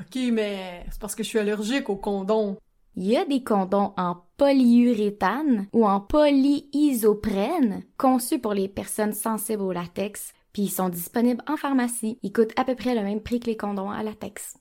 ok, 0.00 0.22
mais 0.32 0.84
c'est 0.90 1.00
parce 1.00 1.14
que 1.14 1.22
je 1.22 1.28
suis 1.28 1.38
allergique 1.38 1.88
au 1.88 1.96
condom. 1.96 2.56
Il 2.96 3.08
y 3.08 3.16
a 3.16 3.24
des 3.24 3.42
condoms 3.42 3.92
en 3.96 4.18
polyuréthane 4.36 5.66
ou 5.72 5.84
en 5.84 6.00
polyisoprène 6.00 7.82
conçus 7.98 8.38
pour 8.38 8.54
les 8.54 8.68
personnes 8.68 9.12
sensibles 9.12 9.62
au 9.62 9.72
latex, 9.72 10.32
puis 10.52 10.62
ils 10.62 10.70
sont 10.70 10.90
disponibles 10.90 11.42
en 11.48 11.56
pharmacie. 11.56 12.20
Ils 12.22 12.32
coûtent 12.32 12.56
à 12.56 12.64
peu 12.64 12.76
près 12.76 12.94
le 12.94 13.02
même 13.02 13.20
prix 13.20 13.40
que 13.40 13.46
les 13.46 13.56
condoms 13.56 13.90
à 13.90 14.04
latex. 14.04 14.56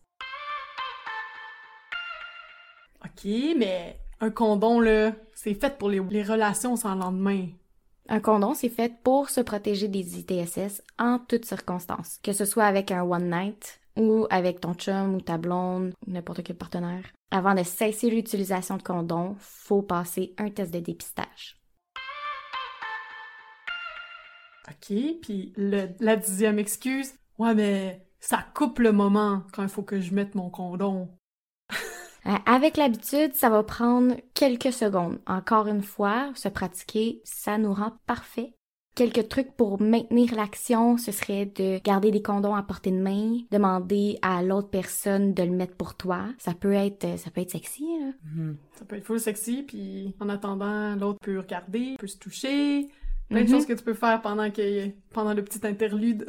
Ok, 3.06 3.26
mais 3.56 4.00
un 4.20 4.32
condom, 4.32 4.80
là, 4.80 5.12
c'est 5.36 5.54
fait 5.54 5.78
pour 5.78 5.90
les, 5.90 6.02
les 6.10 6.24
relations 6.24 6.76
sans 6.76 6.96
lendemain. 6.96 7.50
Un 8.10 8.20
condom, 8.20 8.56
c'est 8.56 8.70
fait 8.70 8.94
pour 9.04 9.30
se 9.30 9.42
protéger 9.42 9.88
des 9.88 10.20
ITSS 10.20 10.82
en 10.98 11.20
toutes 11.20 11.46
circonstances, 11.46 12.18
que 12.24 12.34
ce 12.34 12.46
soit 12.46 12.66
avec 12.66 12.90
un 12.90 13.04
one 13.04 13.30
night 13.30 13.80
ou 13.98 14.28
avec 14.30 14.60
ton 14.60 14.74
chum 14.74 15.16
ou 15.16 15.22
ta 15.22 15.38
blonde, 15.38 15.94
ou 16.08 16.12
n'importe 16.12 16.44
quel 16.44 16.58
partenaire. 16.58 17.06
Avant 17.32 17.56
de 17.56 17.64
cesser 17.64 18.10
l'utilisation 18.10 18.78
de 18.78 18.84
condom, 18.84 19.36
faut 19.40 19.82
passer 19.82 20.34
un 20.38 20.50
test 20.50 20.74
de 20.74 20.80
dépistage. 20.80 21.58
Ok, 24.70 24.96
puis 25.22 25.54
la 25.58 26.16
dixième 26.16 26.58
excuse, 26.58 27.14
ouais, 27.38 27.54
mais 27.54 28.06
ça 28.20 28.46
coupe 28.54 28.80
le 28.80 28.94
moment 28.94 29.44
quand 29.52 29.64
il 29.64 29.70
faut 29.70 29.84
que 29.84 30.00
je 30.00 30.14
mette 30.14 30.36
mon 30.36 30.50
condom. 30.50 31.10
Euh, 32.26 32.32
Avec 32.46 32.78
l'habitude, 32.78 33.34
ça 33.34 33.50
va 33.50 33.64
prendre 33.64 34.16
quelques 34.34 34.72
secondes. 34.72 35.20
Encore 35.28 35.68
une 35.68 35.82
fois, 35.84 36.32
se 36.36 36.48
pratiquer, 36.48 37.22
ça 37.26 37.58
nous 37.58 37.74
rend 37.74 37.98
parfait. 38.08 38.54
Quelques 38.96 39.28
trucs 39.28 39.52
pour 39.58 39.82
maintenir 39.82 40.36
l'action, 40.36 40.98
ce 40.98 41.12
serait 41.12 41.48
de 41.48 41.80
garder 41.84 42.12
des 42.12 42.22
condoms 42.22 42.54
à 42.54 42.62
portée 42.62 42.92
de 42.92 42.98
main, 43.02 43.40
demander 43.52 44.20
à 44.22 44.44
l'autre 44.44 44.70
personne 44.70 45.34
de 45.34 45.42
le 45.42 45.50
mettre 45.50 45.76
pour 45.76 45.96
toi. 45.96 46.26
Ça 46.38 46.54
peut 46.54 46.74
être, 46.74 47.18
ça 47.18 47.32
peut 47.32 47.42
être 47.42 47.50
sexy, 47.50 47.84
là. 48.00 48.12
Mhm. 48.36 48.58
Ça 48.78 48.86
peut 48.86 48.96
être 48.98 49.06
full 49.06 49.20
sexy, 49.20 49.64
puis 49.64 50.14
en 50.20 50.30
attendant, 50.30 50.96
l'autre 50.96 51.18
peut 51.22 51.40
regarder, 51.40 51.96
peut 51.98 52.06
se 52.08 52.18
toucher. 52.20 52.88
Plein 53.30 53.40
de 53.42 53.46
Mhm. 53.46 53.50
choses 53.52 53.66
que 53.66 53.74
tu 53.74 53.84
peux 53.84 53.96
faire 53.96 54.22
pendant 54.22 54.52
que 54.52 54.90
pendant 55.12 55.34
le 55.34 55.44
petit 55.44 55.66
interlude. 55.66 56.28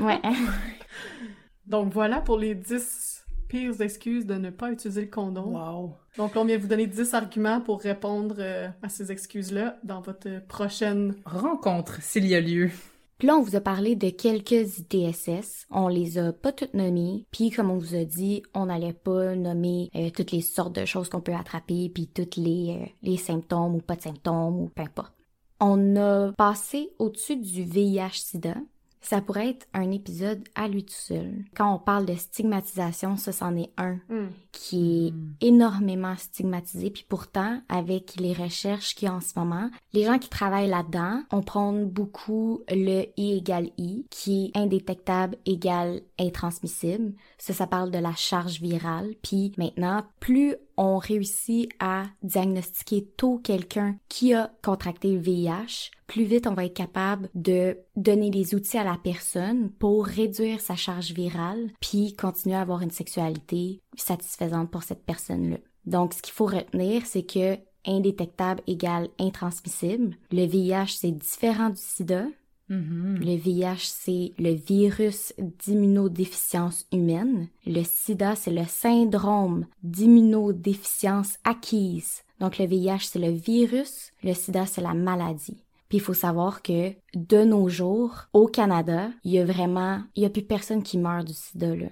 Ouais. 0.00 0.20
Donc 1.66 1.92
voilà 1.92 2.20
pour 2.20 2.38
les 2.38 2.54
10 2.56 3.09
pires 3.50 3.80
excuses 3.80 4.26
de 4.26 4.34
ne 4.34 4.48
pas 4.50 4.70
utiliser 4.70 5.02
le 5.02 5.08
condom. 5.08 5.58
Wow. 5.58 5.96
Donc 6.16 6.36
on 6.36 6.44
vient 6.44 6.56
vous 6.56 6.68
donner 6.68 6.86
10 6.86 7.14
arguments 7.14 7.60
pour 7.60 7.80
répondre 7.80 8.36
euh, 8.38 8.68
à 8.82 8.88
ces 8.88 9.10
excuses-là 9.10 9.76
dans 9.82 10.00
votre 10.00 10.46
prochaine... 10.46 11.16
Rencontre, 11.24 12.00
s'il 12.00 12.26
y 12.26 12.36
a 12.36 12.40
lieu. 12.40 12.70
Puis 13.18 13.26
là, 13.26 13.36
on 13.36 13.42
vous 13.42 13.56
a 13.56 13.60
parlé 13.60 13.96
de 13.96 14.08
quelques 14.08 14.78
ITSS. 14.78 15.66
On 15.70 15.88
les 15.88 16.16
a 16.16 16.32
pas 16.32 16.52
toutes 16.52 16.72
nommées. 16.74 17.26
Puis 17.32 17.50
comme 17.50 17.70
on 17.70 17.76
vous 17.76 17.94
a 17.94 18.04
dit, 18.04 18.42
on 18.54 18.66
n'allait 18.66 18.94
pas 18.94 19.34
nommer 19.34 19.90
euh, 19.94 20.08
toutes 20.08 20.30
les 20.30 20.40
sortes 20.40 20.74
de 20.74 20.86
choses 20.86 21.10
qu'on 21.10 21.20
peut 21.20 21.34
attraper, 21.34 21.90
puis 21.92 22.06
toutes 22.06 22.36
les, 22.36 22.78
euh, 22.80 22.86
les 23.02 23.18
symptômes 23.18 23.74
ou 23.74 23.80
pas 23.80 23.96
de 23.96 24.02
symptômes 24.02 24.60
ou 24.60 24.68
peu 24.68 24.82
importe. 24.82 25.12
On 25.60 25.96
a 25.96 26.32
passé 26.32 26.90
au-dessus 26.98 27.36
du 27.36 27.64
VIH-Sida. 27.64 28.54
Ça 29.02 29.20
pourrait 29.20 29.50
être 29.50 29.66
un 29.72 29.90
épisode 29.90 30.42
à 30.54 30.68
lui 30.68 30.84
tout 30.84 30.92
seul. 30.94 31.32
Quand 31.56 31.74
on 31.74 31.78
parle 31.78 32.04
de 32.06 32.14
stigmatisation, 32.14 33.16
ça, 33.16 33.32
c'en 33.32 33.56
est 33.56 33.70
un 33.78 33.98
Hmm. 34.08 34.28
qui 34.52 35.06
est 35.08 35.10
Mm. 35.12 35.34
énormément 35.40 36.16
stigmatisé. 36.16 36.90
Puis 36.90 37.06
pourtant, 37.08 37.60
avec 37.68 38.16
les 38.16 38.32
recherches 38.32 38.94
qu'il 38.94 39.06
y 39.06 39.10
a 39.10 39.14
en 39.14 39.20
ce 39.20 39.38
moment, 39.38 39.70
les 39.92 40.04
gens 40.04 40.18
qui 40.18 40.28
travaillent 40.28 40.68
là-dedans, 40.68 41.22
on 41.30 41.40
prône 41.42 41.86
beaucoup 41.88 42.60
le 42.68 43.04
I 43.16 43.38
égale 43.38 43.70
I, 43.78 44.04
qui 44.10 44.46
est 44.54 44.58
indétectable 44.58 45.36
égale 45.46 46.02
intransmissible. 46.18 47.12
Ça, 47.38 47.52
ça 47.52 47.66
parle 47.66 47.90
de 47.90 47.98
la 47.98 48.14
charge 48.14 48.60
virale. 48.60 49.14
Puis 49.22 49.52
maintenant, 49.56 50.02
plus 50.18 50.56
on 50.82 50.96
réussit 50.96 51.68
à 51.78 52.06
diagnostiquer 52.22 53.06
tôt 53.18 53.38
quelqu'un 53.38 53.98
qui 54.08 54.32
a 54.32 54.50
contracté 54.62 55.12
le 55.12 55.20
VIH, 55.20 55.90
plus 56.06 56.24
vite 56.24 56.46
on 56.46 56.54
va 56.54 56.64
être 56.64 56.74
capable 56.74 57.28
de 57.34 57.76
donner 57.96 58.30
les 58.30 58.54
outils 58.54 58.78
à 58.78 58.84
la 58.84 58.96
personne 58.96 59.70
pour 59.78 60.06
réduire 60.06 60.62
sa 60.62 60.76
charge 60.76 61.12
virale, 61.12 61.70
puis 61.82 62.16
continuer 62.16 62.56
à 62.56 62.62
avoir 62.62 62.80
une 62.80 62.90
sexualité 62.90 63.82
satisfaisante 63.94 64.70
pour 64.70 64.82
cette 64.82 65.04
personne-là. 65.04 65.58
Donc, 65.84 66.14
ce 66.14 66.22
qu'il 66.22 66.32
faut 66.32 66.46
retenir, 66.46 67.04
c'est 67.04 67.24
que 67.24 67.58
indétectable 67.86 68.62
égale 68.66 69.08
intransmissible. 69.18 70.16
Le 70.32 70.46
VIH, 70.46 70.96
c'est 70.96 71.12
différent 71.12 71.68
du 71.68 71.80
sida. 71.80 72.24
Mhm. 72.70 73.18
Le 73.20 73.36
VIH, 73.36 73.82
c'est 73.82 74.32
le 74.38 74.52
virus 74.52 75.34
d'immunodéficience 75.38 76.86
humaine. 76.92 77.48
Le 77.66 77.82
sida, 77.82 78.36
c'est 78.36 78.52
le 78.52 78.64
syndrome 78.64 79.66
d'immunodéficience 79.82 81.36
acquise. 81.44 82.22
Donc 82.38 82.58
le 82.58 82.66
VIH, 82.66 83.00
c'est 83.02 83.18
le 83.18 83.32
virus, 83.32 84.12
le 84.22 84.32
sida, 84.32 84.66
c'est 84.66 84.80
la 84.80 84.94
maladie. 84.94 85.62
Puis 85.88 85.98
il 85.98 86.00
faut 86.00 86.14
savoir 86.14 86.62
que 86.62 86.92
de 87.14 87.44
nos 87.44 87.68
jours, 87.68 88.28
au 88.32 88.46
Canada, 88.46 89.10
il 89.24 89.32
y 89.32 89.38
a 89.40 89.44
vraiment, 89.44 90.00
il 90.14 90.22
y 90.22 90.26
a 90.26 90.30
plus 90.30 90.42
personne 90.42 90.84
qui 90.84 90.96
meurt 90.96 91.26
du 91.26 91.34
sida 91.34 91.74
là. 91.74 91.88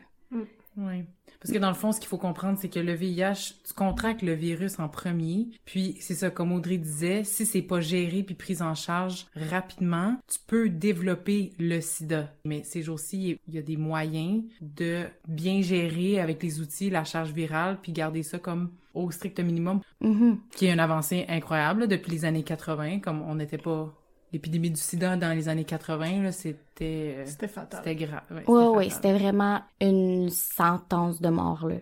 Oui. 0.76 1.04
Parce 1.40 1.52
que 1.52 1.58
dans 1.58 1.68
le 1.68 1.74
fond, 1.74 1.92
ce 1.92 2.00
qu'il 2.00 2.08
faut 2.08 2.18
comprendre, 2.18 2.58
c'est 2.60 2.68
que 2.68 2.80
le 2.80 2.92
VIH, 2.94 3.54
tu 3.66 3.72
contractes 3.74 4.22
le 4.22 4.32
virus 4.32 4.78
en 4.78 4.88
premier, 4.88 5.48
puis 5.64 5.96
c'est 6.00 6.14
ça, 6.14 6.30
comme 6.30 6.52
Audrey 6.52 6.78
disait, 6.78 7.22
si 7.24 7.46
c'est 7.46 7.62
pas 7.62 7.80
géré 7.80 8.22
puis 8.24 8.34
pris 8.34 8.60
en 8.60 8.74
charge 8.74 9.26
rapidement, 9.36 10.16
tu 10.26 10.38
peux 10.46 10.68
développer 10.68 11.52
le 11.58 11.80
sida. 11.80 12.32
Mais 12.44 12.62
ces 12.64 12.82
jours-ci, 12.82 13.38
il 13.46 13.54
y 13.54 13.58
a 13.58 13.62
des 13.62 13.76
moyens 13.76 14.42
de 14.60 15.04
bien 15.28 15.60
gérer 15.62 16.20
avec 16.20 16.42
les 16.42 16.60
outils 16.60 16.90
la 16.90 17.04
charge 17.04 17.32
virale 17.32 17.78
puis 17.82 17.92
garder 17.92 18.22
ça 18.22 18.38
comme 18.38 18.70
au 18.94 19.10
strict 19.12 19.38
minimum, 19.38 19.80
Mhm. 20.00 20.38
qui 20.56 20.66
est 20.66 20.72
une 20.72 20.80
avancée 20.80 21.24
incroyable 21.28 21.86
depuis 21.86 22.10
les 22.10 22.24
années 22.24 22.42
80, 22.42 22.98
comme 23.00 23.22
on 23.22 23.36
n'était 23.36 23.58
pas... 23.58 23.94
L'épidémie 24.32 24.70
du 24.70 24.80
sida 24.80 25.16
dans 25.16 25.34
les 25.34 25.48
années 25.48 25.64
80, 25.64 26.22
là, 26.22 26.32
c'était... 26.32 27.16
euh, 27.18 27.26
C'était 27.26 27.48
fatal. 27.48 27.80
C'était 27.84 27.96
grave. 27.96 28.22
Ouais, 28.30 28.44
Ouais, 28.46 28.66
ouais, 28.68 28.84
fatal. 28.84 28.90
c'était 28.90 29.12
vraiment 29.18 29.62
une 29.80 30.30
sentence 30.30 31.20
de 31.20 31.28
mort 31.28 31.66
là. 31.68 31.76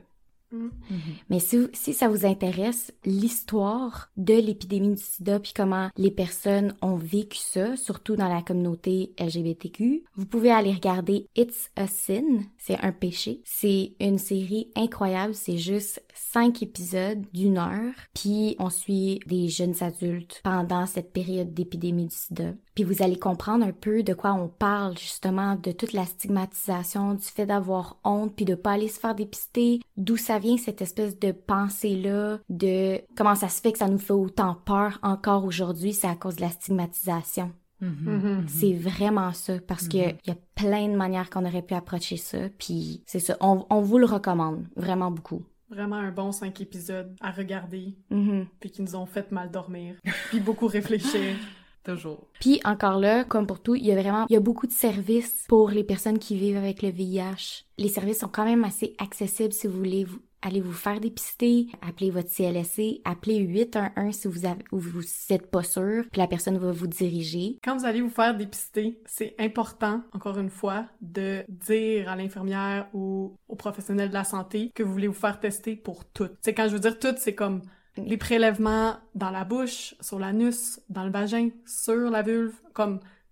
Hmm. 0.52 0.68
Mhm. 0.90 1.00
Mais 1.28 1.40
si, 1.40 1.66
si 1.72 1.92
ça 1.92 2.08
vous 2.08 2.24
intéresse, 2.24 2.92
l'histoire 3.04 4.10
de 4.16 4.34
l'épidémie 4.34 4.94
du 4.94 5.02
sida 5.02 5.40
puis 5.40 5.52
comment 5.54 5.88
les 5.96 6.10
personnes 6.10 6.74
ont 6.82 6.96
vécu 6.96 7.38
ça, 7.38 7.76
surtout 7.76 8.16
dans 8.16 8.28
la 8.28 8.42
communauté 8.42 9.12
LGBTQ, 9.18 10.04
vous 10.14 10.26
pouvez 10.26 10.50
aller 10.50 10.72
regarder 10.72 11.26
It's 11.36 11.70
a 11.76 11.86
Sin, 11.86 12.42
c'est 12.58 12.78
un 12.80 12.92
péché. 12.92 13.42
C'est 13.44 13.94
une 14.00 14.18
série 14.18 14.70
incroyable, 14.76 15.34
c'est 15.34 15.58
juste 15.58 16.02
cinq 16.14 16.62
épisodes 16.62 17.24
d'une 17.32 17.58
heure, 17.58 17.94
puis 18.14 18.56
on 18.58 18.70
suit 18.70 19.20
des 19.26 19.48
jeunes 19.48 19.82
adultes 19.82 20.40
pendant 20.44 20.86
cette 20.86 21.12
période 21.12 21.54
d'épidémie 21.54 22.06
du 22.06 22.14
sida. 22.14 22.52
Puis 22.74 22.84
vous 22.84 23.02
allez 23.02 23.18
comprendre 23.18 23.64
un 23.64 23.72
peu 23.72 24.02
de 24.02 24.12
quoi 24.12 24.34
on 24.34 24.48
parle 24.48 24.98
justement, 24.98 25.56
de 25.56 25.72
toute 25.72 25.94
la 25.94 26.04
stigmatisation, 26.04 27.14
du 27.14 27.24
fait 27.24 27.46
d'avoir 27.46 27.96
honte, 28.04 28.34
puis 28.36 28.44
de 28.44 28.54
pas 28.54 28.72
aller 28.72 28.88
se 28.88 29.00
faire 29.00 29.14
dépister, 29.14 29.80
d'où 29.96 30.16
ça 30.16 30.35
vient 30.38 30.56
cette 30.56 30.82
espèce 30.82 31.18
de 31.18 31.32
pensée-là, 31.32 32.38
de 32.48 33.00
comment 33.16 33.34
ça 33.34 33.48
se 33.48 33.60
fait 33.60 33.72
que 33.72 33.78
ça 33.78 33.88
nous 33.88 33.98
fait 33.98 34.12
autant 34.12 34.54
peur 34.64 34.98
encore 35.02 35.44
aujourd'hui, 35.44 35.92
c'est 35.92 36.06
à 36.08 36.14
cause 36.16 36.36
de 36.36 36.42
la 36.42 36.50
stigmatisation. 36.50 37.52
Mhm. 37.80 37.90
Mhm. 38.06 38.44
C'est 38.48 38.72
vraiment 38.72 39.32
ça, 39.32 39.54
parce 39.66 39.86
que 39.88 39.96
il 39.98 40.28
y 40.28 40.30
a 40.30 40.36
plein 40.54 40.88
de 40.88 40.96
manières 40.96 41.28
qu'on 41.28 41.44
aurait 41.44 41.60
pu 41.62 41.74
approcher 41.74 42.16
ça, 42.16 42.38
puis 42.58 43.02
c'est 43.06 43.18
ça, 43.20 43.36
on, 43.40 43.66
on 43.68 43.80
vous 43.82 43.98
le 43.98 44.06
recommande 44.06 44.64
vraiment 44.76 45.10
beaucoup. 45.10 45.42
Vraiment 45.68 45.96
un 45.96 46.12
bon 46.12 46.32
cinq 46.32 46.60
épisodes 46.60 47.14
à 47.20 47.30
regarder, 47.32 47.96
Mhm. 48.10 48.46
puis 48.60 48.70
qui 48.70 48.82
nous 48.82 48.96
ont 48.96 49.04
fait 49.06 49.30
mal 49.32 49.50
dormir, 49.50 49.96
puis 50.30 50.40
beaucoup 50.40 50.66
réfléchir. 50.68 51.36
Toujours. 51.84 52.26
Puis 52.40 52.60
encore 52.64 52.98
là, 52.98 53.22
comme 53.22 53.46
pour 53.46 53.60
tout, 53.62 53.76
il 53.76 53.86
y 53.86 53.92
a 53.92 54.00
vraiment 54.00 54.26
il 54.28 54.32
y 54.32 54.36
a 54.36 54.40
beaucoup 54.40 54.66
de 54.66 54.72
services 54.72 55.44
pour 55.48 55.70
les 55.70 55.84
personnes 55.84 56.18
qui 56.18 56.36
vivent 56.36 56.56
avec 56.56 56.82
le 56.82 56.88
VIH. 56.90 57.64
Les 57.78 57.86
services 57.88 58.18
sont 58.18 58.28
quand 58.28 58.44
même 58.44 58.64
assez 58.64 58.96
accessibles 58.98 59.52
si 59.52 59.68
vous 59.68 59.76
voulez 59.78 60.02
vous 60.02 60.18
aller 60.42 60.60
vous 60.60 60.72
faire 60.72 61.00
dépister, 61.00 61.68
appelez 61.82 62.10
votre 62.10 62.30
CLSC, 62.30 63.00
appelez 63.04 63.38
811 63.38 64.14
si 64.14 64.28
vous 64.28 64.46
ou 64.72 64.78
vous 64.78 65.02
êtes 65.30 65.50
pas 65.50 65.62
sûr, 65.62 66.04
puis 66.10 66.20
la 66.20 66.26
personne 66.26 66.58
va 66.58 66.72
vous 66.72 66.86
diriger. 66.86 67.58
Quand 67.64 67.76
vous 67.76 67.84
allez 67.84 68.00
vous 68.00 68.10
faire 68.10 68.36
dépister, 68.36 69.00
c'est 69.06 69.34
important, 69.38 70.02
encore 70.12 70.38
une 70.38 70.50
fois, 70.50 70.86
de 71.00 71.44
dire 71.48 72.08
à 72.08 72.16
l'infirmière 72.16 72.88
ou 72.92 73.36
au 73.48 73.56
professionnel 73.56 74.08
de 74.08 74.14
la 74.14 74.24
santé 74.24 74.70
que 74.74 74.82
vous 74.82 74.92
voulez 74.92 75.08
vous 75.08 75.14
faire 75.14 75.40
tester 75.40 75.76
pour 75.76 76.04
tout. 76.04 76.28
C'est 76.42 76.54
quand 76.54 76.68
je 76.68 76.74
veux 76.74 76.80
dire 76.80 76.98
tout, 76.98 77.14
c'est 77.16 77.34
comme 77.34 77.62
les 77.96 78.16
prélèvements 78.16 78.96
dans 79.14 79.30
la 79.30 79.44
bouche, 79.44 79.94
sur 80.00 80.18
l'anus, 80.18 80.80
dans 80.90 81.04
le 81.04 81.10
vagin, 81.10 81.50
sur 81.64 82.10
la 82.10 82.22
vulve, 82.22 82.54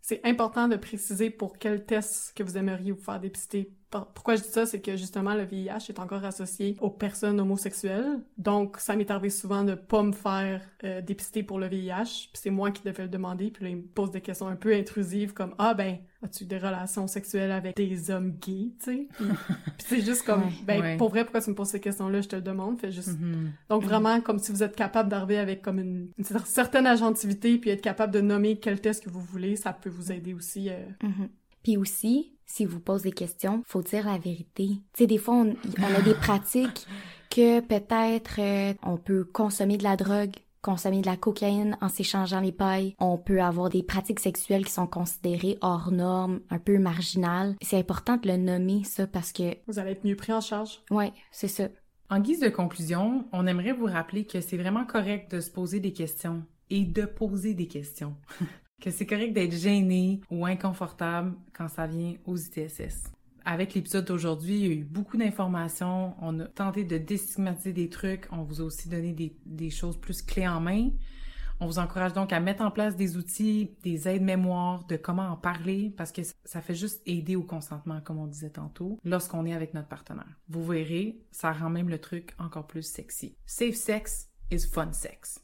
c'est 0.01 0.21
important 0.25 0.69
de 0.69 0.77
préciser 0.77 1.31
pour 1.31 1.59
quel 1.59 1.87
test 1.87 2.35
que 2.37 2.43
vous 2.43 2.59
aimeriez 2.59 2.93
vous 2.93 3.03
faire 3.03 3.21
dépister. 3.21 3.73
Pourquoi 4.15 4.37
je 4.37 4.43
dis 4.43 4.49
ça, 4.49 4.67
c'est 4.67 4.81
que 4.81 4.97
justement 4.97 5.35
le 5.35 5.45
VIH 5.45 5.89
est 5.91 5.99
encore 5.99 6.25
associé 6.25 6.77
aux 6.81 6.91
personnes 6.91 7.41
homosexuelles. 7.41 8.21
Donc 8.39 8.79
ça 8.79 8.97
m'est 8.97 9.11
arrivé 9.11 9.31
souvent 9.31 9.65
de 9.65 9.75
pas 9.75 10.03
me 10.03 10.13
faire 10.13 10.63
euh, 10.85 11.01
dépister 11.01 11.43
pour 11.43 11.59
le 11.59 11.67
VIH, 11.69 12.29
puis 12.33 12.41
c'est 12.43 12.51
moi 12.51 12.71
qui 12.71 12.83
devais 12.83 13.05
le 13.05 13.09
demander, 13.09 13.51
puis 13.51 13.65
là 13.65 13.71
il 13.71 13.77
me 13.77 13.83
pose 13.83 14.11
des 14.11 14.21
questions 14.21 14.49
un 14.49 14.57
peu 14.57 14.75
intrusives 14.75 15.33
comme 15.33 15.55
ah 15.59 15.75
ben 15.75 15.99
as-tu 16.23 16.45
des 16.47 16.57
relations 16.59 17.07
sexuelles 17.07 17.53
avec 17.53 17.77
des 17.77 18.11
hommes 18.11 18.33
gays, 18.41 18.73
tu 18.83 18.85
sais? 18.85 19.09
Puis, 19.17 19.27
puis 19.79 19.87
c'est 19.87 20.01
juste 20.01 20.23
comme 20.25 20.43
Ouais. 20.45 20.53
ben 20.67 20.81
Ouais. 20.81 20.97
pour 20.97 21.11
vrai 21.11 21.23
pourquoi 21.25 21.41
tu 21.43 21.51
me 21.51 21.55
poses 21.55 21.69
ces 21.69 21.81
questions-là, 21.81 22.21
je 22.23 22.29
te 22.29 22.37
le 22.37 22.43
demande, 22.43 22.81
fais 22.81 22.91
juste 22.91 23.19
Mhm. 23.21 23.53
donc 23.69 23.85
vraiment, 23.85 24.21
comme 24.21 24.39
si 24.39 24.51
vous 24.53 24.63
êtes 24.63 24.75
capable 24.77 25.09
d'arriver 25.11 25.39
avec 25.39 25.63
comme 25.63 25.79
une, 25.79 26.09
une 26.19 26.25
cer- 26.25 26.45
certaine 26.47 26.87
agentivité, 26.87 27.59
puis 27.59 27.71
être 27.71 27.83
capable 27.83 28.13
de 28.13 28.21
nommer 28.21 28.59
quel 28.59 28.81
test 28.81 29.05
que 29.05 29.11
vous 29.11 29.21
voulez, 29.21 29.57
ça 29.57 29.73
peut 29.73 29.91
vous 29.91 30.11
aider 30.13 30.35
aussi. 30.35 30.71
euh. 30.71 30.79
Mhm. 31.03 31.29
Puis 31.63 31.77
aussi, 31.79 32.34
si 32.47 32.65
vous 32.65 32.81
posez 32.81 33.11
des 33.11 33.15
questions, 33.15 33.63
faut 33.67 33.83
dire 33.83 34.07
la 34.07 34.19
vérité. 34.19 34.69
Tu 34.69 34.81
sais, 34.95 35.07
des 35.07 35.19
fois, 35.19 35.35
on, 35.35 35.55
on 35.79 35.95
a 35.95 36.01
des 36.03 36.15
pratiques 36.15 36.87
que 37.31 37.61
peut-être 37.61 38.37
euh, 38.39 38.75
on 38.83 38.97
peut 38.97 39.25
consommer 39.25 39.77
de 39.77 39.83
la 39.83 39.97
drogue, 39.97 40.35
consommer 40.63 41.01
de 41.01 41.07
la 41.07 41.17
cocaïne 41.17 41.77
en 41.81 41.89
s'échangeant 41.89 42.41
les 42.41 42.53
pailles. 42.53 42.95
On 42.99 43.19
peut 43.19 43.43
avoir 43.43 43.69
des 43.71 43.83
pratiques 43.83 44.21
sexuelles 44.21 44.65
qui 44.65 44.73
sont 44.73 44.87
considérées 44.87 45.59
hors 45.61 45.91
normes, 45.91 46.41
un 46.51 46.59
peu 46.59 46.79
marginales. 46.79 47.55
C'est 47.61 47.79
important 47.79 48.17
de 48.17 48.29
le 48.29 48.37
nommer, 48.37 48.83
ça, 48.85 49.07
parce 49.07 49.33
que, 49.33 49.57
Vous 49.67 49.79
allez 49.79 49.93
être 49.93 50.05
mieux 50.05 50.17
pris 50.17 50.33
en 50.33 50.41
charge. 50.41 50.81
ouais, 50.91 51.13
c'est 51.31 51.49
ça. 51.49 51.69
En 52.11 52.21
guise 52.21 52.41
de 52.41 52.49
conclusion, 52.51 53.27
on 53.33 53.47
aimerait 53.47 53.73
vous 53.73 53.87
rappeler 53.87 54.27
que 54.27 54.41
c'est 54.41 54.59
vraiment 54.59 54.85
correct 54.85 55.35
de 55.35 55.41
se 55.41 55.51
poser 55.51 55.81
des 55.81 55.93
questions 55.93 56.45
et 56.71 56.85
de 56.85 57.07
poser 57.07 57.55
des 57.55 57.67
questions. 57.67 58.15
que 58.81 58.91
c'est 58.91 59.07
correct 59.07 59.33
d'être 59.33 59.55
gêné 59.55 60.21
ou 60.31 60.45
inconfortable 60.47 61.35
quand 61.53 61.69
ça 61.69 61.87
vient 61.87 62.15
aux 62.27 62.37
ITSS. 62.37 63.13
Avec 63.47 63.75
l'épisode 63.75 64.07
d'aujourd'hui, 64.07 64.55
il 64.55 64.67
y 64.67 64.71
a 64.71 64.75
eu 64.75 64.85
beaucoup 64.85 65.17
d'informations. 65.17 66.15
On 66.23 66.41
a 66.41 66.47
tenté 66.47 66.85
de 66.85 66.97
déstigmatiser 66.97 67.73
des 67.73 67.91
trucs. 67.91 68.27
On 68.33 68.43
vous 68.43 68.63
a 68.63 68.65
aussi 68.65 68.89
donné 68.89 69.13
des, 69.13 69.37
des 69.45 69.71
choses 69.71 69.99
plus 69.99 70.23
clés 70.23 70.49
en 70.49 70.61
main. 70.61 70.91
On 71.61 71.67
vous 71.67 71.79
encourage 71.79 72.15
donc 72.15 72.33
à 72.33 72.41
mettre 72.41 72.63
en 72.63 72.71
place 72.71 72.97
des 72.97 73.17
outils, 73.17 73.71
des 73.83 74.09
aides 74.09 74.23
mémoire 74.23 74.85
de 74.87 74.97
comment 74.97 75.29
en 75.29 75.37
parler 75.37 75.93
parce 75.97 76.11
que 76.11 76.23
ça 76.45 76.61
fait 76.61 76.75
juste 76.75 77.01
aider 77.07 77.37
au 77.37 77.43
consentement, 77.43 78.01
comme 78.01 78.19
on 78.19 78.27
disait 78.27 78.51
tantôt, 78.51 78.99
lorsqu'on 79.05 79.47
est 79.47 79.55
avec 79.55 79.73
notre 79.75 79.89
partenaire. 79.89 80.39
Vous 80.49 80.65
verrez, 80.65 81.21
ça 81.31 81.53
rend 81.53 81.71
même 81.71 81.89
le 81.89 81.99
truc 81.99 82.35
encore 82.39 82.67
plus 82.67 82.83
sexy. 82.83 83.37
Safe 83.47 83.75
sex 83.75 84.31
is 84.51 84.67
fun 84.67 84.93
sex. 84.93 85.44